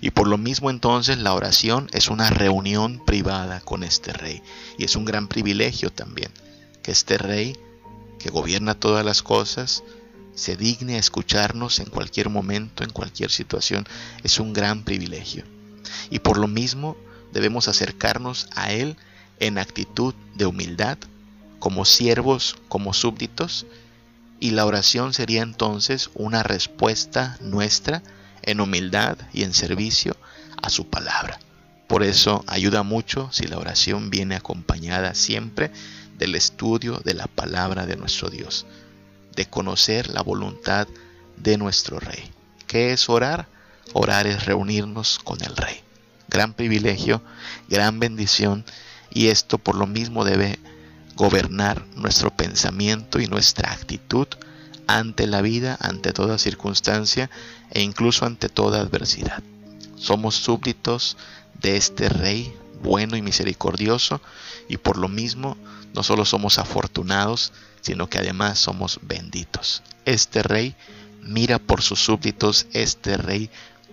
Y 0.00 0.10
por 0.10 0.28
lo 0.28 0.38
mismo 0.38 0.70
entonces 0.70 1.18
la 1.18 1.34
oración 1.34 1.88
es 1.92 2.08
una 2.08 2.30
reunión 2.30 3.02
privada 3.04 3.60
con 3.60 3.82
este 3.82 4.12
Rey. 4.12 4.42
Y 4.78 4.84
es 4.84 4.96
un 4.96 5.04
gran 5.04 5.28
privilegio 5.28 5.90
también 5.90 6.30
que 6.82 6.92
este 6.92 7.18
Rey, 7.18 7.56
que 8.18 8.30
gobierna 8.30 8.74
todas 8.74 9.04
las 9.04 9.22
cosas, 9.22 9.82
se 10.34 10.56
digne 10.56 10.94
a 10.94 10.98
escucharnos 10.98 11.80
en 11.80 11.86
cualquier 11.86 12.30
momento, 12.30 12.84
en 12.84 12.90
cualquier 12.90 13.30
situación. 13.30 13.86
Es 14.22 14.38
un 14.38 14.52
gran 14.52 14.84
privilegio. 14.84 15.44
Y 16.10 16.20
por 16.20 16.38
lo 16.38 16.48
mismo 16.48 16.96
debemos 17.32 17.68
acercarnos 17.68 18.48
a 18.54 18.72
Él 18.72 18.96
en 19.40 19.58
actitud 19.58 20.14
de 20.34 20.46
humildad, 20.46 20.98
como 21.58 21.84
siervos, 21.84 22.56
como 22.68 22.92
súbditos, 22.92 23.66
y 24.40 24.50
la 24.50 24.66
oración 24.66 25.14
sería 25.14 25.42
entonces 25.42 26.10
una 26.14 26.42
respuesta 26.42 27.36
nuestra 27.40 28.02
en 28.42 28.60
humildad 28.60 29.18
y 29.32 29.42
en 29.42 29.52
servicio 29.52 30.16
a 30.62 30.70
su 30.70 30.88
palabra. 30.88 31.40
Por 31.88 32.02
eso 32.02 32.44
ayuda 32.46 32.82
mucho 32.82 33.28
si 33.32 33.46
la 33.46 33.58
oración 33.58 34.10
viene 34.10 34.36
acompañada 34.36 35.14
siempre 35.14 35.72
del 36.18 36.34
estudio 36.34 37.00
de 37.04 37.14
la 37.14 37.26
palabra 37.26 37.86
de 37.86 37.96
nuestro 37.96 38.28
Dios, 38.28 38.66
de 39.34 39.46
conocer 39.46 40.08
la 40.10 40.22
voluntad 40.22 40.86
de 41.36 41.56
nuestro 41.56 41.98
Rey. 41.98 42.30
¿Qué 42.66 42.92
es 42.92 43.08
orar? 43.08 43.46
Orar 43.94 44.26
es 44.26 44.44
reunirnos 44.44 45.18
con 45.18 45.42
el 45.42 45.56
Rey. 45.56 45.80
Gran 46.28 46.52
privilegio, 46.54 47.22
gran 47.68 47.98
bendición 48.00 48.64
y 49.10 49.28
esto 49.28 49.58
por 49.58 49.74
lo 49.74 49.86
mismo 49.86 50.24
debe 50.24 50.58
gobernar 51.14 51.84
nuestro 51.96 52.30
pensamiento 52.30 53.18
y 53.18 53.26
nuestra 53.26 53.72
actitud 53.72 54.28
ante 54.86 55.26
la 55.26 55.42
vida, 55.42 55.76
ante 55.80 56.12
toda 56.12 56.38
circunstancia 56.38 57.30
e 57.70 57.82
incluso 57.82 58.24
ante 58.24 58.48
toda 58.48 58.80
adversidad. 58.80 59.42
Somos 59.96 60.36
súbditos 60.36 61.16
de 61.60 61.76
este 61.76 62.08
Rey 62.08 62.54
bueno 62.82 63.16
y 63.16 63.22
misericordioso 63.22 64.20
y 64.68 64.76
por 64.76 64.96
lo 64.96 65.08
mismo 65.08 65.56
no 65.94 66.02
solo 66.02 66.24
somos 66.24 66.58
afortunados, 66.58 67.52
sino 67.80 68.08
que 68.08 68.18
además 68.18 68.58
somos 68.58 69.00
benditos. 69.02 69.82
Este 70.04 70.42
Rey 70.42 70.74
mira 71.22 71.58
por 71.58 71.82
sus 71.82 72.00
súbditos, 72.00 72.66
este 72.72 73.16
Rey 73.16 73.50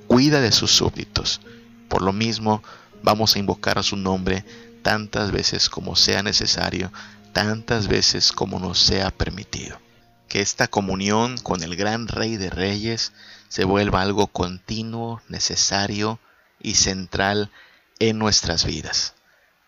cuida 0.08 0.42
de 0.42 0.52
sus 0.52 0.72
súbditos. 0.72 1.42
Por 1.88 2.02
lo 2.02 2.14
mismo 2.14 2.64
vamos 3.04 3.36
a 3.36 3.40
invocar 3.40 3.78
a 3.78 3.84
su 3.84 3.98
nombre 3.98 4.44
tantas 4.82 5.32
veces 5.32 5.70
como 5.70 5.96
sea 5.96 6.24
necesario, 6.24 6.92
tantas 7.34 7.88
veces 7.88 8.32
como 8.32 8.60
nos 8.60 8.80
sea 8.80 9.12
permitido. 9.12 9.80
Que 10.28 10.42
esta 10.42 10.68
comunión 10.68 11.38
con 11.38 11.64
el 11.64 11.76
gran 11.76 12.08
Rey 12.08 12.38
de 12.38 12.50
Reyes 12.50 13.14
se 13.48 13.64
vuelva 13.64 14.02
algo 14.02 14.28
continuo, 14.28 15.22
necesario 15.30 16.20
y 16.62 16.76
central 16.76 17.52
en 18.00 18.20
nuestras 18.20 18.66
vidas. 18.66 19.14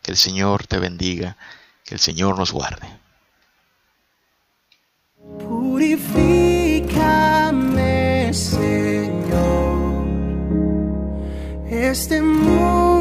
Que 0.02 0.12
el 0.12 0.18
Señor 0.18 0.68
te 0.68 0.80
bendiga, 0.80 1.38
que 1.84 1.96
el 1.96 2.00
Señor 2.00 2.38
nos 2.38 2.52
guarde. 2.52 2.88
Este 11.90 12.22
mundo 12.22 12.97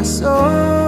corazón. 0.00 0.79